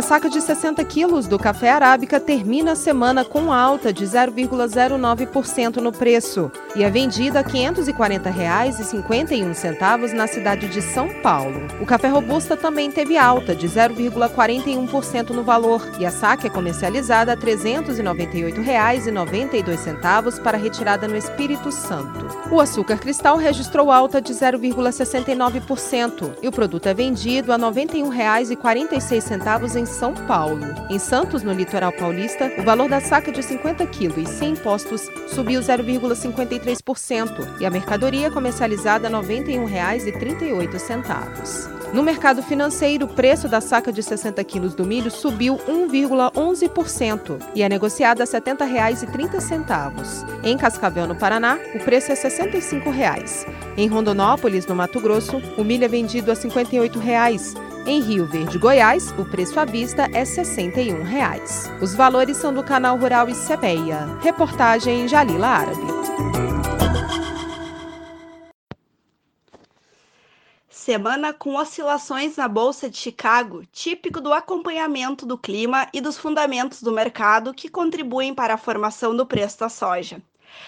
A 0.00 0.02
saca 0.02 0.30
de 0.30 0.40
60 0.40 0.82
quilos 0.86 1.26
do 1.26 1.38
café 1.38 1.72
arábica 1.72 2.18
termina 2.18 2.72
a 2.72 2.74
semana 2.74 3.22
com 3.22 3.52
alta 3.52 3.92
de 3.92 4.06
0,09% 4.06 5.76
no 5.76 5.92
preço 5.92 6.50
e 6.74 6.82
é 6.82 6.88
vendida 6.88 7.40
a 7.40 7.42
R$ 7.42 7.52
540,51 7.52 10.14
na 10.14 10.26
cidade 10.26 10.68
de 10.68 10.80
São 10.80 11.10
Paulo. 11.20 11.66
O 11.82 11.84
café 11.84 12.08
robusta 12.08 12.56
também 12.56 12.90
teve 12.90 13.18
alta 13.18 13.54
de 13.54 13.68
0,41% 13.68 15.32
no 15.32 15.42
valor 15.42 15.86
e 15.98 16.06
a 16.06 16.10
saca 16.10 16.46
é 16.46 16.50
comercializada 16.50 17.32
a 17.32 17.34
R$ 17.34 17.42
398,92 17.42 20.42
para 20.42 20.56
retirada 20.56 21.06
no 21.06 21.14
Espírito 21.14 21.70
Santo. 21.70 22.26
O 22.50 22.58
açúcar 22.58 22.96
cristal 22.96 23.36
registrou 23.36 23.92
alta 23.92 24.18
de 24.18 24.32
0,69% 24.32 26.36
e 26.40 26.48
o 26.48 26.52
produto 26.52 26.86
é 26.86 26.94
vendido 26.94 27.52
a 27.52 27.56
R$ 27.56 27.62
91,46 27.64 29.76
em 29.76 29.89
São 29.90 30.14
Paulo. 30.14 30.64
Em 30.88 30.98
Santos, 30.98 31.42
no 31.42 31.52
litoral 31.52 31.92
paulista, 31.92 32.50
o 32.58 32.62
valor 32.62 32.88
da 32.88 33.00
saca 33.00 33.30
de 33.30 33.42
50 33.42 33.84
quilos 33.86 34.26
sem 34.28 34.52
impostos 34.52 35.10
subiu 35.28 35.60
0,53% 35.60 37.60
e 37.60 37.66
a 37.66 37.70
mercadoria 37.70 38.30
comercializada 38.30 39.08
R$ 39.08 39.14
91,38. 39.14 41.80
No 41.92 42.04
mercado 42.04 42.40
financeiro, 42.40 43.06
o 43.06 43.08
preço 43.08 43.48
da 43.48 43.60
saca 43.60 43.92
de 43.92 44.00
60 44.00 44.44
quilos 44.44 44.74
do 44.74 44.84
milho 44.84 45.10
subiu 45.10 45.58
1,11% 45.68 47.36
e 47.52 47.64
é 47.64 47.68
negociado 47.68 48.20
a 48.20 48.24
R$ 48.24 48.30
70,30. 48.30 50.24
Em 50.44 50.56
Cascavel, 50.56 51.08
no 51.08 51.16
Paraná, 51.16 51.58
o 51.74 51.80
preço 51.80 52.12
é 52.12 52.14
65 52.14 52.90
reais. 52.90 53.44
Em 53.76 53.88
Rondonópolis, 53.88 54.66
no 54.66 54.76
Mato 54.76 55.00
Grosso, 55.00 55.42
o 55.58 55.64
milho 55.64 55.84
é 55.84 55.88
vendido 55.88 56.30
a 56.30 56.36
58 56.36 56.96
reais. 57.00 57.56
Em 57.86 58.00
Rio 58.00 58.26
Verde, 58.26 58.58
Goiás, 58.58 59.10
o 59.18 59.24
preço 59.24 59.58
à 59.58 59.64
vista 59.64 60.06
é 60.12 60.24
61 60.24 61.02
reais. 61.02 61.70
Os 61.80 61.94
valores 61.94 62.36
são 62.36 62.52
do 62.52 62.62
canal 62.62 62.98
Rural 62.98 63.28
e 63.28 63.34
Cepeia. 63.34 64.04
Reportagem 64.20 65.08
Jalila 65.08 65.48
Árabe. 65.48 65.80
Semana 70.68 71.32
com 71.32 71.56
oscilações 71.56 72.36
na 72.36 72.48
Bolsa 72.48 72.90
de 72.90 72.98
Chicago, 72.98 73.64
típico 73.72 74.20
do 74.20 74.32
acompanhamento 74.32 75.24
do 75.24 75.38
clima 75.38 75.88
e 75.92 76.00
dos 76.00 76.18
fundamentos 76.18 76.82
do 76.82 76.92
mercado 76.92 77.54
que 77.54 77.68
contribuem 77.68 78.34
para 78.34 78.54
a 78.54 78.58
formação 78.58 79.16
do 79.16 79.24
preço 79.24 79.60
da 79.60 79.68
soja. 79.68 80.22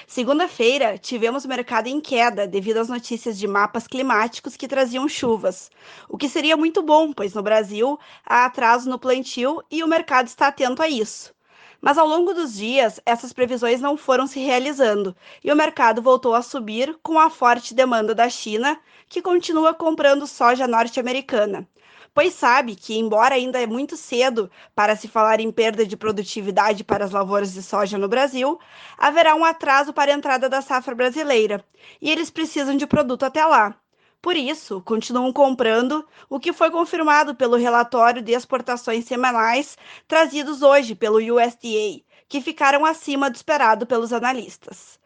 Segunda-feira, 0.07 0.99
tivemos 0.99 1.45
o 1.45 1.49
mercado 1.49 1.87
em 1.87 2.01
queda 2.01 2.47
devido 2.47 2.79
às 2.79 2.89
notícias 2.89 3.39
de 3.39 3.47
mapas 3.47 3.87
climáticos 3.87 4.57
que 4.57 4.69
traziam 4.69 5.09
chuvas, 5.09 5.71
o 6.09 6.19
que 6.19 6.29
seria 6.29 6.57
muito 6.57 6.83
bom, 6.83 7.13
pois 7.13 7.35
no 7.35 7.43
Brasil 7.43 7.99
há 8.25 8.45
atraso 8.45 8.89
no 8.89 8.99
plantio 8.99 9.63
e 9.71 9.83
o 9.83 9.89
mercado 9.89 10.27
está 10.27 10.49
atento 10.49 10.83
a 10.83 10.89
isso. 10.89 11.35
Mas 11.81 11.99
ao 11.99 12.07
longo 12.07 12.33
dos 12.33 12.55
dias, 12.55 13.01
essas 13.05 13.33
previsões 13.33 13.81
não 13.81 13.97
foram 13.97 14.27
se 14.27 14.39
realizando 14.39 15.17
e 15.43 15.51
o 15.51 15.57
mercado 15.57 16.01
voltou 16.01 16.35
a 16.35 16.43
subir 16.43 16.97
com 17.03 17.19
a 17.19 17.29
forte 17.29 17.75
demanda 17.75 18.15
da 18.15 18.29
China, 18.29 18.79
que 19.09 19.21
continua 19.21 19.75
comprando 19.75 20.27
soja 20.27 20.69
norte-americana. 20.69 21.69
Pois 22.15 22.35
sabe 22.35 22.77
que, 22.77 22.95
embora 22.99 23.35
ainda 23.35 23.61
é 23.61 23.67
muito 23.67 23.97
cedo 23.97 24.51
para 24.75 24.95
se 24.95 25.09
falar 25.09 25.41
em 25.41 25.51
perda 25.51 25.87
de 25.87 25.97
produtividade 25.97 26.85
para 26.85 27.05
as 27.07 27.11
lavouras 27.11 27.55
de 27.55 27.63
soja 27.63 27.97
no 27.97 28.07
Brasil, 28.07 28.59
haverá 28.99 29.35
um 29.35 29.45
atraso 29.45 29.95
para 29.95 30.13
a 30.13 30.15
entrada 30.15 30.47
da 30.49 30.61
safra 30.61 30.95
brasileira 30.95 31.65
e 32.03 32.11
eles 32.11 32.31
precisam 32.31 32.77
de 32.77 32.87
produto 32.87 33.25
até 33.25 33.45
lá. 33.47 33.75
Por 34.21 34.37
isso, 34.37 34.83
continuam 34.83 35.33
comprando, 35.33 36.07
o 36.29 36.39
que 36.39 36.53
foi 36.53 36.71
confirmado 36.71 37.35
pelo 37.35 37.57
relatório 37.57 38.21
de 38.23 38.33
exportações 38.33 39.07
semanais 39.07 39.77
trazidos 40.07 40.63
hoje 40.63 40.95
pelo 40.95 41.17
USDA, 41.17 42.05
que 42.29 42.43
ficaram 42.43 42.85
acima 42.85 43.31
do 43.31 43.37
esperado 43.37 43.87
pelos 43.87 44.13
analistas. 44.13 45.01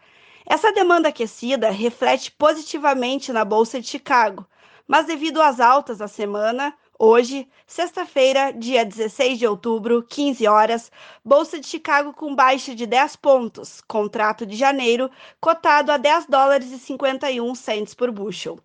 Essa 0.45 0.73
demanda 0.73 1.09
aquecida 1.09 1.71
reflete 1.71 2.31
positivamente 2.33 3.33
na 3.33 3.45
Bolsa 3.45 3.81
de 3.81 3.87
Chicago, 3.87 4.47
mas 4.87 5.07
devido 5.07 5.41
às 5.41 5.61
altas 5.61 5.99
da 5.99 6.09
semana, 6.09 6.75
hoje, 6.99 7.49
sexta-feira, 7.67 8.53
dia 8.53 8.85
16 8.85 9.39
de 9.39 9.47
outubro, 9.47 10.03
15 10.03 10.47
horas, 10.47 10.91
Bolsa 11.25 11.61
de 11.61 11.67
Chicago 11.67 12.13
com 12.13 12.35
baixa 12.35 12.75
de 12.75 12.87
10 12.87 13.17
pontos, 13.17 13.81
contrato 13.87 14.47
de 14.47 14.57
janeiro 14.57 15.11
cotado 15.41 15.93
a 15.93 15.97
10 15.97 16.27
dólares 16.27 16.71
e 16.73 16.79
51 16.79 17.55
cents 17.55 17.95
por 17.95 18.11
bushel. 18.11 18.59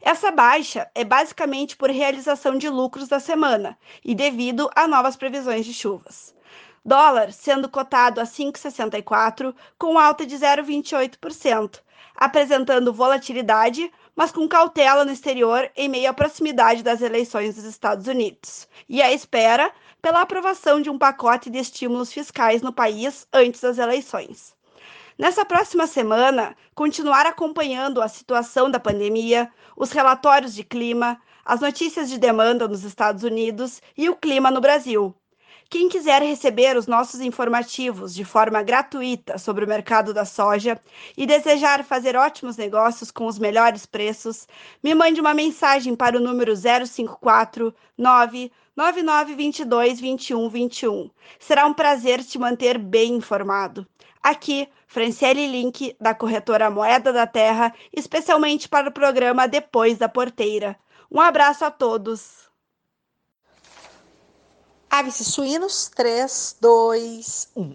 Essa 0.00 0.30
baixa 0.30 0.90
é 0.94 1.04
basicamente 1.04 1.76
por 1.76 1.90
realização 1.90 2.56
de 2.56 2.68
lucros 2.68 3.08
da 3.08 3.20
semana 3.20 3.78
e 4.04 4.14
devido 4.14 4.70
a 4.74 4.86
novas 4.88 5.16
previsões 5.16 5.66
de 5.66 5.74
chuvas. 5.74 6.34
Dólar 6.84 7.32
sendo 7.32 7.68
cotado 7.68 8.20
a 8.20 8.24
5,64 8.24 9.54
com 9.78 9.98
alta 9.98 10.24
de 10.24 10.36
0,28%, 10.36 11.80
apresentando 12.14 12.92
volatilidade, 12.92 13.90
mas 14.16 14.32
com 14.32 14.48
cautela 14.48 15.04
no 15.04 15.12
exterior 15.12 15.70
em 15.76 15.88
meio 15.88 16.08
à 16.08 16.14
proximidade 16.14 16.82
das 16.82 17.02
eleições 17.02 17.54
dos 17.54 17.64
Estados 17.64 18.06
Unidos 18.06 18.66
e 18.88 19.02
à 19.02 19.12
espera 19.12 19.70
pela 20.00 20.22
aprovação 20.22 20.80
de 20.80 20.88
um 20.88 20.98
pacote 20.98 21.50
de 21.50 21.58
estímulos 21.58 22.10
fiscais 22.10 22.62
no 22.62 22.72
país 22.72 23.28
antes 23.32 23.60
das 23.60 23.76
eleições. 23.76 24.56
Nessa 25.18 25.44
próxima 25.44 25.86
semana, 25.86 26.56
continuar 26.74 27.26
acompanhando 27.26 28.02
a 28.02 28.08
situação 28.08 28.70
da 28.70 28.80
pandemia, 28.80 29.50
os 29.76 29.90
relatórios 29.90 30.54
de 30.54 30.64
clima, 30.64 31.20
as 31.44 31.60
notícias 31.60 32.10
de 32.10 32.18
demanda 32.18 32.66
nos 32.66 32.84
Estados 32.84 33.22
Unidos 33.22 33.80
e 33.96 34.08
o 34.08 34.16
clima 34.16 34.50
no 34.50 34.60
Brasil. 34.60 35.14
Quem 35.68 35.88
quiser 35.88 36.22
receber 36.22 36.76
os 36.76 36.86
nossos 36.86 37.20
informativos 37.20 38.14
de 38.14 38.24
forma 38.24 38.62
gratuita 38.62 39.36
sobre 39.36 39.64
o 39.64 39.68
mercado 39.68 40.14
da 40.14 40.24
soja 40.24 40.80
e 41.16 41.26
desejar 41.26 41.84
fazer 41.84 42.14
ótimos 42.14 42.56
negócios 42.56 43.10
com 43.10 43.26
os 43.26 43.36
melhores 43.36 43.84
preços, 43.84 44.46
me 44.80 44.94
mande 44.94 45.20
uma 45.20 45.34
mensagem 45.34 45.96
para 45.96 46.16
o 46.16 46.20
número 46.20 46.54
054 46.54 47.74
99922 47.98 50.00
2121. 50.00 51.10
Será 51.38 51.66
um 51.66 51.74
prazer 51.74 52.22
te 52.22 52.38
manter 52.38 52.78
bem 52.78 53.14
informado. 53.14 53.84
Aqui, 54.22 54.68
Franciele 54.86 55.48
Link, 55.48 55.96
da 56.00 56.14
corretora 56.14 56.70
Moeda 56.70 57.12
da 57.12 57.26
Terra, 57.26 57.74
especialmente 57.92 58.68
para 58.68 58.88
o 58.88 58.92
programa 58.92 59.48
Depois 59.48 59.98
da 59.98 60.08
Porteira. 60.08 60.76
Um 61.10 61.20
abraço 61.20 61.64
a 61.64 61.72
todos. 61.72 62.45
Aves 64.88 65.20
e 65.20 65.24
suínos, 65.24 65.90
3, 65.94 66.56
2, 66.60 67.48
1. 67.56 67.74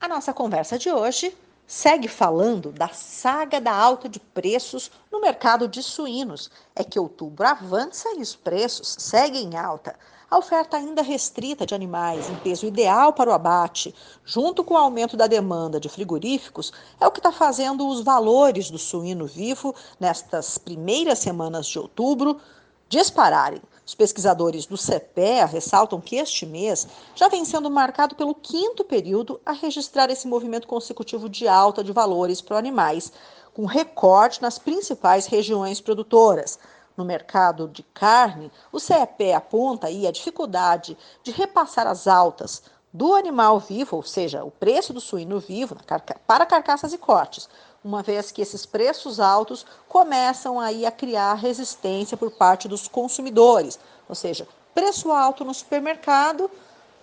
A 0.00 0.08
nossa 0.08 0.32
conversa 0.32 0.78
de 0.78 0.90
hoje 0.90 1.36
segue 1.66 2.08
falando 2.08 2.72
da 2.72 2.88
saga 2.88 3.60
da 3.60 3.72
alta 3.72 4.08
de 4.08 4.18
preços 4.18 4.90
no 5.10 5.20
mercado 5.20 5.68
de 5.68 5.82
suínos. 5.82 6.50
É 6.74 6.82
que 6.82 6.98
outubro 6.98 7.46
avança 7.46 8.08
e 8.16 8.22
os 8.22 8.34
preços 8.34 8.96
seguem 8.98 9.50
em 9.50 9.56
alta. 9.56 9.94
A 10.28 10.38
oferta 10.38 10.78
ainda 10.78 11.02
restrita 11.02 11.66
de 11.66 11.74
animais 11.74 12.28
em 12.28 12.34
peso 12.36 12.66
ideal 12.66 13.12
para 13.12 13.30
o 13.30 13.34
abate, 13.34 13.94
junto 14.24 14.64
com 14.64 14.74
o 14.74 14.78
aumento 14.78 15.16
da 15.16 15.26
demanda 15.26 15.78
de 15.78 15.90
frigoríficos, 15.90 16.72
é 16.98 17.06
o 17.06 17.12
que 17.12 17.20
está 17.20 17.30
fazendo 17.30 17.86
os 17.86 18.00
valores 18.00 18.70
do 18.70 18.78
suíno 18.78 19.26
vivo 19.26 19.74
nestas 20.00 20.56
primeiras 20.56 21.18
semanas 21.18 21.66
de 21.66 21.78
outubro 21.78 22.40
dispararem. 22.88 23.60
Os 23.84 23.94
pesquisadores 23.94 24.64
do 24.64 24.76
CEPEA 24.76 25.44
ressaltam 25.44 26.00
que 26.00 26.16
este 26.16 26.46
mês 26.46 26.86
já 27.16 27.28
vem 27.28 27.44
sendo 27.44 27.68
marcado 27.68 28.14
pelo 28.14 28.34
quinto 28.34 28.84
período 28.84 29.40
a 29.44 29.52
registrar 29.52 30.08
esse 30.08 30.28
movimento 30.28 30.68
consecutivo 30.68 31.28
de 31.28 31.48
alta 31.48 31.82
de 31.82 31.92
valores 31.92 32.40
para 32.40 32.58
animais, 32.58 33.12
com 33.52 33.66
recorte 33.66 34.40
nas 34.40 34.58
principais 34.58 35.26
regiões 35.26 35.80
produtoras. 35.80 36.58
No 36.96 37.04
mercado 37.04 37.68
de 37.68 37.82
carne, 37.82 38.52
o 38.70 38.78
CEP 38.78 39.32
aponta 39.32 39.88
aí 39.88 40.06
a 40.06 40.12
dificuldade 40.12 40.96
de 41.24 41.32
repassar 41.32 41.86
as 41.86 42.06
altas 42.06 42.62
do 42.92 43.14
animal 43.14 43.58
vivo, 43.58 43.96
ou 43.96 44.02
seja, 44.02 44.44
o 44.44 44.50
preço 44.50 44.92
do 44.92 45.00
suíno 45.00 45.40
vivo 45.40 45.76
para 46.26 46.46
carcaças 46.46 46.92
e 46.92 46.98
cortes, 46.98 47.48
uma 47.84 48.02
vez 48.02 48.30
que 48.30 48.42
esses 48.42 48.64
preços 48.64 49.18
altos 49.18 49.66
começam 49.88 50.60
aí 50.60 50.86
a 50.86 50.90
criar 50.90 51.34
resistência 51.34 52.16
por 52.16 52.30
parte 52.30 52.68
dos 52.68 52.86
consumidores, 52.86 53.78
ou 54.08 54.14
seja, 54.14 54.46
preço 54.74 55.10
alto 55.10 55.44
no 55.44 55.52
supermercado, 55.52 56.50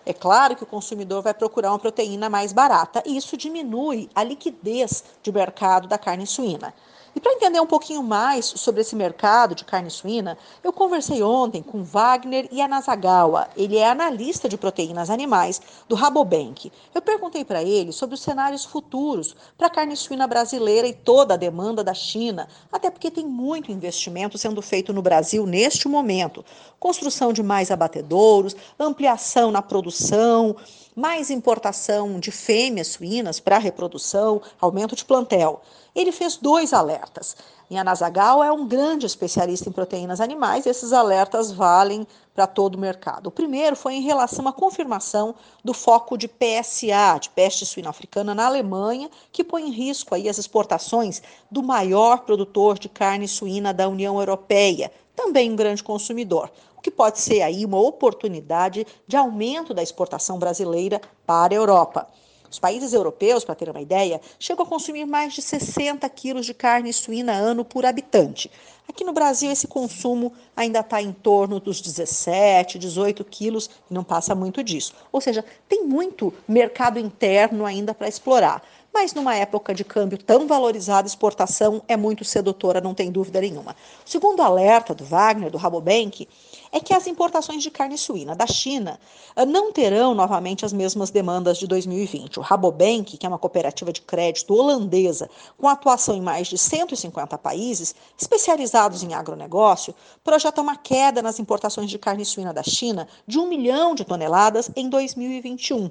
é 0.06 0.14
claro 0.14 0.56
que 0.56 0.64
o 0.64 0.68
consumidor 0.68 1.22
vai 1.22 1.34
procurar 1.34 1.72
uma 1.72 1.80
proteína 1.80 2.30
mais 2.30 2.54
barata 2.54 3.04
e 3.06 3.18
isso 3.18 3.38
diminui 3.38 4.10
a 4.16 4.24
liquidez 4.24 5.04
de 5.22 5.32
mercado 5.32 5.88
da 5.88 5.98
carne 5.98 6.26
suína. 6.26 6.74
E 7.20 7.22
para 7.22 7.34
entender 7.34 7.60
um 7.60 7.68
pouquinho 7.68 8.02
mais 8.02 8.46
sobre 8.46 8.80
esse 8.80 8.96
mercado 8.96 9.54
de 9.54 9.66
carne 9.66 9.90
suína, 9.90 10.38
eu 10.64 10.72
conversei 10.72 11.22
ontem 11.22 11.62
com 11.62 11.84
Wagner 11.84 12.48
Yanazagawa. 12.50 13.50
Ele 13.58 13.76
é 13.76 13.90
analista 13.90 14.48
de 14.48 14.58
proteínas 14.58 15.10
animais 15.10 15.62
do 15.90 15.96
Rabobank. 15.96 16.72
Eu 16.96 17.02
perguntei 17.02 17.44
para 17.44 17.62
ele 17.62 17.92
sobre 17.92 18.16
os 18.16 18.22
cenários 18.22 18.64
futuros 18.64 19.36
para 19.58 19.68
a 19.68 19.70
carne 19.70 19.98
suína 19.98 20.28
brasileira 20.28 20.88
e 20.88 20.94
toda 20.94 21.34
a 21.34 21.38
demanda 21.38 21.84
da 21.84 21.94
China, 21.94 22.48
até 22.72 22.90
porque 22.90 23.12
tem 23.12 23.26
muito 23.26 23.70
investimento 23.70 24.38
sendo 24.38 24.62
feito 24.62 24.94
no 24.94 25.02
Brasil 25.02 25.46
neste 25.46 25.90
momento. 25.90 26.46
Construção 26.80 27.34
de 27.34 27.44
mais 27.44 27.70
abatedouros, 27.70 28.56
ampliação 28.80 29.52
na 29.52 29.62
produção, 29.62 30.56
mais 30.96 31.30
importação 31.30 32.20
de 32.20 32.32
fêmeas 32.32 32.88
suínas 32.88 33.40
para 33.40 33.58
reprodução, 33.58 34.42
aumento 34.60 34.96
de 34.96 35.04
plantel. 35.04 35.62
Ele 36.00 36.14
fez 36.14 36.38
dois 36.38 36.72
alertas. 36.72 37.36
Yanazagawa 37.70 38.46
é 38.46 38.52
um 38.54 38.66
grande 38.66 39.06
especialista 39.06 39.68
em 39.68 39.74
proteínas 39.74 40.22
animais, 40.22 40.66
e 40.66 40.70
esses 40.70 40.94
alertas 40.94 41.52
valem 41.52 42.08
para 42.34 42.48
todo 42.48 42.76
o 42.76 42.80
mercado. 42.80 43.28
O 43.28 43.32
primeiro 43.32 43.76
foi 43.76 43.96
em 43.96 44.02
relação 44.02 44.48
à 44.48 44.54
confirmação 44.54 45.36
do 45.62 45.74
foco 45.74 46.18
de 46.18 46.30
PSA, 46.30 47.20
de 47.20 47.30
peste 47.32 47.66
suína 47.66 47.90
africana, 47.90 48.34
na 48.34 48.46
Alemanha, 48.46 49.10
que 49.30 49.44
põe 49.44 49.68
em 49.68 49.72
risco 49.72 50.16
aí 50.16 50.30
as 50.30 50.38
exportações 50.38 51.22
do 51.52 51.62
maior 51.62 52.20
produtor 52.20 52.80
de 52.80 52.88
carne 52.88 53.28
suína 53.28 53.74
da 53.74 53.90
União 53.90 54.18
Europeia, 54.18 54.90
também 55.14 55.52
um 55.52 55.56
grande 55.58 55.84
consumidor, 55.84 56.50
o 56.78 56.82
que 56.82 56.90
pode 56.90 57.20
ser 57.20 57.42
aí 57.42 57.66
uma 57.66 57.78
oportunidade 57.78 58.88
de 59.06 59.18
aumento 59.18 59.74
da 59.74 59.84
exportação 59.84 60.40
brasileira 60.40 61.02
para 61.28 61.54
a 61.54 61.58
Europa. 61.58 62.08
Os 62.52 62.60
países 62.60 62.94
europeus, 62.94 63.44
para 63.44 63.56
ter 63.56 63.70
uma 63.70 63.82
ideia, 63.82 64.20
chegam 64.40 64.66
a 64.66 64.68
consumir 64.68 65.06
mais 65.06 65.34
de 65.34 65.42
60 65.42 66.08
quilos 66.10 66.46
de 66.46 66.54
carne 66.54 66.92
suína 66.92 67.34
ano 67.34 67.64
por 67.64 67.86
habitante. 67.86 68.50
Aqui 68.88 69.04
no 69.04 69.14
Brasil, 69.14 69.52
esse 69.52 69.68
consumo 69.68 70.34
ainda 70.56 70.80
está 70.80 71.00
em 71.00 71.12
torno 71.12 71.60
dos 71.60 71.80
17, 71.80 72.80
18 72.80 73.24
quilos 73.24 73.70
e 73.90 73.94
não 73.94 74.04
passa 74.04 74.34
muito 74.34 74.64
disso. 74.64 74.96
Ou 75.12 75.22
seja, 75.22 75.46
tem 75.68 75.86
muito 75.86 76.34
mercado 76.48 76.98
interno 76.98 77.66
ainda 77.66 77.94
para 77.94 78.08
explorar. 78.08 78.64
Mas 78.92 79.14
numa 79.14 79.36
época 79.36 79.74
de 79.74 79.84
câmbio 79.84 80.18
tão 80.18 80.48
valorizado, 80.48 81.08
exportação 81.08 81.84
é 81.88 81.96
muito 81.96 82.26
sedutora, 82.26 82.82
não 82.82 82.96
tem 82.96 83.12
dúvida 83.12 83.40
nenhuma. 83.40 83.76
O 84.04 84.10
segundo 84.10 84.42
alerta 84.42 84.96
do 84.96 85.06
Wagner, 85.06 85.52
do 85.52 85.58
Rabobank, 85.60 86.28
é 86.72 86.80
que 86.80 86.94
as 86.94 87.08
importações 87.08 87.64
de 87.64 87.72
carne 87.72 87.98
suína 87.98 88.36
da 88.36 88.46
China 88.46 89.00
eh, 89.36 89.46
não 89.46 89.72
terão 89.72 90.14
novamente 90.14 90.66
as 90.66 90.74
mesmas 90.74 91.10
demandas 91.10 91.58
de 91.58 91.68
2020. 91.68 92.40
O 92.40 92.42
Rabobank, 92.42 93.18
que 93.18 93.26
é 93.26 93.30
uma 93.30 93.40
cooperativa 93.40 93.92
de 93.92 94.02
crédito 94.02 94.54
holandesa 94.54 95.30
com 95.58 95.68
atuação 95.68 96.16
em 96.16 96.22
mais 96.22 96.48
de 96.48 96.58
150 96.58 97.38
países, 97.38 97.96
especializados 98.18 99.04
em 99.04 99.14
agronegócio, 99.14 99.96
projeta 100.24 100.62
uma 100.62 100.76
queda 100.76 101.22
nas 101.22 101.40
importações 101.40 101.90
de 101.90 101.98
carne 101.98 102.26
suína 102.26 102.54
da 102.54 102.64
China 102.64 103.08
de 103.26 103.40
um 103.40 103.48
milhão 103.48 103.96
de 103.96 104.06
toneladas 104.06 104.70
em 104.76 104.90
2021. 104.90 105.90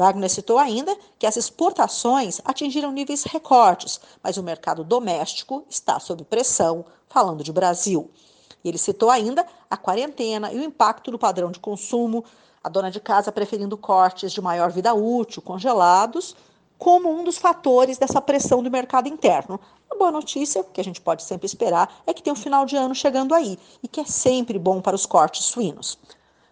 Wagner 0.00 0.30
citou 0.30 0.58
ainda 0.58 0.96
que 1.18 1.26
as 1.26 1.36
exportações 1.36 2.40
atingiram 2.44 2.90
níveis 2.90 3.24
recordes, 3.24 4.00
mas 4.22 4.38
o 4.38 4.42
mercado 4.42 4.82
doméstico 4.82 5.66
está 5.68 6.00
sob 6.00 6.24
pressão, 6.24 6.86
falando 7.06 7.44
de 7.44 7.52
Brasil. 7.52 8.10
E 8.64 8.68
ele 8.68 8.78
citou 8.78 9.10
ainda 9.10 9.46
a 9.70 9.76
quarentena 9.76 10.52
e 10.52 10.58
o 10.58 10.64
impacto 10.64 11.10
no 11.10 11.18
padrão 11.18 11.50
de 11.50 11.58
consumo, 11.58 12.24
a 12.62 12.68
dona 12.68 12.90
de 12.90 13.00
casa 13.00 13.32
preferindo 13.32 13.76
cortes 13.76 14.32
de 14.32 14.40
maior 14.40 14.70
vida 14.70 14.92
útil, 14.94 15.40
congelados, 15.40 16.36
como 16.78 17.10
um 17.10 17.24
dos 17.24 17.38
fatores 17.38 17.98
dessa 17.98 18.20
pressão 18.20 18.62
do 18.62 18.70
mercado 18.70 19.08
interno. 19.08 19.60
A 19.90 19.96
boa 19.96 20.10
notícia, 20.10 20.64
que 20.64 20.80
a 20.80 20.84
gente 20.84 21.00
pode 21.00 21.22
sempre 21.22 21.46
esperar, 21.46 22.02
é 22.06 22.14
que 22.14 22.22
tem 22.22 22.32
um 22.32 22.36
final 22.36 22.64
de 22.64 22.76
ano 22.76 22.94
chegando 22.94 23.34
aí 23.34 23.58
e 23.82 23.88
que 23.88 24.00
é 24.00 24.04
sempre 24.04 24.58
bom 24.58 24.80
para 24.80 24.96
os 24.96 25.04
cortes 25.04 25.44
suínos. 25.44 25.98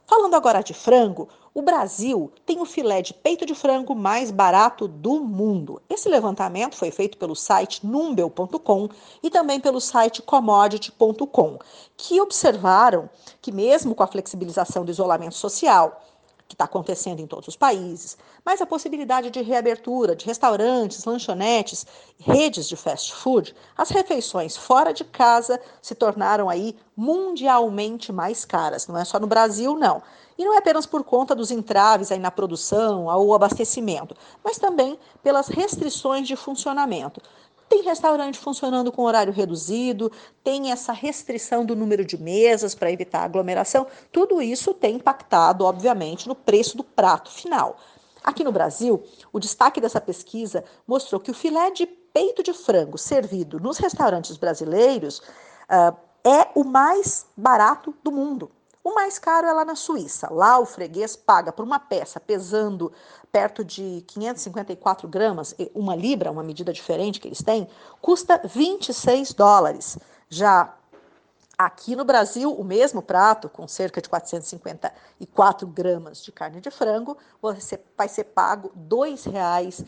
Falando 0.06 0.34
agora 0.34 0.62
de 0.62 0.72
frango, 0.72 1.28
o 1.55 1.62
Brasil 1.62 2.30
tem 2.44 2.61
o 2.61 2.64
filé 2.64 3.03
de 3.03 3.14
peito 3.14 3.44
de 3.44 3.55
frango 3.55 3.94
mais 3.94 4.30
barato 4.30 4.86
do 4.86 5.20
mundo. 5.20 5.80
Esse 5.88 6.09
levantamento 6.09 6.76
foi 6.76 6.90
feito 6.90 7.18
pelo 7.18 7.34
site 7.34 7.86
numbel.com 7.86 8.88
e 9.22 9.30
também 9.30 9.61
pelo 9.61 9.80
site 9.80 10.22
commodity.com, 10.22 11.59
que 11.96 12.20
observaram 12.20 13.09
que, 13.40 13.51
mesmo 13.51 13.94
com 13.94 14.03
a 14.03 14.07
flexibilização 14.07 14.84
do 14.84 14.90
isolamento 14.90 15.34
social, 15.34 16.01
que 16.49 16.55
está 16.55 16.64
acontecendo 16.64 17.20
em 17.20 17.26
todos 17.26 17.46
os 17.46 17.57
países, 17.57 18.16
mas 18.42 18.62
a 18.62 18.66
possibilidade 18.66 19.30
de 19.30 19.42
reabertura 19.42 20.16
de 20.16 20.24
restaurantes, 20.24 21.05
lanchonetes, 21.05 21.86
redes 22.18 22.66
de 22.66 22.74
fast 22.74 23.14
food, 23.14 23.55
as 23.76 23.90
refeições 23.90 24.57
fora 24.57 24.92
de 24.92 25.05
casa 25.05 25.61
se 25.82 25.94
tornaram 25.94 26.49
aí 26.49 26.74
mundialmente 26.96 28.11
mais 28.11 28.46
caras. 28.46 28.88
Não 28.88 28.96
é 28.96 29.05
só 29.05 29.20
no 29.20 29.26
Brasil, 29.26 29.76
não. 29.76 30.03
E 30.38 30.44
não 30.44 30.55
é 30.55 30.59
apenas 30.59 30.86
por 30.86 31.05
conta 31.05 31.34
dos 31.34 31.51
entraves 31.51 32.11
aí 32.11 32.18
na 32.18 32.30
produção 32.30 33.07
ou 33.07 33.34
abastecimento, 33.34 34.16
mas 34.42 34.57
também 34.57 34.99
pelas 35.22 35.49
restrições 35.49 36.26
de 36.26 36.34
funcionamento. 36.34 37.20
Tem 37.68 37.82
restaurante 37.82 38.38
funcionando 38.38 38.90
com 38.90 39.02
horário 39.02 39.32
reduzido, 39.32 40.10
tem 40.42 40.72
essa 40.72 40.92
restrição 40.92 41.64
do 41.64 41.76
número 41.76 42.04
de 42.04 42.16
mesas 42.16 42.74
para 42.74 42.90
evitar 42.90 43.22
aglomeração. 43.22 43.86
Tudo 44.10 44.40
isso 44.40 44.72
tem 44.72 44.96
impactado, 44.96 45.64
obviamente, 45.64 46.26
no 46.26 46.34
preço 46.34 46.76
do 46.76 46.84
prato 46.84 47.30
final. 47.30 47.76
Aqui 48.24 48.42
no 48.42 48.52
Brasil, 48.52 49.02
o 49.32 49.38
destaque 49.38 49.80
dessa 49.80 50.00
pesquisa 50.00 50.64
mostrou 50.86 51.20
que 51.20 51.30
o 51.30 51.34
filé 51.34 51.70
de 51.70 51.86
peito 51.86 52.42
de 52.42 52.52
frango 52.52 52.98
servido 52.98 53.60
nos 53.60 53.78
restaurantes 53.78 54.36
brasileiros 54.36 55.18
uh, 55.18 55.96
é 56.24 56.48
o 56.54 56.64
mais 56.64 57.26
barato 57.36 57.94
do 58.02 58.10
mundo. 58.10 58.50
O 58.89 58.95
mais 58.95 59.18
caro 59.18 59.47
é 59.47 59.53
lá 59.53 59.66
na 59.66 59.74
Suíça. 59.74 60.32
Lá 60.32 60.59
o 60.59 60.64
freguês 60.64 61.14
paga 61.14 61.53
por 61.53 61.62
uma 61.62 61.78
peça 61.78 62.18
pesando 62.18 62.91
perto 63.30 63.62
de 63.62 64.03
554 64.07 65.07
gramas, 65.07 65.55
uma 65.74 65.95
libra, 65.95 66.30
uma 66.30 66.43
medida 66.43 66.72
diferente 66.72 67.20
que 67.20 67.28
eles 67.28 67.43
têm, 67.43 67.68
custa 68.01 68.41
26 68.43 69.34
dólares. 69.34 69.99
Já 70.30 70.74
aqui 71.59 71.95
no 71.95 72.03
Brasil, 72.03 72.51
o 72.51 72.64
mesmo 72.64 73.03
prato, 73.03 73.51
com 73.51 73.68
cerca 73.68 74.01
de 74.01 74.09
454 74.09 75.66
gramas 75.66 76.22
de 76.22 76.32
carne 76.32 76.59
de 76.59 76.70
frango, 76.70 77.18
você 77.43 77.78
vai 77.95 78.09
ser 78.09 78.24
pago 78.24 78.72
R$ 78.74 79.30
reais 79.30 79.84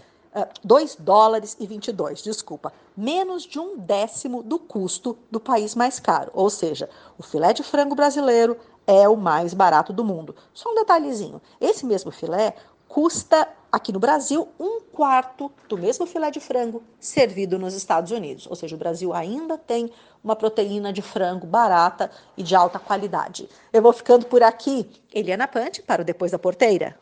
2 0.63 0.97
dólares 0.97 1.57
e 1.59 1.67
22, 1.67 2.23
desculpa, 2.23 2.73
menos 2.97 3.43
de 3.43 3.59
um 3.59 3.77
décimo 3.77 4.43
do 4.43 4.59
custo 4.59 5.19
do 5.31 5.41
país 5.41 5.75
mais 5.75 5.99
caro. 5.99 6.31
Ou 6.35 6.49
seja, 6.49 6.89
o 7.19 7.23
filé 7.23 7.53
de 7.53 7.65
frango 7.65 7.95
brasileiro 7.95 8.57
é 8.87 9.09
o 9.09 9.17
mais 9.17 9.55
barato 9.55 9.93
do 9.93 10.05
mundo. 10.05 10.35
Só 10.53 10.71
um 10.71 10.75
detalhezinho: 10.75 11.41
esse 11.61 11.85
mesmo 11.87 12.11
filé 12.11 12.55
custa 12.89 13.49
aqui 13.71 13.93
no 13.93 14.01
Brasil 14.01 14.49
um 14.59 14.81
quarto 14.81 15.51
do 15.69 15.79
mesmo 15.79 16.07
filé 16.07 16.31
de 16.31 16.41
frango 16.41 16.83
servido 16.99 17.59
nos 17.59 17.75
Estados 17.75 18.11
Unidos. 18.11 18.47
Ou 18.49 18.57
seja, 18.57 18.75
o 18.75 18.79
Brasil 18.79 19.13
ainda 19.15 19.57
tem 19.57 19.93
uma 20.23 20.35
proteína 20.35 20.93
de 20.93 21.01
frango 21.01 21.47
barata 21.47 22.11
e 22.37 22.43
de 22.43 22.55
alta 22.55 22.79
qualidade. 22.79 23.49
Eu 23.73 23.81
vou 23.81 23.93
ficando 23.93 24.27
por 24.27 24.43
aqui. 24.43 24.91
Eliana 25.13 25.47
Pante 25.47 25.83
para 25.83 26.03
o 26.03 26.05
Depois 26.05 26.33
da 26.33 26.39
Porteira. 26.39 26.99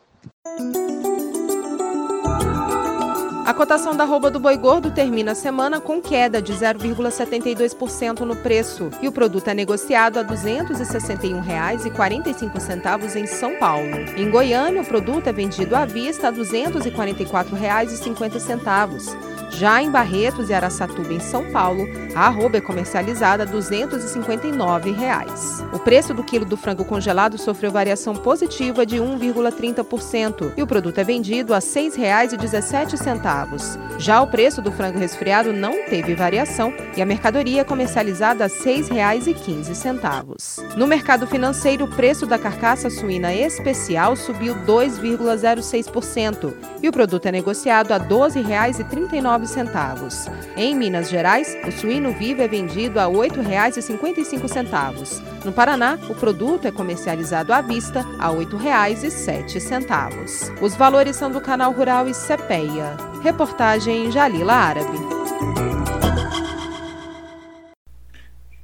A 3.49 3.53
cotação 3.53 3.97
da 3.97 4.03
arroba 4.03 4.29
do 4.29 4.39
boi 4.39 4.55
gordo 4.55 4.91
termina 4.91 5.31
a 5.31 5.35
semana 5.35 5.81
com 5.81 5.99
queda 5.99 6.39
de 6.39 6.53
0,72% 6.53 8.19
no 8.19 8.35
preço 8.35 8.91
e 9.01 9.07
o 9.07 9.11
produto 9.11 9.47
é 9.47 9.55
negociado 9.55 10.19
a 10.19 10.21
R$ 10.21 10.27
261,45 10.27 13.15
em 13.15 13.25
São 13.25 13.57
Paulo. 13.57 13.89
Em 14.15 14.29
Goiânia, 14.29 14.83
o 14.83 14.85
produto 14.85 15.25
é 15.25 15.33
vendido 15.33 15.75
à 15.75 15.83
vista 15.83 16.27
a 16.27 16.29
R$ 16.29 16.37
244,50. 16.37 19.28
Já 19.49 19.81
em 19.81 19.89
Barretos 19.89 20.49
e 20.49 20.53
Araçatuba, 20.53 21.13
em 21.13 21.19
São 21.19 21.51
Paulo, 21.51 21.87
a 22.15 22.27
arroba 22.27 22.57
é 22.57 22.61
comercializada 22.61 23.43
a 23.43 23.45
259 23.45 24.91
reais. 24.91 25.63
O 25.73 25.79
preço 25.79 26.13
do 26.13 26.23
quilo 26.23 26.45
do 26.45 26.57
frango 26.57 26.85
congelado 26.85 27.37
sofreu 27.37 27.71
variação 27.71 28.15
positiva 28.15 28.85
de 28.85 28.97
1,30% 28.97 30.53
e 30.55 30.63
o 30.63 30.67
produto 30.67 30.99
é 30.99 31.03
vendido 31.03 31.53
a 31.53 31.57
R$ 31.57 31.63
6,17. 31.63 33.79
Já 33.97 34.21
o 34.21 34.27
preço 34.27 34.61
do 34.61 34.71
frango 34.71 34.99
resfriado 34.99 35.51
não 35.51 35.85
teve 35.85 36.15
variação 36.15 36.73
e 36.95 37.01
a 37.01 37.05
mercadoria 37.05 37.61
é 37.61 37.63
comercializada 37.63 38.45
a 38.45 38.47
R$ 38.47 38.53
6,15. 38.53 40.75
No 40.75 40.87
mercado 40.87 41.27
financeiro, 41.27 41.85
o 41.85 41.95
preço 41.95 42.25
da 42.25 42.37
carcaça 42.37 42.89
suína 42.89 43.33
especial 43.33 44.15
subiu 44.15 44.55
2,06% 44.65 46.53
e 46.81 46.87
o 46.87 46.91
produto 46.91 47.25
é 47.25 47.31
negociado 47.31 47.91
a 47.91 47.97
R$ 47.97 48.07
12,39 48.07 49.38
centavos. 49.47 50.27
Em 50.55 50.75
Minas 50.75 51.09
Gerais, 51.09 51.57
o 51.67 51.71
suíno 51.71 52.13
vivo 52.13 52.41
é 52.41 52.47
vendido 52.47 52.99
a 52.99 53.05
R$ 53.05 53.13
8,55. 53.13 55.45
No 55.45 55.51
Paraná, 55.51 55.99
o 56.09 56.15
produto 56.15 56.67
é 56.67 56.71
comercializado 56.71 57.53
à 57.53 57.61
vista 57.61 58.03
a 58.19 58.29
R$ 58.29 58.45
8,07. 58.45 60.61
Os 60.61 60.75
valores 60.75 61.15
são 61.15 61.31
do 61.31 61.39
Canal 61.39 61.71
Rural 61.71 62.07
e 62.07 62.13
Cepeia. 62.13 62.97
Reportagem 63.21 64.11
Jalila 64.11 64.53
Árabe. 64.53 64.97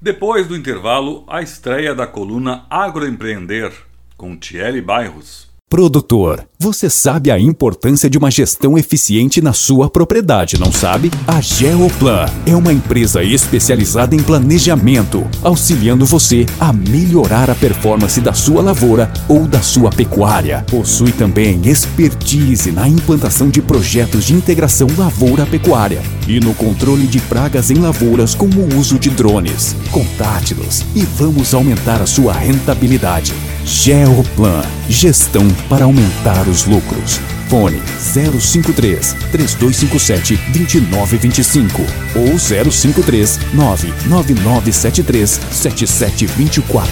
Depois 0.01 0.47
do 0.47 0.55
intervalo, 0.55 1.23
a 1.27 1.41
estreia 1.41 1.95
da 1.95 2.05
coluna 2.05 2.67
Agroempreender, 2.69 3.73
com 4.15 4.37
Thierry 4.37 4.79
Bairros. 4.79 5.49
Produtor 5.67 6.47
Você 6.65 6.89
sabe 6.89 7.29
a 7.29 7.39
importância 7.39 8.09
de 8.09 8.17
uma 8.17 8.31
gestão 8.31 8.75
eficiente 8.75 9.39
na 9.39 9.53
sua 9.53 9.87
propriedade, 9.87 10.59
não 10.59 10.71
sabe? 10.71 11.11
A 11.27 11.39
Geoplan 11.39 12.25
é 12.43 12.55
uma 12.55 12.73
empresa 12.73 13.23
especializada 13.23 14.15
em 14.15 14.23
planejamento, 14.23 15.27
auxiliando 15.43 16.07
você 16.07 16.43
a 16.59 16.73
melhorar 16.73 17.51
a 17.51 17.55
performance 17.55 18.19
da 18.19 18.33
sua 18.33 18.63
lavoura 18.63 19.13
ou 19.29 19.45
da 19.45 19.61
sua 19.61 19.91
pecuária. 19.91 20.65
Possui 20.67 21.11
também 21.11 21.61
expertise 21.67 22.71
na 22.71 22.89
implantação 22.89 23.47
de 23.47 23.61
projetos 23.61 24.25
de 24.25 24.33
integração 24.33 24.87
lavoura-pecuária 24.97 26.01
e 26.27 26.39
no 26.39 26.55
controle 26.55 27.05
de 27.05 27.19
pragas 27.19 27.69
em 27.69 27.75
lavouras 27.75 28.33
com 28.33 28.47
o 28.47 28.75
uso 28.75 28.97
de 28.97 29.11
drones. 29.11 29.75
Contate-nos 29.91 30.83
e 30.95 31.01
vamos 31.01 31.53
aumentar 31.53 32.01
a 32.01 32.07
sua 32.07 32.33
rentabilidade. 32.33 33.35
Geoplan 33.63 34.63
Gestão 34.87 35.47
para 35.67 35.85
aumentar 35.85 36.47
os 36.55 36.65
lucros. 36.65 37.19
Fone 37.49 37.81
053 37.99 39.13
3257 39.31 40.37
2925 40.53 41.81
ou 42.15 42.39
053 42.39 43.39
99973 43.53 45.29
7724. 45.51 46.89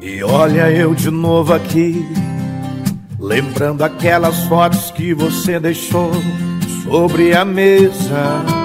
E 0.00 0.22
olha 0.22 0.70
eu 0.70 0.94
de 0.94 1.10
novo 1.10 1.54
aqui, 1.54 2.04
lembrando 3.18 3.82
aquelas 3.82 4.42
fotos 4.44 4.90
que 4.90 5.14
você 5.14 5.60
deixou 5.60 6.10
sobre 6.84 7.34
a 7.34 7.44
mesa. 7.44 8.63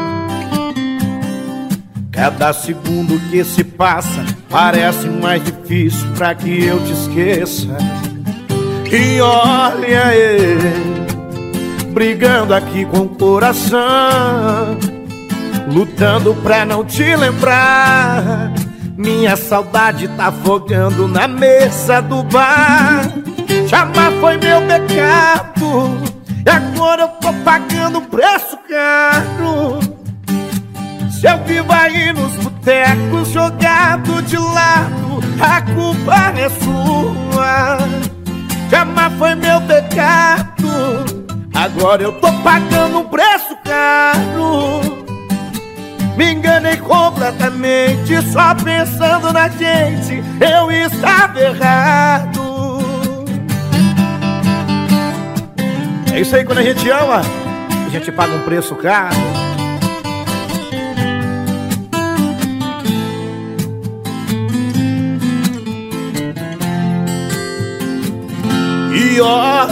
Cada 2.19 2.51
segundo 2.51 3.17
que 3.29 3.41
se 3.45 3.63
passa 3.63 4.25
parece 4.49 5.07
mais 5.07 5.41
difícil 5.41 6.05
pra 6.17 6.35
que 6.35 6.65
eu 6.65 6.77
te 6.83 6.91
esqueça. 6.91 7.77
E 8.91 9.21
olha 9.21 10.13
ele, 10.13 11.07
brigando 11.93 12.53
aqui 12.53 12.83
com 12.83 13.03
o 13.03 13.07
coração, 13.07 13.79
lutando 15.71 16.35
pra 16.43 16.65
não 16.65 16.83
te 16.83 17.15
lembrar. 17.15 18.51
Minha 18.97 19.37
saudade 19.37 20.09
tá 20.09 20.27
afogando 20.27 21.07
na 21.07 21.25
mesa 21.25 22.01
do 22.01 22.21
bar. 22.23 23.13
Chamar 23.69 24.11
foi 24.19 24.35
meu 24.35 24.61
pecado, 24.63 26.01
e 26.45 26.49
agora 26.49 27.03
eu 27.03 27.07
tô 27.07 27.31
pagando 27.45 28.01
preço 28.01 28.59
caro. 28.67 29.98
Eu 31.21 31.37
vivo 31.43 31.71
aí 31.71 32.13
nos 32.13 32.31
botecos 32.37 33.29
jogado 33.29 34.21
de 34.21 34.37
lado, 34.37 35.19
a 35.41 35.61
culpa 35.61 36.33
é 36.39 36.49
sua. 36.49 37.77
Jamais 38.69 39.13
foi 39.17 39.35
meu 39.35 39.59
pecado, 39.61 41.27
agora 41.53 42.03
eu 42.03 42.13
tô 42.13 42.31
pagando 42.41 42.99
um 42.99 43.05
preço 43.05 43.57
caro. 43.65 44.79
Me 46.15 46.33
enganei 46.33 46.77
completamente, 46.77 48.21
só 48.31 48.55
pensando 48.55 49.33
na 49.33 49.49
gente, 49.49 50.23
eu 50.39 50.71
estava 50.71 51.39
errado. 51.39 52.39
É 56.13 56.21
isso 56.21 56.35
aí, 56.35 56.45
quando 56.45 56.59
a 56.59 56.63
gente 56.63 56.89
ama, 56.89 57.21
a 57.85 57.89
gente 57.89 58.11
paga 58.11 58.35
um 58.35 58.41
preço 58.43 58.75
caro. 58.75 59.48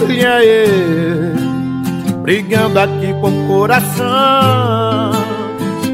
Olha 0.08 0.42
ele 0.42 1.38
brigando 2.22 2.80
aqui 2.80 3.12
com 3.20 3.28
o 3.28 3.46
coração, 3.46 5.12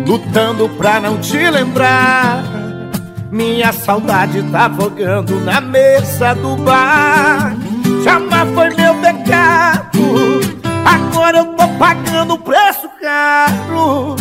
lutando 0.06 0.68
pra 0.70 1.00
não 1.00 1.18
te 1.18 1.38
lembrar. 1.50 2.44
Minha 3.30 3.72
saudade 3.72 4.42
tá 4.50 4.66
afogando 4.66 5.40
na 5.40 5.60
mesa 5.60 6.34
do 6.34 6.56
bar. 6.56 7.56
Jamais 8.04 8.54
foi 8.54 8.70
meu 8.74 8.94
pecado, 8.96 10.40
agora 10.84 11.38
eu 11.38 11.46
tô 11.46 11.68
pagando 11.78 12.34
o 12.34 12.38
preço 12.38 12.88
caro. 13.00 14.16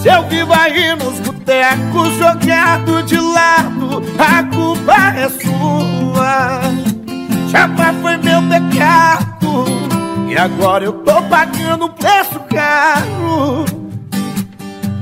Se 0.00 0.08
eu 0.08 0.28
vivo 0.28 0.52
aí 0.52 0.94
nos 0.96 1.18
botecos 1.20 2.14
jogado 2.16 3.02
de 3.04 3.18
lado, 3.18 4.02
a 4.18 4.42
culpa 4.44 5.14
é 5.16 5.28
sua. 5.28 6.81
Jamais 7.52 7.94
foi 8.00 8.16
meu 8.16 8.42
pecado. 8.48 9.66
E 10.26 10.38
agora 10.38 10.84
eu 10.84 10.94
tô 11.04 11.22
pagando 11.24 11.84
um 11.84 11.88
preço 11.88 12.40
caro. 12.48 13.66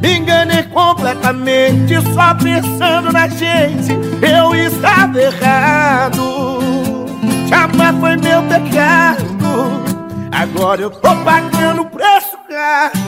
Me 0.02 0.18
enganei 0.18 0.64
completamente 0.64 1.94
Só 2.12 2.34
pensando 2.34 3.12
na 3.12 3.28
gente. 3.28 3.92
Eu 4.20 4.52
estava 4.56 5.22
errado. 5.22 6.98
Jamais 7.46 7.96
foi 8.00 8.16
meu 8.16 8.42
pecado. 8.42 9.84
Agora 10.32 10.82
eu 10.82 10.90
tô 10.90 11.14
pagando 11.18 11.82
um 11.82 11.84
preço 11.84 12.36
caro. 12.48 12.98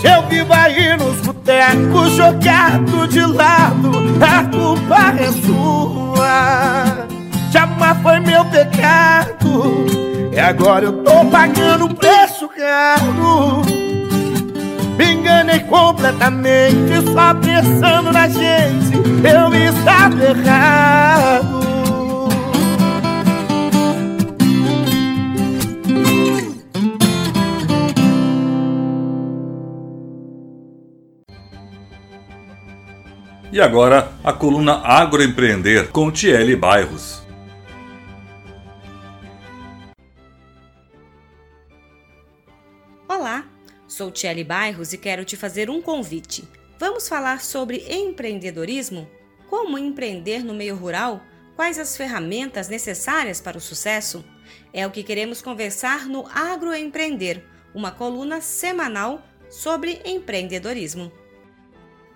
Se 0.00 0.06
eu 0.06 0.22
vivo 0.26 0.54
aí 0.54 0.96
nos 0.96 1.20
botecos 1.20 2.12
Jogado 2.14 3.06
de 3.06 3.20
lado 3.20 3.92
A 4.20 4.42
culpa 4.44 5.14
é 5.16 5.30
sua 5.30 7.12
Jamais 7.52 7.98
foi 8.02 8.18
meu 8.20 8.42
pecado. 8.46 9.84
E 10.32 10.38
agora 10.40 10.86
eu 10.86 11.04
tô 11.04 11.26
pagando 11.26 11.84
um 11.84 11.94
preço 11.94 12.48
caro. 12.48 13.60
Me 14.96 15.12
enganei 15.12 15.60
completamente 15.60 17.02
Só 17.12 17.34
pensando 17.34 18.10
na 18.10 18.26
gente. 18.26 18.96
Eu 19.22 19.54
estava 19.54 20.24
errado. 20.24 21.62
E 33.52 33.60
agora 33.60 34.10
a 34.24 34.32
coluna 34.32 34.80
Agroempreender 34.82 35.90
com 35.90 36.10
Tiele 36.10 36.56
Bairros. 36.56 37.21
Sou 43.92 44.10
Tiele 44.10 44.42
Bairros 44.42 44.92
e 44.92 44.98
quero 44.98 45.24
te 45.24 45.36
fazer 45.36 45.68
um 45.68 45.82
convite. 45.82 46.48
Vamos 46.78 47.08
falar 47.08 47.42
sobre 47.42 47.84
empreendedorismo? 47.88 49.08
Como 49.48 49.78
empreender 49.78 50.42
no 50.42 50.54
meio 50.54 50.74
rural? 50.74 51.22
Quais 51.54 51.78
as 51.78 51.94
ferramentas 51.94 52.68
necessárias 52.68 53.40
para 53.40 53.58
o 53.58 53.60
sucesso? 53.60 54.24
É 54.72 54.86
o 54.86 54.90
que 54.90 55.02
queremos 55.02 55.42
conversar 55.42 56.06
no 56.06 56.26
Agroempreender, 56.26 57.44
uma 57.74 57.90
coluna 57.90 58.40
semanal 58.40 59.22
sobre 59.50 60.00
empreendedorismo. 60.06 61.12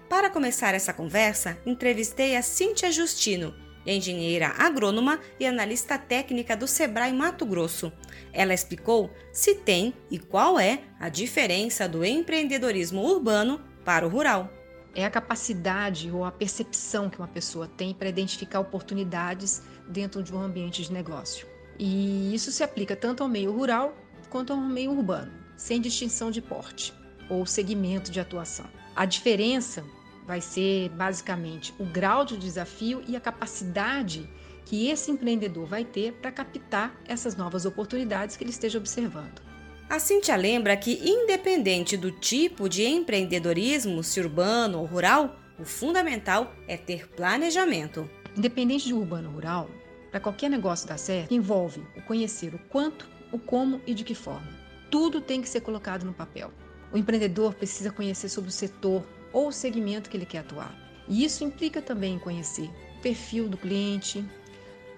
Para 0.08 0.30
começar 0.30 0.74
essa 0.74 0.94
conversa, 0.94 1.58
entrevistei 1.66 2.36
a 2.36 2.42
Cíntia 2.42 2.90
Justino, 2.90 3.54
engenheira 3.86 4.54
agrônoma 4.58 5.20
e 5.38 5.46
analista 5.46 5.98
técnica 5.98 6.56
do 6.56 6.66
Sebrae 6.66 7.12
Mato 7.12 7.46
Grosso. 7.46 7.92
Ela 8.32 8.54
explicou 8.54 9.10
se 9.32 9.54
tem 9.54 9.94
e 10.10 10.18
qual 10.18 10.58
é 10.58 10.80
a 10.98 11.08
diferença 11.08 11.88
do 11.88 12.04
empreendedorismo 12.04 13.02
urbano 13.02 13.60
para 13.84 14.06
o 14.06 14.10
rural. 14.10 14.50
É 14.94 15.04
a 15.04 15.10
capacidade 15.10 16.10
ou 16.10 16.24
a 16.24 16.32
percepção 16.32 17.10
que 17.10 17.18
uma 17.18 17.28
pessoa 17.28 17.68
tem 17.68 17.92
para 17.92 18.08
identificar 18.08 18.60
oportunidades 18.60 19.62
dentro 19.88 20.22
de 20.22 20.34
um 20.34 20.40
ambiente 20.40 20.82
de 20.82 20.92
negócio. 20.92 21.46
E 21.78 22.34
isso 22.34 22.50
se 22.50 22.62
aplica 22.62 22.96
tanto 22.96 23.22
ao 23.22 23.28
meio 23.28 23.52
rural 23.52 23.94
quanto 24.30 24.52
ao 24.52 24.58
meio 24.58 24.92
urbano, 24.92 25.32
sem 25.56 25.80
distinção 25.80 26.30
de 26.30 26.40
porte 26.40 26.94
ou 27.28 27.44
segmento 27.44 28.10
de 28.10 28.20
atuação. 28.20 28.66
A 28.94 29.04
diferença 29.04 29.84
vai 30.26 30.40
ser 30.40 30.88
basicamente 30.90 31.72
o 31.78 31.84
grau 31.84 32.24
de 32.24 32.36
desafio 32.36 33.02
e 33.06 33.16
a 33.16 33.20
capacidade 33.20 34.28
que 34.64 34.88
esse 34.88 35.10
empreendedor 35.10 35.66
vai 35.66 35.84
ter 35.84 36.12
para 36.14 36.32
captar 36.32 37.00
essas 37.06 37.36
novas 37.36 37.64
oportunidades 37.64 38.36
que 38.36 38.42
ele 38.42 38.50
esteja 38.50 38.78
observando. 38.78 39.40
A 39.88 40.00
Cintia 40.00 40.34
lembra 40.34 40.76
que, 40.76 41.00
independente 41.08 41.96
do 41.96 42.10
tipo 42.10 42.68
de 42.68 42.84
empreendedorismo, 42.84 44.02
se 44.02 44.18
urbano 44.18 44.80
ou 44.80 44.84
rural, 44.84 45.36
o 45.60 45.64
fundamental 45.64 46.52
é 46.66 46.76
ter 46.76 47.08
planejamento. 47.10 48.10
Independente 48.36 48.86
de 48.86 48.92
urbano 48.92 49.28
ou 49.28 49.34
rural, 49.36 49.70
para 50.10 50.18
qualquer 50.18 50.50
negócio 50.50 50.88
dar 50.88 50.98
certo, 50.98 51.32
envolve 51.32 51.86
o 51.96 52.02
conhecer 52.02 52.52
o 52.52 52.58
quanto, 52.68 53.08
o 53.30 53.38
como 53.38 53.80
e 53.86 53.94
de 53.94 54.02
que 54.02 54.14
forma. 54.14 54.48
Tudo 54.90 55.20
tem 55.20 55.40
que 55.40 55.48
ser 55.48 55.60
colocado 55.60 56.04
no 56.04 56.12
papel. 56.12 56.50
O 56.92 56.98
empreendedor 56.98 57.54
precisa 57.54 57.92
conhecer 57.92 58.28
sobre 58.28 58.50
o 58.50 58.52
setor, 58.52 59.06
ou 59.36 59.48
o 59.48 59.52
segmento 59.52 60.08
que 60.08 60.16
ele 60.16 60.24
quer 60.24 60.38
atuar. 60.38 60.74
E 61.06 61.22
isso 61.22 61.44
implica 61.44 61.82
também 61.82 62.18
conhecer 62.18 62.70
o 62.96 63.02
perfil 63.02 63.50
do 63.50 63.58
cliente, 63.58 64.24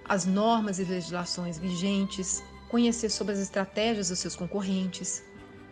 as 0.04 0.24
normas 0.24 0.78
e 0.78 0.84
legislações 0.84 1.58
vigentes, 1.58 2.40
conhecer 2.68 3.10
sobre 3.10 3.32
as 3.34 3.40
estratégias 3.40 4.10
dos 4.10 4.20
seus 4.20 4.36
concorrentes. 4.36 5.24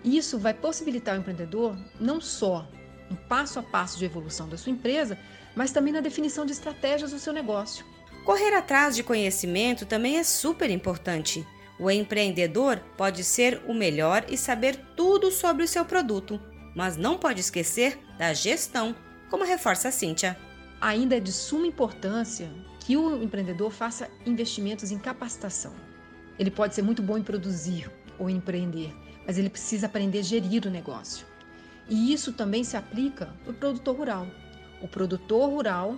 Isso 0.03 0.37
vai 0.37 0.53
possibilitar 0.53 1.15
ao 1.15 1.21
empreendedor 1.21 1.79
não 2.01 2.21
só 2.21 2.69
um 3.09 3.15
passo 3.15 3.61
a 3.61 3.63
passo 3.63 4.01
de 4.01 4.05
evolução 4.05 4.49
da 4.49 4.59
sua 4.59 4.73
empresa, 4.73 5.17
mas 5.55 5.71
também 5.71 5.93
na 5.93 6.01
definição 6.01 6.45
de 6.45 6.51
estratégias 6.51 7.13
do 7.13 7.21
seu 7.21 7.33
negócio. 7.33 7.87
Correr 8.25 8.53
atrás 8.53 8.97
de 8.97 9.05
conhecimento 9.05 9.87
também 9.87 10.19
é 10.19 10.25
super 10.25 10.71
importante. 10.71 11.47
O 11.79 11.89
empreendedor 11.89 12.81
pode 12.97 13.23
ser 13.23 13.63
o 13.69 13.73
melhor 13.73 14.25
e 14.29 14.37
saber 14.37 14.77
tudo 14.97 15.31
sobre 15.31 15.63
o 15.63 15.69
seu 15.69 15.85
produto, 15.85 16.41
mas 16.77 16.99
não 16.99 17.17
pode 17.17 17.41
esquecer 17.41 17.99
da 18.19 18.35
gestão, 18.35 18.95
como 19.31 19.45
reforça 19.45 19.89
a 19.89 19.91
Cíntia. 19.91 20.39
Ainda 20.79 21.17
é 21.17 21.21
de 21.21 21.33
suma 21.33 21.67
importância 21.67 22.51
que 22.81 22.99
o 22.99 23.23
empreendedor 23.23 23.71
faça 23.71 24.11
investimentos 24.27 24.93
em 24.93 24.99
capacitação. 24.99 25.73
Ele 26.39 26.51
pode 26.51 26.75
ser 26.75 26.83
muito 26.83 27.03
bom 27.03 27.17
em 27.17 27.23
produzir 27.23 27.91
ou 28.19 28.29
empreender, 28.29 28.95
mas 29.27 29.39
ele 29.39 29.49
precisa 29.49 29.87
aprender 29.87 30.19
a 30.19 30.23
gerir 30.23 30.67
o 30.67 30.71
negócio. 30.71 31.27
E 31.89 32.13
isso 32.13 32.35
também 32.35 32.63
se 32.63 32.77
aplica 32.77 33.35
para 33.43 33.53
o 33.53 33.55
produtor 33.55 33.97
rural. 33.97 34.27
O 34.83 34.87
produtor 34.87 35.49
rural 35.49 35.97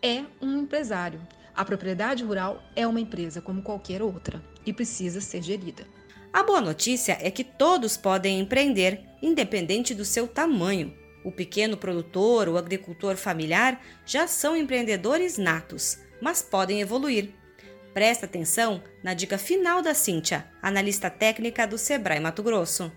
é 0.00 0.24
um 0.40 0.58
empresário. 0.58 1.20
A 1.56 1.64
propriedade 1.64 2.22
rural 2.22 2.62
é 2.76 2.86
uma 2.86 3.00
empresa 3.00 3.40
como 3.40 3.62
qualquer 3.62 4.00
outra 4.00 4.40
e 4.64 4.72
precisa 4.72 5.20
ser 5.20 5.42
gerida. 5.42 5.84
A 6.32 6.44
boa 6.44 6.60
notícia 6.60 7.18
é 7.20 7.28
que 7.28 7.42
todos 7.42 7.96
podem 7.96 8.38
empreender, 8.38 9.04
independente 9.20 9.92
do 9.92 10.04
seu 10.04 10.28
tamanho. 10.28 10.96
O 11.24 11.32
pequeno 11.32 11.76
produtor, 11.76 12.48
o 12.48 12.56
agricultor 12.56 13.16
familiar 13.16 13.84
já 14.06 14.28
são 14.28 14.56
empreendedores 14.56 15.36
natos, 15.36 15.98
mas 16.22 16.40
podem 16.40 16.80
evoluir. 16.80 17.30
Presta 17.92 18.26
atenção 18.26 18.80
na 19.02 19.12
dica 19.12 19.36
final 19.36 19.82
da 19.82 19.92
Cíntia, 19.92 20.48
analista 20.62 21.10
técnica 21.10 21.66
do 21.66 21.76
Sebrae 21.76 22.20
Mato 22.20 22.44
Grosso. 22.44 22.92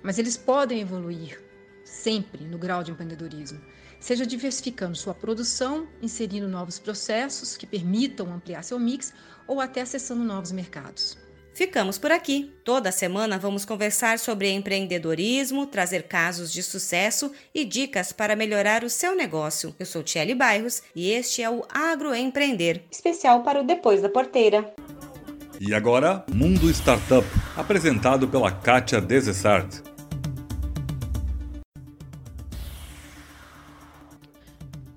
Mas 0.00 0.16
eles 0.16 0.36
podem 0.36 0.80
evoluir 0.80 1.42
sempre 1.84 2.44
no 2.44 2.56
grau 2.56 2.84
de 2.84 2.92
empreendedorismo, 2.92 3.60
seja 3.98 4.24
diversificando 4.24 4.96
sua 4.96 5.12
produção, 5.12 5.88
inserindo 6.00 6.48
novos 6.48 6.78
processos 6.78 7.56
que 7.56 7.66
permitam 7.66 8.32
ampliar 8.32 8.62
seu 8.62 8.78
mix 8.78 9.12
ou 9.44 9.60
até 9.60 9.80
acessando 9.80 10.22
novos 10.22 10.52
mercados. 10.52 11.25
Ficamos 11.56 11.96
por 11.96 12.12
aqui. 12.12 12.52
Toda 12.62 12.92
semana 12.92 13.38
vamos 13.38 13.64
conversar 13.64 14.18
sobre 14.18 14.50
empreendedorismo, 14.50 15.64
trazer 15.64 16.02
casos 16.02 16.52
de 16.52 16.62
sucesso 16.62 17.32
e 17.54 17.64
dicas 17.64 18.12
para 18.12 18.36
melhorar 18.36 18.84
o 18.84 18.90
seu 18.90 19.16
negócio. 19.16 19.74
Eu 19.78 19.86
sou 19.86 20.02
Tiele 20.02 20.34
Bairros 20.34 20.82
e 20.94 21.10
este 21.10 21.40
é 21.40 21.48
o 21.48 21.64
Agroempreender, 21.70 22.84
especial 22.90 23.42
para 23.42 23.58
o 23.58 23.64
Depois 23.64 24.02
da 24.02 24.10
Porteira. 24.10 24.70
E 25.58 25.72
agora, 25.72 26.26
Mundo 26.30 26.68
Startup, 26.68 27.26
apresentado 27.56 28.28
pela 28.28 28.52
Kátia 28.52 29.00
Desessart. 29.00 29.80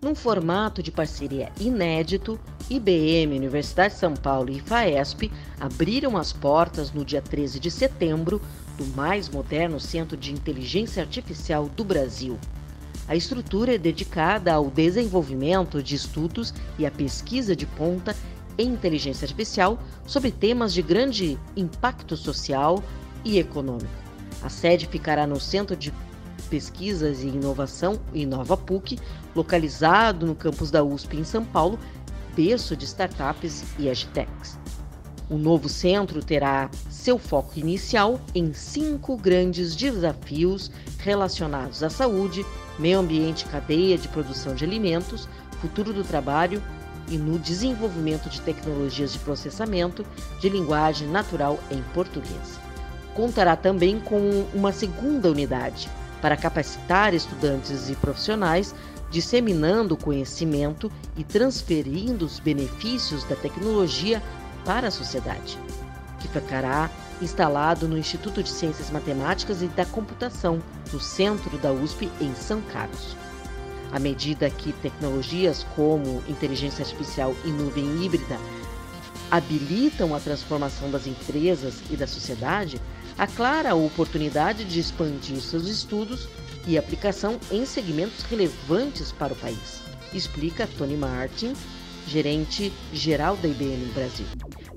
Num 0.01 0.13
formato 0.13 0.83
de 0.83 0.91
parceria 0.91 1.53
inédito, 1.57 2.37
IBM, 2.69 3.35
Universidade 3.35 3.95
de 3.95 3.99
São 3.99 4.13
Paulo 4.13 4.51
e 4.51 4.59
FAESP 4.59 5.31
abriram 5.59 6.15
as 6.15 6.31
portas 6.31 6.91
no 6.91 7.03
dia 7.03 7.21
13 7.21 7.59
de 7.59 7.71
setembro 7.71 8.39
do 8.77 8.85
mais 8.95 9.27
moderno 9.27 9.79
centro 9.79 10.15
de 10.15 10.31
inteligência 10.31 11.01
artificial 11.01 11.67
do 11.67 11.83
Brasil. 11.83 12.37
A 13.07 13.15
estrutura 13.15 13.73
é 13.73 13.77
dedicada 13.79 14.53
ao 14.53 14.69
desenvolvimento 14.69 15.81
de 15.81 15.95
estudos 15.95 16.53
e 16.77 16.85
à 16.85 16.91
pesquisa 16.91 17.55
de 17.55 17.65
ponta 17.65 18.15
em 18.55 18.69
inteligência 18.69 19.25
artificial 19.25 19.79
sobre 20.05 20.31
temas 20.31 20.71
de 20.71 20.83
grande 20.83 21.39
impacto 21.57 22.15
social 22.15 22.83
e 23.25 23.39
econômico. 23.39 23.89
A 24.43 24.49
sede 24.49 24.85
ficará 24.85 25.25
no 25.25 25.39
Centro 25.39 25.75
de 25.75 25.91
Pesquisas 26.49 27.21
e 27.23 27.27
Inovação, 27.27 27.99
Inova 28.13 28.57
PUC, 28.57 28.99
localizado 29.35 30.25
no 30.25 30.35
campus 30.35 30.71
da 30.71 30.83
USP 30.83 31.17
em 31.17 31.23
São 31.23 31.43
Paulo, 31.43 31.77
berço 32.39 32.73
de 32.73 32.85
startups 32.85 33.65
e 33.77 33.89
agtechs. 33.89 34.57
O 35.29 35.37
novo 35.37 35.67
centro 35.67 36.23
terá 36.23 36.69
seu 36.89 37.19
foco 37.19 37.59
inicial 37.59 38.17
em 38.33 38.53
cinco 38.53 39.17
grandes 39.17 39.75
desafios 39.75 40.71
relacionados 40.99 41.83
à 41.83 41.89
saúde, 41.89 42.45
meio 42.79 42.99
ambiente, 42.99 43.43
cadeia 43.43 43.97
de 43.97 44.07
produção 44.07 44.55
de 44.55 44.63
alimentos, 44.63 45.27
futuro 45.59 45.91
do 45.91 46.01
trabalho 46.01 46.63
e 47.09 47.17
no 47.17 47.37
desenvolvimento 47.37 48.29
de 48.29 48.39
tecnologias 48.39 49.11
de 49.11 49.19
processamento 49.19 50.05
de 50.39 50.47
linguagem 50.47 51.09
natural 51.09 51.59
em 51.69 51.81
português. 51.93 52.57
Contará 53.13 53.57
também 53.57 53.99
com 53.99 54.45
uma 54.53 54.71
segunda 54.71 55.29
unidade, 55.29 55.89
para 56.21 56.37
capacitar 56.37 57.13
estudantes 57.13 57.89
e 57.89 57.95
profissionais, 57.95 58.73
disseminando 59.09 59.95
o 59.95 59.97
conhecimento 59.97 60.91
e 61.17 61.23
transferindo 61.23 62.25
os 62.25 62.39
benefícios 62.39 63.23
da 63.23 63.35
tecnologia 63.35 64.21
para 64.63 64.89
a 64.89 64.91
sociedade, 64.91 65.57
que 66.19 66.27
ficará 66.27 66.89
instalado 67.21 67.87
no 67.87 67.97
Instituto 67.97 68.41
de 68.43 68.49
Ciências 68.49 68.89
Matemáticas 68.89 69.61
e 69.61 69.67
da 69.67 69.85
Computação, 69.85 70.61
no 70.93 70.99
centro 70.99 71.57
da 71.57 71.71
USP, 71.71 72.09
em 72.21 72.33
São 72.35 72.61
Carlos. 72.61 73.15
À 73.91 73.99
medida 73.99 74.49
que 74.49 74.71
tecnologias 74.73 75.65
como 75.75 76.23
inteligência 76.27 76.83
artificial 76.83 77.35
e 77.43 77.49
nuvem 77.49 78.03
híbrida 78.03 78.37
habilitam 79.31 80.15
a 80.15 80.19
transformação 80.19 80.89
das 80.89 81.07
empresas 81.07 81.81
e 81.89 81.95
da 81.95 82.07
sociedade, 82.07 82.79
a 83.17 83.27
clara 83.27 83.75
oportunidade 83.75 84.63
de 84.63 84.79
expandir 84.79 85.41
seus 85.41 85.67
estudos 85.67 86.27
e 86.69 86.77
aplicação 86.77 87.39
em 87.51 87.65
segmentos 87.65 88.21
relevantes 88.21 89.11
para 89.11 89.33
o 89.33 89.35
país, 89.35 89.81
explica 90.13 90.69
Tony 90.77 90.95
Martin, 90.95 91.53
gerente 92.05 92.71
geral 92.93 93.35
da 93.37 93.47
IBM 93.47 93.91
Brasil. 93.95 94.27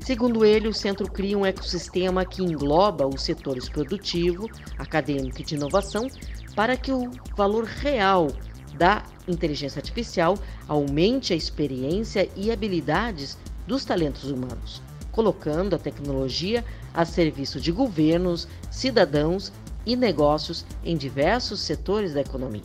Segundo 0.00 0.42
ele, 0.42 0.68
o 0.68 0.72
centro 0.72 1.06
cria 1.06 1.36
um 1.36 1.44
ecossistema 1.44 2.24
que 2.24 2.42
engloba 2.42 3.06
os 3.06 3.22
setores 3.22 3.68
produtivo, 3.68 4.48
acadêmico 4.78 5.42
e 5.42 5.44
de 5.44 5.54
inovação 5.54 6.08
para 6.56 6.78
que 6.78 6.90
o 6.90 7.10
valor 7.36 7.64
real 7.64 8.28
da 8.74 9.02
inteligência 9.28 9.78
artificial 9.78 10.38
aumente 10.66 11.34
a 11.34 11.36
experiência 11.36 12.26
e 12.34 12.50
habilidades 12.50 13.36
dos 13.66 13.84
talentos 13.84 14.30
humanos, 14.30 14.80
colocando 15.12 15.76
a 15.76 15.78
tecnologia 15.78 16.64
a 16.94 17.04
serviço 17.04 17.60
de 17.60 17.70
governos, 17.70 18.48
cidadãos 18.70 19.52
e 19.84 19.96
negócios 19.96 20.64
em 20.84 20.96
diversos 20.96 21.60
setores 21.60 22.14
da 22.14 22.20
economia. 22.20 22.62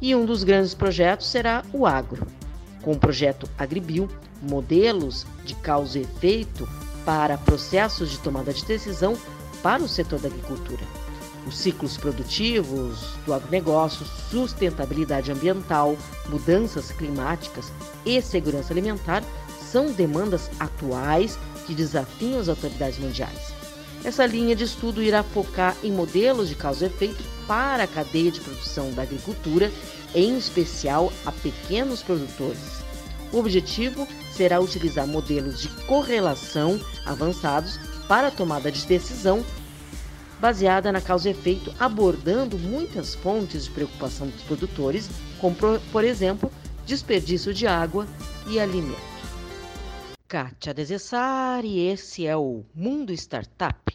E 0.00 0.14
um 0.14 0.26
dos 0.26 0.44
grandes 0.44 0.74
projetos 0.74 1.26
será 1.26 1.64
o 1.72 1.86
agro, 1.86 2.26
com 2.82 2.92
o 2.92 2.98
projeto 2.98 3.48
Agribio, 3.56 4.08
modelos 4.42 5.26
de 5.44 5.54
causa 5.54 5.98
e 5.98 6.02
efeito 6.02 6.68
para 7.04 7.38
processos 7.38 8.10
de 8.10 8.18
tomada 8.18 8.52
de 8.52 8.64
decisão 8.64 9.16
para 9.62 9.82
o 9.82 9.88
setor 9.88 10.18
da 10.20 10.28
agricultura. 10.28 10.84
Os 11.46 11.56
ciclos 11.56 11.96
produtivos 11.96 13.14
do 13.24 13.32
agronegócio, 13.32 14.04
sustentabilidade 14.30 15.30
ambiental, 15.30 15.96
mudanças 16.28 16.90
climáticas 16.90 17.72
e 18.04 18.20
segurança 18.20 18.72
alimentar 18.72 19.22
são 19.60 19.92
demandas 19.92 20.50
atuais 20.58 21.38
que 21.66 21.74
desafiam 21.74 22.40
as 22.40 22.48
autoridades 22.48 22.98
mundiais. 22.98 23.54
Essa 24.04 24.24
linha 24.26 24.54
de 24.54 24.64
estudo 24.64 25.02
irá 25.02 25.22
focar 25.22 25.76
em 25.82 25.90
modelos 25.90 26.48
de 26.48 26.54
causa 26.54 26.84
e 26.84 26.88
efeito 26.88 27.22
para 27.46 27.84
a 27.84 27.88
cadeia 27.88 28.30
de 28.30 28.40
produção 28.40 28.92
da 28.92 29.02
agricultura, 29.02 29.72
em 30.14 30.36
especial 30.36 31.12
a 31.24 31.32
pequenos 31.32 32.02
produtores. 32.02 32.84
O 33.32 33.38
objetivo 33.38 34.06
será 34.32 34.60
utilizar 34.60 35.06
modelos 35.06 35.60
de 35.60 35.68
correlação 35.86 36.80
avançados 37.04 37.78
para 38.06 38.28
a 38.28 38.30
tomada 38.30 38.70
de 38.70 38.86
decisão 38.86 39.44
baseada 40.38 40.92
na 40.92 41.00
causa 41.00 41.28
e 41.28 41.32
efeito, 41.32 41.72
abordando 41.78 42.58
muitas 42.58 43.14
fontes 43.14 43.64
de 43.64 43.70
preocupação 43.70 44.28
dos 44.28 44.42
produtores, 44.42 45.08
como, 45.40 45.56
por 45.90 46.04
exemplo, 46.04 46.50
desperdício 46.86 47.52
de 47.52 47.66
água 47.66 48.06
e 48.46 48.60
alimento. 48.60 49.15
Kátia 50.28 50.74
Desessar 50.74 51.64
e 51.64 51.86
esse 51.86 52.26
é 52.26 52.36
o 52.36 52.64
Mundo 52.74 53.12
Startup, 53.12 53.94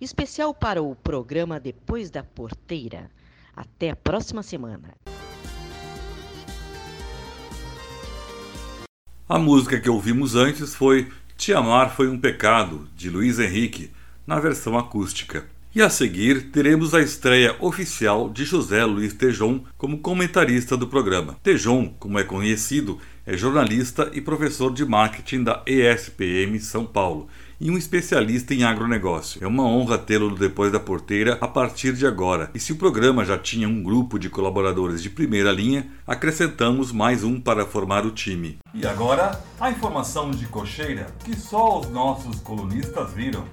especial 0.00 0.54
para 0.54 0.80
o 0.80 0.94
programa 0.94 1.58
Depois 1.58 2.08
da 2.08 2.22
Porteira. 2.22 3.10
Até 3.54 3.90
a 3.90 3.96
próxima 3.96 4.44
semana. 4.44 4.94
A 9.28 9.38
música 9.40 9.80
que 9.80 9.90
ouvimos 9.90 10.36
antes 10.36 10.72
foi 10.72 11.10
Te 11.36 11.52
Amar 11.52 11.96
Foi 11.96 12.08
um 12.08 12.18
Pecado, 12.18 12.88
de 12.96 13.10
Luiz 13.10 13.40
Henrique, 13.40 13.90
na 14.24 14.38
versão 14.38 14.78
acústica. 14.78 15.44
E 15.74 15.82
a 15.82 15.88
seguir 15.88 16.50
teremos 16.50 16.94
a 16.94 17.00
estreia 17.00 17.56
oficial 17.58 18.30
de 18.30 18.44
José 18.44 18.84
Luiz 18.84 19.14
Tejon 19.14 19.64
como 19.76 19.98
comentarista 19.98 20.76
do 20.76 20.86
programa. 20.86 21.38
Tejon, 21.42 21.88
como 21.98 22.18
é 22.18 22.24
conhecido, 22.24 23.00
é 23.24 23.36
jornalista 23.36 24.10
e 24.12 24.20
professor 24.20 24.72
de 24.72 24.84
marketing 24.84 25.44
da 25.44 25.62
ESPM 25.64 26.58
São 26.58 26.84
Paulo 26.84 27.28
e 27.60 27.70
um 27.70 27.78
especialista 27.78 28.52
em 28.52 28.64
agronegócio. 28.64 29.42
É 29.44 29.46
uma 29.46 29.62
honra 29.64 29.96
tê-lo 29.96 30.34
depois 30.34 30.72
da 30.72 30.80
porteira 30.80 31.38
a 31.40 31.46
partir 31.46 31.92
de 31.92 32.04
agora. 32.04 32.50
E 32.52 32.58
se 32.58 32.72
o 32.72 32.76
programa 32.76 33.24
já 33.24 33.38
tinha 33.38 33.68
um 33.68 33.80
grupo 33.80 34.18
de 34.18 34.28
colaboradores 34.28 35.00
de 35.00 35.08
primeira 35.08 35.52
linha, 35.52 35.86
acrescentamos 36.04 36.90
mais 36.90 37.22
um 37.22 37.40
para 37.40 37.64
formar 37.64 38.04
o 38.04 38.10
time. 38.10 38.58
E 38.74 38.84
agora, 38.84 39.40
a 39.60 39.70
informação 39.70 40.32
de 40.32 40.46
cocheira 40.46 41.06
que 41.24 41.36
só 41.36 41.78
os 41.78 41.88
nossos 41.88 42.40
colunistas 42.40 43.12
viram. 43.12 43.46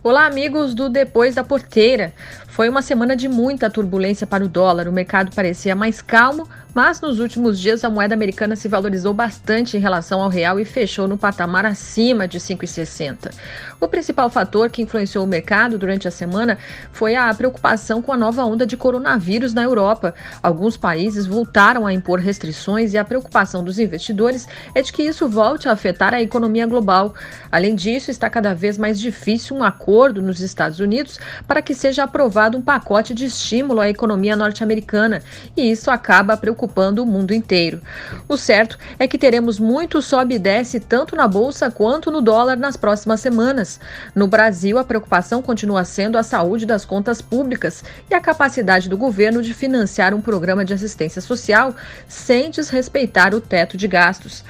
Olá, 0.00 0.26
amigos 0.26 0.74
do 0.74 0.88
Depois 0.88 1.34
da 1.34 1.42
Porteira. 1.42 2.14
Foi 2.58 2.68
uma 2.68 2.82
semana 2.82 3.14
de 3.14 3.28
muita 3.28 3.70
turbulência 3.70 4.26
para 4.26 4.44
o 4.44 4.48
dólar. 4.48 4.88
O 4.88 4.92
mercado 4.92 5.32
parecia 5.32 5.76
mais 5.76 6.02
calmo, 6.02 6.48
mas 6.74 7.00
nos 7.00 7.20
últimos 7.20 7.60
dias 7.60 7.84
a 7.84 7.88
moeda 7.88 8.14
americana 8.14 8.56
se 8.56 8.66
valorizou 8.66 9.14
bastante 9.14 9.76
em 9.76 9.80
relação 9.80 10.20
ao 10.20 10.28
real 10.28 10.58
e 10.58 10.64
fechou 10.64 11.06
no 11.06 11.16
patamar 11.16 11.64
acima 11.64 12.26
de 12.26 12.40
5,60. 12.40 13.32
O 13.80 13.86
principal 13.86 14.28
fator 14.28 14.68
que 14.70 14.82
influenciou 14.82 15.24
o 15.24 15.28
mercado 15.28 15.78
durante 15.78 16.08
a 16.08 16.10
semana 16.10 16.58
foi 16.90 17.14
a 17.14 17.32
preocupação 17.32 18.02
com 18.02 18.12
a 18.12 18.16
nova 18.16 18.44
onda 18.44 18.66
de 18.66 18.76
coronavírus 18.76 19.54
na 19.54 19.62
Europa. 19.62 20.12
Alguns 20.42 20.76
países 20.76 21.26
voltaram 21.26 21.86
a 21.86 21.92
impor 21.92 22.18
restrições 22.18 22.92
e 22.92 22.98
a 22.98 23.04
preocupação 23.04 23.62
dos 23.62 23.78
investidores 23.78 24.48
é 24.74 24.82
de 24.82 24.92
que 24.92 25.04
isso 25.04 25.28
volte 25.28 25.68
a 25.68 25.72
afetar 25.72 26.12
a 26.12 26.20
economia 26.20 26.66
global. 26.66 27.14
Além 27.52 27.76
disso, 27.76 28.10
está 28.10 28.28
cada 28.28 28.52
vez 28.52 28.76
mais 28.76 28.98
difícil 28.98 29.56
um 29.56 29.62
acordo 29.62 30.20
nos 30.20 30.40
Estados 30.40 30.80
Unidos 30.80 31.20
para 31.46 31.62
que 31.62 31.72
seja 31.72 32.02
aprovado 32.02 32.47
um 32.56 32.62
pacote 32.62 33.12
de 33.12 33.26
estímulo 33.26 33.80
à 33.80 33.88
economia 33.88 34.36
norte-americana, 34.36 35.22
e 35.56 35.70
isso 35.70 35.90
acaba 35.90 36.36
preocupando 36.36 37.02
o 37.02 37.06
mundo 37.06 37.34
inteiro. 37.34 37.80
O 38.28 38.36
certo 38.36 38.78
é 38.98 39.06
que 39.06 39.18
teremos 39.18 39.58
muito 39.58 40.00
sobe 40.00 40.36
e 40.36 40.38
desce 40.38 40.80
tanto 40.80 41.16
na 41.16 41.26
bolsa 41.26 41.70
quanto 41.70 42.10
no 42.10 42.20
dólar 42.20 42.56
nas 42.56 42.76
próximas 42.76 43.20
semanas. 43.20 43.80
No 44.14 44.26
Brasil, 44.26 44.78
a 44.78 44.84
preocupação 44.84 45.42
continua 45.42 45.84
sendo 45.84 46.16
a 46.16 46.22
saúde 46.22 46.64
das 46.64 46.84
contas 46.84 47.20
públicas 47.20 47.84
e 48.10 48.14
a 48.14 48.20
capacidade 48.20 48.88
do 48.88 48.96
governo 48.96 49.42
de 49.42 49.52
financiar 49.52 50.14
um 50.14 50.20
programa 50.20 50.64
de 50.64 50.74
assistência 50.74 51.20
social 51.20 51.74
sem 52.06 52.50
desrespeitar 52.50 53.34
o 53.34 53.40
teto 53.40 53.76
de 53.76 53.88
gastos. 53.88 54.44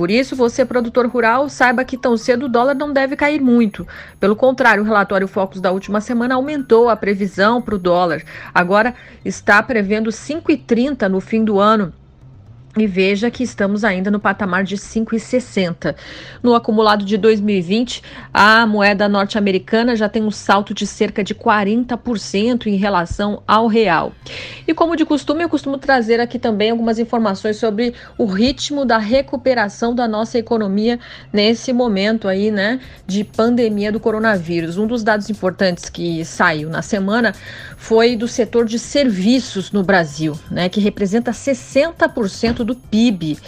Por 0.00 0.10
isso, 0.10 0.34
você, 0.34 0.64
produtor 0.64 1.06
rural, 1.06 1.50
saiba 1.50 1.84
que 1.84 1.94
tão 1.94 2.16
cedo 2.16 2.46
o 2.46 2.48
dólar 2.48 2.74
não 2.74 2.90
deve 2.90 3.16
cair 3.16 3.38
muito. 3.38 3.86
Pelo 4.18 4.34
contrário, 4.34 4.82
o 4.82 4.86
relatório 4.86 5.28
Focus 5.28 5.60
da 5.60 5.70
última 5.70 6.00
semana 6.00 6.36
aumentou 6.36 6.88
a 6.88 6.96
previsão 6.96 7.60
para 7.60 7.74
o 7.74 7.78
dólar. 7.78 8.22
Agora 8.54 8.94
está 9.22 9.62
prevendo 9.62 10.08
5,30 10.08 11.06
no 11.06 11.20
fim 11.20 11.44
do 11.44 11.60
ano. 11.60 11.92
E 12.76 12.86
veja 12.86 13.32
que 13.32 13.42
estamos 13.42 13.82
ainda 13.82 14.12
no 14.12 14.20
patamar 14.20 14.62
de 14.62 14.76
5,60. 14.76 15.96
No 16.40 16.54
acumulado 16.54 17.04
de 17.04 17.16
2020, 17.16 18.00
a 18.32 18.64
moeda 18.64 19.08
norte-americana 19.08 19.96
já 19.96 20.08
tem 20.08 20.22
um 20.22 20.30
salto 20.30 20.72
de 20.72 20.86
cerca 20.86 21.24
de 21.24 21.34
40% 21.34 22.66
em 22.66 22.76
relação 22.76 23.42
ao 23.44 23.66
real. 23.66 24.12
E 24.68 24.72
como 24.72 24.94
de 24.94 25.04
costume, 25.04 25.42
eu 25.42 25.48
costumo 25.48 25.78
trazer 25.78 26.20
aqui 26.20 26.38
também 26.38 26.70
algumas 26.70 27.00
informações 27.00 27.56
sobre 27.56 27.92
o 28.16 28.24
ritmo 28.24 28.84
da 28.84 28.98
recuperação 28.98 29.92
da 29.92 30.06
nossa 30.06 30.38
economia 30.38 31.00
nesse 31.32 31.72
momento 31.72 32.28
aí, 32.28 32.52
né, 32.52 32.78
de 33.04 33.24
pandemia 33.24 33.90
do 33.90 33.98
coronavírus. 33.98 34.78
Um 34.78 34.86
dos 34.86 35.02
dados 35.02 35.28
importantes 35.28 35.88
que 35.88 36.24
saiu 36.24 36.70
na 36.70 36.82
semana 36.82 37.34
foi 37.76 38.14
do 38.14 38.28
setor 38.28 38.64
de 38.64 38.78
serviços 38.78 39.72
no 39.72 39.82
Brasil, 39.82 40.38
né, 40.48 40.68
que 40.68 40.78
representa 40.78 41.32
60% 41.32 42.59
do 42.64 42.74
PIB. 42.74 43.38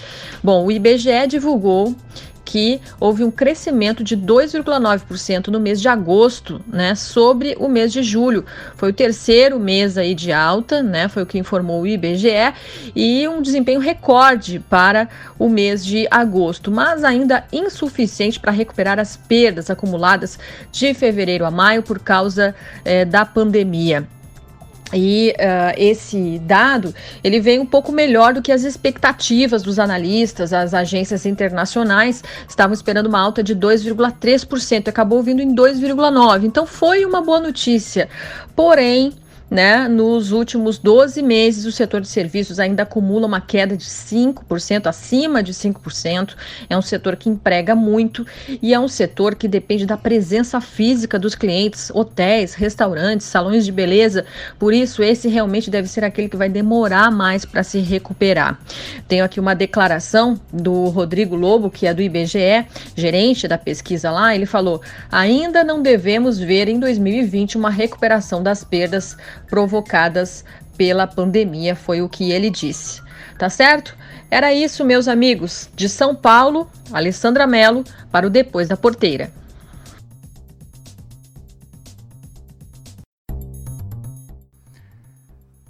Bom, 0.42 0.66
o 0.66 0.72
IBGE 0.72 1.26
divulgou 1.28 1.94
que 2.44 2.80
houve 3.00 3.24
um 3.24 3.30
crescimento 3.30 4.04
de 4.04 4.14
2,9% 4.14 5.48
no 5.48 5.58
mês 5.58 5.80
de 5.80 5.88
agosto, 5.88 6.60
né, 6.66 6.94
sobre 6.94 7.56
o 7.58 7.66
mês 7.66 7.90
de 7.90 8.02
julho. 8.02 8.44
Foi 8.76 8.90
o 8.90 8.92
terceiro 8.92 9.58
mês 9.58 9.96
aí 9.96 10.14
de 10.14 10.32
alta, 10.32 10.82
né, 10.82 11.08
foi 11.08 11.22
o 11.22 11.26
que 11.26 11.38
informou 11.38 11.80
o 11.80 11.86
IBGE, 11.86 12.52
e 12.94 13.26
um 13.26 13.40
desempenho 13.40 13.80
recorde 13.80 14.58
para 14.58 15.08
o 15.38 15.48
mês 15.48 15.82
de 15.82 16.06
agosto, 16.10 16.70
mas 16.70 17.04
ainda 17.04 17.46
insuficiente 17.50 18.38
para 18.38 18.52
recuperar 18.52 18.98
as 18.98 19.16
perdas 19.16 19.70
acumuladas 19.70 20.38
de 20.70 20.92
fevereiro 20.92 21.46
a 21.46 21.50
maio 21.50 21.82
por 21.82 22.00
causa 22.00 22.54
eh, 22.84 23.06
da 23.06 23.24
pandemia. 23.24 24.06
E 24.92 25.34
uh, 25.38 25.74
esse 25.76 26.38
dado 26.40 26.94
ele 27.24 27.40
vem 27.40 27.58
um 27.58 27.66
pouco 27.66 27.90
melhor 27.90 28.34
do 28.34 28.42
que 28.42 28.52
as 28.52 28.62
expectativas 28.62 29.62
dos 29.62 29.78
analistas, 29.78 30.52
as 30.52 30.74
agências 30.74 31.24
internacionais 31.24 32.22
estavam 32.48 32.74
esperando 32.74 33.06
uma 33.06 33.20
alta 33.20 33.42
de 33.42 33.56
2,3%, 33.56 34.88
acabou 34.88 35.22
vindo 35.22 35.40
em 35.40 35.54
2,9%. 35.54 36.44
Então 36.44 36.66
foi 36.66 37.04
uma 37.04 37.22
boa 37.22 37.40
notícia. 37.40 38.08
Porém, 38.54 39.12
né? 39.52 39.86
Nos 39.86 40.32
últimos 40.32 40.78
12 40.78 41.20
meses, 41.20 41.66
o 41.66 41.70
setor 41.70 42.00
de 42.00 42.08
serviços 42.08 42.58
ainda 42.58 42.84
acumula 42.84 43.26
uma 43.26 43.40
queda 43.40 43.76
de 43.76 43.84
5%, 43.84 44.86
acima 44.86 45.42
de 45.42 45.52
5%. 45.52 46.34
É 46.70 46.76
um 46.76 46.80
setor 46.80 47.16
que 47.16 47.28
emprega 47.28 47.74
muito 47.74 48.26
e 48.62 48.72
é 48.72 48.80
um 48.80 48.88
setor 48.88 49.34
que 49.34 49.46
depende 49.46 49.84
da 49.84 49.98
presença 49.98 50.58
física 50.58 51.18
dos 51.18 51.34
clientes, 51.34 51.90
hotéis, 51.90 52.54
restaurantes, 52.54 53.26
salões 53.26 53.66
de 53.66 53.70
beleza. 53.70 54.24
Por 54.58 54.72
isso, 54.72 55.02
esse 55.02 55.28
realmente 55.28 55.70
deve 55.70 55.86
ser 55.86 56.02
aquele 56.02 56.30
que 56.30 56.36
vai 56.36 56.48
demorar 56.48 57.10
mais 57.10 57.44
para 57.44 57.62
se 57.62 57.78
recuperar. 57.78 58.58
Tenho 59.06 59.22
aqui 59.22 59.38
uma 59.38 59.54
declaração 59.54 60.40
do 60.50 60.86
Rodrigo 60.86 61.36
Lobo, 61.36 61.68
que 61.68 61.86
é 61.86 61.92
do 61.92 62.00
IBGE, 62.00 62.64
gerente 62.96 63.46
da 63.46 63.58
pesquisa 63.58 64.10
lá. 64.10 64.34
Ele 64.34 64.46
falou: 64.46 64.80
ainda 65.10 65.62
não 65.62 65.82
devemos 65.82 66.38
ver 66.38 66.68
em 66.68 66.80
2020 66.80 67.58
uma 67.58 67.68
recuperação 67.68 68.42
das 68.42 68.64
perdas 68.64 69.14
provocadas 69.52 70.46
pela 70.78 71.06
pandemia, 71.06 71.76
foi 71.76 72.00
o 72.00 72.08
que 72.08 72.32
ele 72.32 72.48
disse. 72.48 73.02
Tá 73.38 73.50
certo? 73.50 73.94
Era 74.30 74.50
isso, 74.50 74.82
meus 74.82 75.06
amigos. 75.06 75.68
De 75.74 75.90
São 75.90 76.14
Paulo, 76.14 76.70
Alessandra 76.90 77.46
Mello, 77.46 77.84
para 78.10 78.26
o 78.26 78.30
Depois 78.30 78.66
da 78.66 78.78
Porteira. 78.78 79.30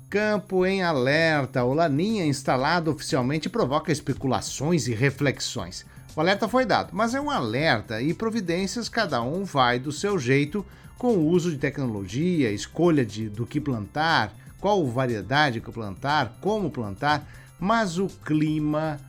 Campo 0.08 0.64
em 0.64 0.84
alerta. 0.84 1.64
O 1.64 1.74
Laninha 1.74 2.24
instalado 2.24 2.88
oficialmente 2.88 3.48
provoca 3.48 3.90
especulações 3.90 4.86
e 4.86 4.94
reflexões. 4.94 5.84
O 6.14 6.20
alerta 6.20 6.46
foi 6.46 6.66
dado, 6.66 6.90
mas 6.92 7.14
é 7.14 7.20
um 7.20 7.30
alerta 7.30 8.02
e 8.02 8.12
providências 8.12 8.86
cada 8.86 9.22
um 9.22 9.44
vai 9.44 9.78
do 9.78 9.90
seu 9.90 10.18
jeito 10.18 10.64
com 10.98 11.14
o 11.14 11.26
uso 11.26 11.50
de 11.50 11.56
tecnologia, 11.56 12.52
escolha 12.52 13.04
de, 13.04 13.30
do 13.30 13.46
que 13.46 13.58
plantar, 13.58 14.30
qual 14.60 14.86
variedade 14.86 15.60
que 15.60 15.72
plantar, 15.72 16.36
como 16.40 16.70
plantar, 16.70 17.26
mas 17.58 17.98
o 17.98 18.08
clima, 18.08 19.00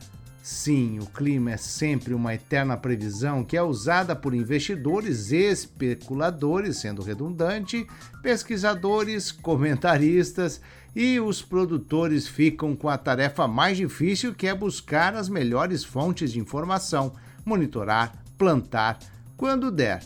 sim, 0.46 0.98
o 0.98 1.06
clima 1.06 1.52
é 1.52 1.56
sempre 1.56 2.12
uma 2.12 2.34
eterna 2.34 2.76
previsão 2.76 3.42
que 3.42 3.56
é 3.56 3.62
usada 3.62 4.14
por 4.14 4.34
investidores, 4.34 5.32
especuladores, 5.32 6.76
sendo 6.76 7.02
redundante, 7.02 7.86
pesquisadores, 8.22 9.32
comentaristas 9.32 10.60
e 10.94 11.18
os 11.18 11.42
produtores 11.42 12.28
ficam 12.28 12.76
com 12.76 12.88
a 12.88 12.98
tarefa 12.98 13.48
mais 13.48 13.76
difícil 13.76 14.34
que 14.34 14.46
é 14.46 14.54
buscar 14.54 15.14
as 15.14 15.28
melhores 15.28 15.82
fontes 15.82 16.32
de 16.32 16.38
informação, 16.38 17.14
monitorar, 17.44 18.12
plantar, 18.36 18.98
quando 19.36 19.70
der, 19.70 20.02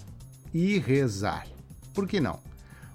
e 0.54 0.78
rezar 0.78 1.44
por 1.98 2.06
que 2.06 2.20
não? 2.20 2.38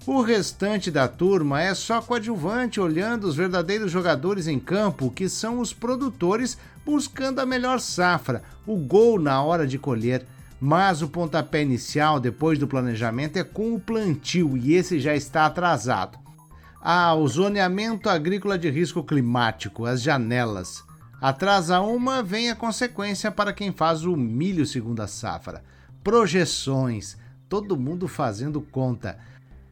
O 0.06 0.22
restante 0.22 0.90
da 0.90 1.06
turma 1.06 1.60
é 1.60 1.74
só 1.74 2.00
coadjuvante 2.00 2.80
olhando 2.80 3.24
os 3.24 3.36
verdadeiros 3.36 3.92
jogadores 3.92 4.46
em 4.46 4.58
campo, 4.58 5.10
que 5.10 5.28
são 5.28 5.58
os 5.58 5.74
produtores 5.74 6.56
buscando 6.84 7.40
a 7.40 7.46
melhor 7.46 7.80
safra, 7.80 8.42
o 8.66 8.76
gol 8.76 9.18
na 9.18 9.42
hora 9.42 9.66
de 9.66 9.78
colher. 9.78 10.26
Mas 10.60 11.02
o 11.02 11.08
pontapé 11.08 11.62
inicial, 11.62 12.18
depois 12.18 12.58
do 12.58 12.66
planejamento, 12.66 13.36
é 13.36 13.44
com 13.44 13.74
o 13.74 13.80
plantio 13.80 14.56
e 14.56 14.74
esse 14.74 14.98
já 14.98 15.14
está 15.14 15.46
atrasado. 15.46 16.18
Ah, 16.80 17.14
o 17.14 17.26
zoneamento 17.26 18.08
agrícola 18.08 18.58
de 18.58 18.70
risco 18.70 19.02
climático, 19.02 19.84
as 19.84 20.00
janelas. 20.00 20.82
Atrasa 21.20 21.80
uma, 21.80 22.22
vem 22.22 22.50
a 22.50 22.54
consequência 22.54 23.30
para 23.30 23.52
quem 23.52 23.72
faz 23.72 24.04
o 24.04 24.16
milho 24.16 24.66
segunda 24.66 25.06
safra. 25.06 25.62
Projeções 26.02 27.16
todo 27.48 27.76
mundo 27.76 28.08
fazendo 28.08 28.60
conta. 28.60 29.18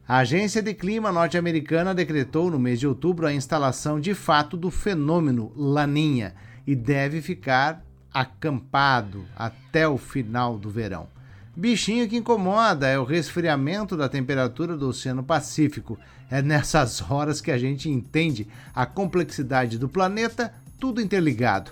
A 0.07 0.19
Agência 0.19 0.63
de 0.63 0.75
Clima 0.75 1.13
norte-americana 1.13 1.95
decretou 1.95 2.51
no 2.51 2.59
mês 2.59 2.81
de 2.81 2.87
outubro 2.87 3.27
a 3.27 3.33
instalação 3.33 4.01
de 4.01 4.15
fato 4.15 4.57
do 4.57 4.71
fenômeno 4.71 5.53
Laninha 5.57 6.35
e 6.67 6.75
deve 6.75 7.21
ficar 7.21 7.83
acampado 8.13 9.25
até 9.37 9.89
o 9.89 9.97
final 9.97 10.59
do 10.59 10.71
verão. 10.71 11.09
Bichinho 11.55 12.09
que 12.09 12.17
incomoda 12.17 12.89
é 12.89 12.99
o 12.99 13.05
resfriamento 13.05 13.97
da 13.97 14.09
temperatura 14.09 14.77
do 14.77 14.89
Oceano 14.89 15.23
Pacífico. 15.23 15.99
É 16.31 16.41
nessas 16.41 17.03
horas 17.11 17.43
que 17.43 17.51
a 17.51 17.59
gente 17.59 17.91
entende 17.91 18.49
a 18.75 18.87
complexidade 18.87 19.79
do 19.79 19.89
planeta, 19.89 20.53
tudo 20.81 21.01
interligado. 21.01 21.71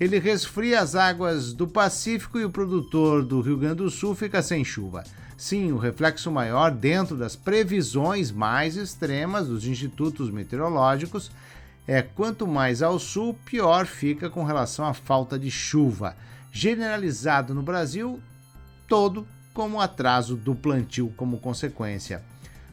Ele 0.00 0.18
resfria 0.18 0.80
as 0.80 0.94
águas 0.94 1.52
do 1.52 1.66
Pacífico 1.66 2.38
e 2.38 2.44
o 2.44 2.50
produtor 2.50 3.22
do 3.22 3.40
Rio 3.40 3.58
Grande 3.58 3.76
do 3.76 3.90
Sul 3.90 4.14
fica 4.14 4.40
sem 4.40 4.64
chuva. 4.64 5.04
Sim, 5.36 5.72
o 5.72 5.78
reflexo 5.78 6.32
maior 6.32 6.70
dentro 6.70 7.16
das 7.16 7.36
previsões 7.36 8.30
mais 8.30 8.76
extremas 8.76 9.46
dos 9.46 9.66
institutos 9.66 10.30
meteorológicos 10.30 11.30
é 11.88 12.02
quanto 12.02 12.46
mais 12.46 12.82
ao 12.82 12.98
sul, 12.98 13.32
pior 13.46 13.86
fica 13.86 14.28
com 14.28 14.44
relação 14.44 14.84
à 14.84 14.92
falta 14.92 15.38
de 15.38 15.50
chuva, 15.50 16.14
generalizado 16.52 17.54
no 17.54 17.62
Brasil 17.62 18.20
todo 18.86 19.26
como 19.54 19.80
atraso 19.80 20.36
do 20.36 20.54
plantio 20.54 21.10
como 21.16 21.38
consequência. 21.38 22.22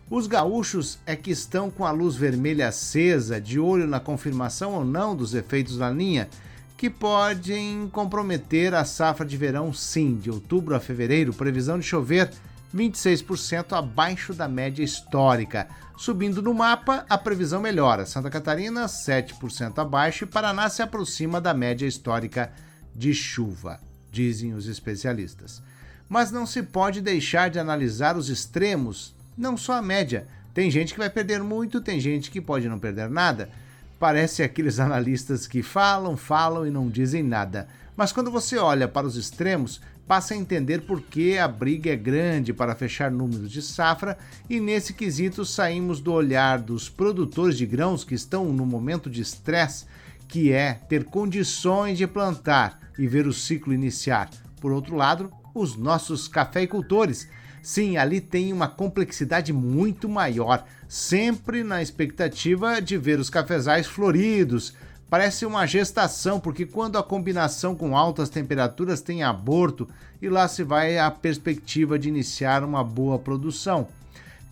Os 0.09 0.27
gaúchos 0.27 0.99
é 1.05 1.15
que 1.15 1.31
estão 1.31 1.71
com 1.71 1.85
a 1.85 1.91
luz 1.91 2.15
vermelha 2.15 2.67
acesa, 2.67 3.39
de 3.39 3.57
olho 3.57 3.87
na 3.87 4.01
confirmação 4.01 4.73
ou 4.73 4.83
não 4.83 5.15
dos 5.15 5.33
efeitos 5.33 5.77
da 5.77 5.89
linha, 5.89 6.29
que 6.77 6.89
podem 6.89 7.89
comprometer 7.91 8.73
a 8.73 8.83
safra 8.83 9.25
de 9.25 9.37
verão, 9.37 9.73
sim, 9.73 10.17
de 10.17 10.29
outubro 10.29 10.75
a 10.75 10.79
fevereiro, 10.79 11.33
previsão 11.33 11.79
de 11.79 11.85
chover 11.85 12.29
26% 12.75 13.77
abaixo 13.77 14.33
da 14.33 14.47
média 14.47 14.83
histórica. 14.83 15.67
Subindo 15.97 16.41
no 16.41 16.53
mapa, 16.53 17.05
a 17.09 17.17
previsão 17.17 17.61
melhora. 17.61 18.05
Santa 18.05 18.29
Catarina, 18.29 18.85
7% 18.85 19.79
abaixo 19.79 20.25
e 20.25 20.27
Paraná 20.27 20.69
se 20.69 20.81
aproxima 20.81 21.39
da 21.39 21.53
média 21.53 21.87
histórica 21.87 22.51
de 22.93 23.13
chuva, 23.13 23.79
dizem 24.11 24.53
os 24.53 24.67
especialistas. 24.67 25.61
Mas 26.09 26.31
não 26.31 26.45
se 26.45 26.61
pode 26.61 27.01
deixar 27.01 27.49
de 27.49 27.59
analisar 27.59 28.17
os 28.17 28.29
extremos, 28.29 29.15
não 29.37 29.55
só 29.55 29.73
a 29.73 29.81
média. 29.81 30.27
Tem 30.53 30.69
gente 30.69 30.93
que 30.93 30.99
vai 30.99 31.09
perder 31.09 31.41
muito, 31.41 31.81
tem 31.81 31.99
gente 31.99 32.29
que 32.29 32.41
pode 32.41 32.67
não 32.67 32.77
perder 32.77 33.09
nada. 33.09 33.49
Parece 33.97 34.43
aqueles 34.43 34.79
analistas 34.81 35.47
que 35.47 35.63
falam, 35.63 36.17
falam 36.17 36.67
e 36.67 36.71
não 36.71 36.89
dizem 36.89 37.23
nada. 37.23 37.67
Mas 37.95 38.11
quando 38.11 38.29
você 38.29 38.57
olha 38.57 38.87
para 38.87 39.07
os 39.07 39.15
extremos, 39.15 39.79
passa 40.07 40.33
a 40.33 40.37
entender 40.37 40.81
por 40.81 41.01
que 41.01 41.37
a 41.37 41.47
briga 41.47 41.91
é 41.91 41.95
grande 41.95 42.53
para 42.53 42.75
fechar 42.75 43.09
números 43.09 43.51
de 43.51 43.61
safra 43.61 44.17
e 44.49 44.59
nesse 44.59 44.93
quesito 44.93 45.45
saímos 45.45 45.99
do 45.99 46.13
olhar 46.13 46.59
dos 46.59 46.87
produtores 46.89 47.57
de 47.57 47.65
grãos 47.65 48.03
que 48.03 48.13
estão 48.13 48.45
no 48.45 48.65
momento 48.65 49.09
de 49.09 49.21
estresse, 49.21 49.85
que 50.27 50.51
é 50.51 50.73
ter 50.73 51.05
condições 51.05 51.97
de 51.97 52.05
plantar 52.05 52.79
e 52.97 53.07
ver 53.07 53.27
o 53.27 53.33
ciclo 53.33 53.73
iniciar. 53.73 54.29
Por 54.61 54.71
outro 54.71 54.95
lado, 54.95 55.31
os 55.53 55.75
nossos 55.75 56.27
cafeicultores. 56.27 57.27
Sim, 57.61 57.97
ali 57.97 58.21
tem 58.21 58.53
uma 58.53 58.67
complexidade 58.67 59.51
muito 59.51 60.07
maior, 60.07 60.63
sempre 60.87 61.63
na 61.63 61.81
expectativa 61.81 62.79
de 62.79 62.95
ver 62.95 63.19
os 63.19 63.29
cafezais 63.29 63.87
floridos, 63.87 64.75
Parece 65.09 65.45
uma 65.45 65.67
gestação, 65.67 66.39
porque 66.39 66.65
quando 66.65 66.97
a 66.97 67.03
combinação 67.03 67.75
com 67.75 67.95
altas 67.95 68.27
temperaturas 68.27 69.01
tem 69.01 69.21
aborto 69.21 69.87
e 70.21 70.27
lá 70.27 70.47
se 70.47 70.63
vai 70.63 70.97
a 70.97 71.11
perspectiva 71.11 71.99
de 71.99 72.09
iniciar 72.09 72.63
uma 72.63 72.83
boa 72.83 73.19
produção. 73.19 73.87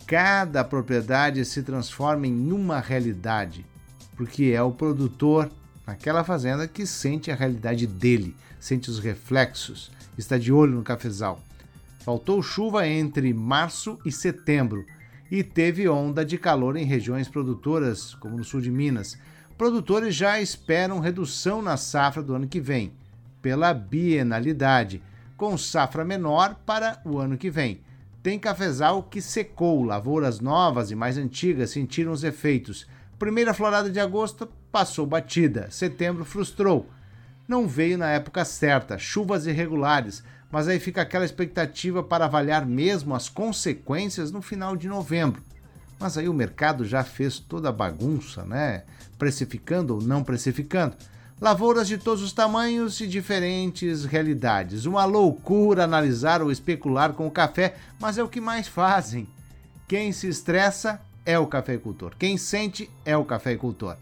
Cada 0.06 0.62
propriedade 0.62 1.44
se 1.44 1.62
transforma 1.62 2.26
em 2.26 2.52
uma 2.52 2.78
realidade, 2.78 3.66
porque 4.16 4.52
é 4.54 4.62
o 4.62 4.70
produtor 4.70 5.50
naquela 5.86 6.22
fazenda 6.22 6.68
que 6.68 6.86
sente 6.86 7.30
a 7.30 7.34
realidade 7.34 7.86
dele, 7.86 8.36
sente 8.60 8.88
os 8.88 9.00
reflexos, 9.00 9.90
está 10.16 10.38
de 10.38 10.52
olho 10.52 10.76
no 10.76 10.82
cafezal. 10.82 11.40
Faltou 12.00 12.42
chuva 12.42 12.86
entre 12.86 13.32
março 13.34 13.98
e 14.04 14.12
setembro 14.12 14.84
e 15.30 15.42
teve 15.42 15.88
onda 15.88 16.24
de 16.24 16.38
calor 16.38 16.76
em 16.76 16.84
regiões 16.84 17.26
produtoras, 17.26 18.14
como 18.14 18.36
no 18.36 18.44
sul 18.44 18.60
de 18.60 18.70
Minas 18.70 19.18
produtores 19.56 20.14
já 20.14 20.40
esperam 20.40 21.00
redução 21.00 21.62
na 21.62 21.76
safra 21.76 22.22
do 22.22 22.34
ano 22.34 22.46
que 22.46 22.60
vem, 22.60 22.92
pela 23.40 23.72
bienalidade, 23.72 25.02
com 25.36 25.56
safra 25.56 26.04
menor 26.04 26.56
para 26.66 27.00
o 27.04 27.18
ano 27.18 27.36
que 27.36 27.50
vem. 27.50 27.80
Tem 28.22 28.38
cafezal 28.38 29.02
que 29.02 29.20
secou, 29.20 29.82
lavouras 29.82 30.40
novas 30.40 30.90
e 30.90 30.94
mais 30.94 31.18
antigas 31.18 31.70
sentiram 31.70 32.12
os 32.12 32.24
efeitos. 32.24 32.86
Primeira 33.18 33.52
florada 33.52 33.90
de 33.90 34.00
agosto 34.00 34.48
passou 34.72 35.06
batida, 35.06 35.68
setembro 35.70 36.24
frustrou. 36.24 36.88
Não 37.46 37.68
veio 37.68 37.98
na 37.98 38.10
época 38.10 38.44
certa, 38.44 38.96
chuvas 38.96 39.46
irregulares, 39.46 40.24
mas 40.50 40.68
aí 40.68 40.80
fica 40.80 41.02
aquela 41.02 41.24
expectativa 41.24 42.02
para 42.02 42.24
avaliar 42.24 42.64
mesmo 42.64 43.14
as 43.14 43.28
consequências 43.28 44.30
no 44.30 44.40
final 44.40 44.74
de 44.74 44.88
novembro. 44.88 45.42
Mas 46.00 46.16
aí 46.16 46.28
o 46.28 46.34
mercado 46.34 46.84
já 46.84 47.04
fez 47.04 47.38
toda 47.38 47.68
a 47.68 47.72
bagunça, 47.72 48.44
né? 48.44 48.84
Precificando 49.18 49.94
ou 49.94 50.02
não 50.02 50.22
precificando. 50.22 50.96
Lavouras 51.40 51.88
de 51.88 51.98
todos 51.98 52.22
os 52.22 52.32
tamanhos 52.32 53.00
e 53.00 53.06
diferentes 53.06 54.04
realidades. 54.04 54.86
Uma 54.86 55.04
loucura 55.04 55.84
analisar 55.84 56.40
ou 56.40 56.50
especular 56.50 57.12
com 57.12 57.26
o 57.26 57.30
café, 57.30 57.74
mas 58.00 58.16
é 58.16 58.22
o 58.22 58.28
que 58.28 58.40
mais 58.40 58.68
fazem. 58.68 59.26
Quem 59.88 60.12
se 60.12 60.28
estressa 60.28 61.00
é 61.26 61.38
o 61.38 61.46
cafeicultor. 61.46 62.14
Quem 62.18 62.38
sente 62.38 62.88
é 63.04 63.16
o 63.16 63.24
cafeicultor. 63.24 63.96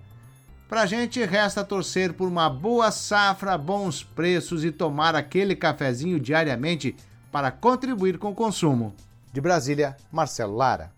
Pra 0.68 0.86
gente 0.86 1.24
resta 1.24 1.64
torcer 1.64 2.12
por 2.12 2.28
uma 2.28 2.48
boa 2.48 2.90
safra, 2.90 3.58
bons 3.58 4.02
preços 4.02 4.64
e 4.64 4.70
tomar 4.70 5.14
aquele 5.14 5.54
cafezinho 5.54 6.20
diariamente 6.20 6.96
para 7.30 7.50
contribuir 7.50 8.18
com 8.18 8.30
o 8.30 8.34
consumo. 8.34 8.94
De 9.32 9.40
Brasília, 9.40 9.96
Marcelo 10.10 10.54
Lara. 10.54 10.92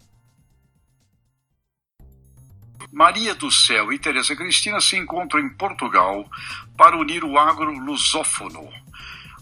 Maria 2.94 3.34
do 3.34 3.50
Céu 3.50 3.92
e 3.92 3.98
Teresa 3.98 4.36
Cristina 4.36 4.80
se 4.80 4.96
encontram 4.96 5.40
em 5.40 5.48
Portugal 5.48 6.30
para 6.76 6.96
unir 6.96 7.24
o 7.24 7.36
agro 7.36 7.72
lusófono. 7.72 8.70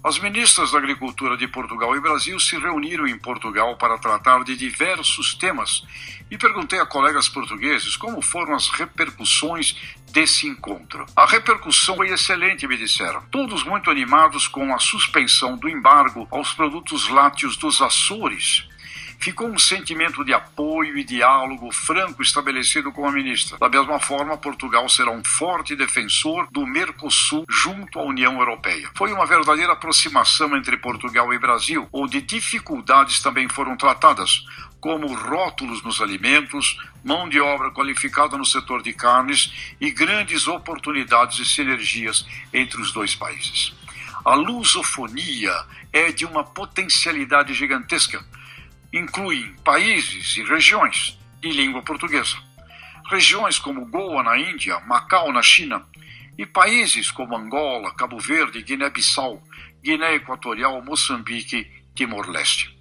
As 0.03 0.19
ministras 0.19 0.73
da 0.73 0.79
Agricultura 0.79 1.37
de 1.37 1.47
Portugal 1.47 1.95
e 1.95 2.01
Brasil 2.01 2.41
se 2.41 2.59
reuniram 2.59 3.07
em 3.07 3.19
Portugal 3.19 3.77
para 3.77 3.99
tratar 3.99 4.43
de 4.43 4.57
diversos 4.57 5.35
temas 5.35 5.85
e 6.31 6.39
perguntei 6.39 6.81
a 6.81 6.87
colegas 6.87 7.29
portugueses 7.29 7.95
como 7.95 8.23
foram 8.23 8.55
as 8.55 8.70
repercussões 8.70 9.77
desse 10.11 10.49
encontro. 10.49 11.05
A 11.15 11.27
repercussão 11.27 11.97
foi 11.97 12.09
excelente, 12.09 12.66
me 12.66 12.79
disseram. 12.79 13.23
Todos 13.31 13.65
muito 13.65 13.91
animados 13.91 14.49
com 14.49 14.74
a 14.74 14.79
suspensão 14.79 15.59
do 15.59 15.69
embargo 15.69 16.27
aos 16.31 16.55
produtos 16.55 17.11
lácteos 17.11 17.59
dos 17.59 17.83
Açores 17.83 18.66
ficou 19.23 19.49
um 19.49 19.59
sentimento 19.59 20.24
de 20.24 20.35
apoio 20.35 20.99
e 20.99 21.05
diálogo 21.05 21.70
franco 21.70 22.20
estabelecido 22.20 22.90
com 22.90 23.07
a 23.07 23.12
ministra. 23.12 23.57
Da 23.57 23.69
mesma 23.69 24.01
forma, 24.01 24.36
Portugal 24.36 24.89
será 24.89 25.12
um 25.12 25.23
forte 25.23 25.77
defensor 25.77 26.49
do 26.51 26.66
Mercosul 26.66 27.44
junto 27.49 28.01
à 28.01 28.03
União 28.03 28.36
Europeia. 28.40 28.90
Foi 28.97 29.12
uma 29.12 29.24
verdadeira 29.24 29.74
aproximação 29.74 30.57
entre 30.57 30.77
Portugal 30.77 31.32
e 31.32 31.39
Brasil, 31.39 31.89
onde 31.93 32.20
dificuldades 32.20 33.23
também 33.23 33.49
foram 33.49 33.77
tratadas, 33.77 34.44
como 34.81 35.15
rótulos 35.15 35.85
nos 35.85 36.01
alimentos, 36.01 36.77
mão 37.05 37.28
de 37.28 37.40
obra 37.40 37.70
qualificada 37.70 38.36
no 38.36 38.44
setor 38.44 38.82
de 38.82 38.93
carnes 38.93 39.73
e 39.81 39.93
grandes 39.93 40.49
oportunidades 40.49 41.39
e 41.39 41.44
sinergias 41.44 42.27
entre 42.53 42.81
os 42.81 42.90
dois 42.90 43.15
países. 43.15 43.73
A 44.24 44.35
lusofonia 44.35 45.55
é 45.93 46.11
de 46.11 46.24
uma 46.24 46.43
potencialidade 46.43 47.55
gigantesca 47.55 48.24
incluem 48.93 49.55
países 49.64 50.36
e 50.36 50.43
regiões 50.43 51.19
de 51.40 51.51
língua 51.51 51.82
portuguesa. 51.82 52.36
Regiões 53.10 53.59
como 53.59 53.86
Goa 53.86 54.23
na 54.23 54.39
Índia, 54.39 54.78
Macau 54.81 55.32
na 55.32 55.43
China 55.43 55.85
e 56.36 56.47
países 56.47 57.10
como 57.10 57.36
Angola, 57.36 57.94
Cabo 57.94 58.19
Verde, 58.19 58.62
Guiné-Bissau, 58.62 59.43
Guiné 59.82 60.14
Equatorial, 60.14 60.82
Moçambique, 60.82 61.70
Timor-Leste. 61.94 62.77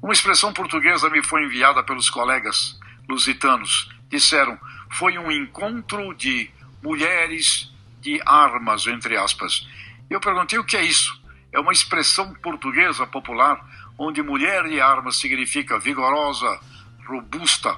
Uma 0.00 0.12
expressão 0.12 0.52
portuguesa 0.52 1.10
me 1.10 1.22
foi 1.22 1.44
enviada 1.44 1.82
pelos 1.82 2.08
colegas 2.08 2.78
lusitanos. 3.08 3.90
Disseram: 4.08 4.58
foi 4.90 5.18
um 5.18 5.30
encontro 5.30 6.14
de 6.14 6.50
mulheres 6.82 7.70
de 8.00 8.20
armas, 8.24 8.86
entre 8.86 9.16
aspas. 9.16 9.68
Eu 10.08 10.20
perguntei 10.20 10.58
o 10.58 10.64
que 10.64 10.76
é 10.76 10.84
isso. 10.84 11.20
É 11.52 11.58
uma 11.58 11.72
expressão 11.72 12.32
portuguesa 12.34 13.06
popular 13.06 13.60
onde 13.98 14.22
mulher 14.22 14.64
e 14.66 14.80
armas 14.80 15.16
significa 15.16 15.78
vigorosa, 15.78 16.60
robusta, 17.06 17.76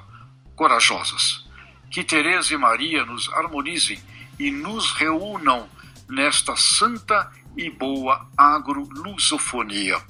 corajosas. 0.55 1.49
Que 1.91 2.05
Teresa 2.05 2.55
e 2.55 2.59
Maria 2.59 3.05
nos 3.05 3.33
harmonizem 3.33 4.01
e 4.39 4.51
nos 4.51 4.93
reúnam 4.93 5.69
nesta 6.09 6.55
santa 6.55 7.33
e 7.57 7.71
boa 7.71 8.29
agro-lusofonia. 8.37 10.01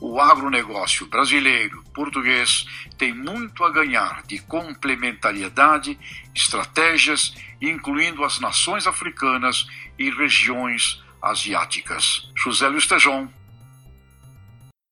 O 0.00 0.18
agronegócio 0.18 1.06
brasileiro, 1.06 1.84
português, 1.92 2.64
tem 2.96 3.12
muito 3.12 3.62
a 3.62 3.70
ganhar 3.70 4.22
de 4.22 4.38
complementariedade, 4.38 5.98
estratégias, 6.34 7.34
incluindo 7.60 8.24
as 8.24 8.40
nações 8.40 8.86
africanas 8.86 9.66
e 9.98 10.08
regiões 10.10 11.02
asiáticas. 11.22 12.30
José 12.34 12.66
Luiz 12.68 12.86
Tejon, 12.86 13.28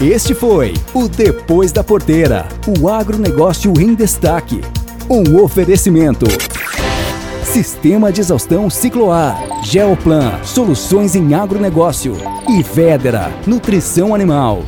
Este 0.00 0.34
foi 0.34 0.72
o 0.94 1.06
Depois 1.06 1.72
da 1.72 1.84
Porteira, 1.84 2.48
o 2.80 2.88
agronegócio 2.88 3.70
em 3.78 3.94
destaque. 3.94 4.62
Um 5.10 5.42
oferecimento. 5.42 6.24
Sistema 7.44 8.10
de 8.10 8.22
exaustão 8.22 8.70
Cicloar, 8.70 9.38
Geoplan, 9.62 10.42
soluções 10.42 11.14
em 11.14 11.34
agronegócio 11.34 12.16
e 12.48 12.62
Vedera, 12.62 13.30
nutrição 13.46 14.14
animal. 14.14 14.62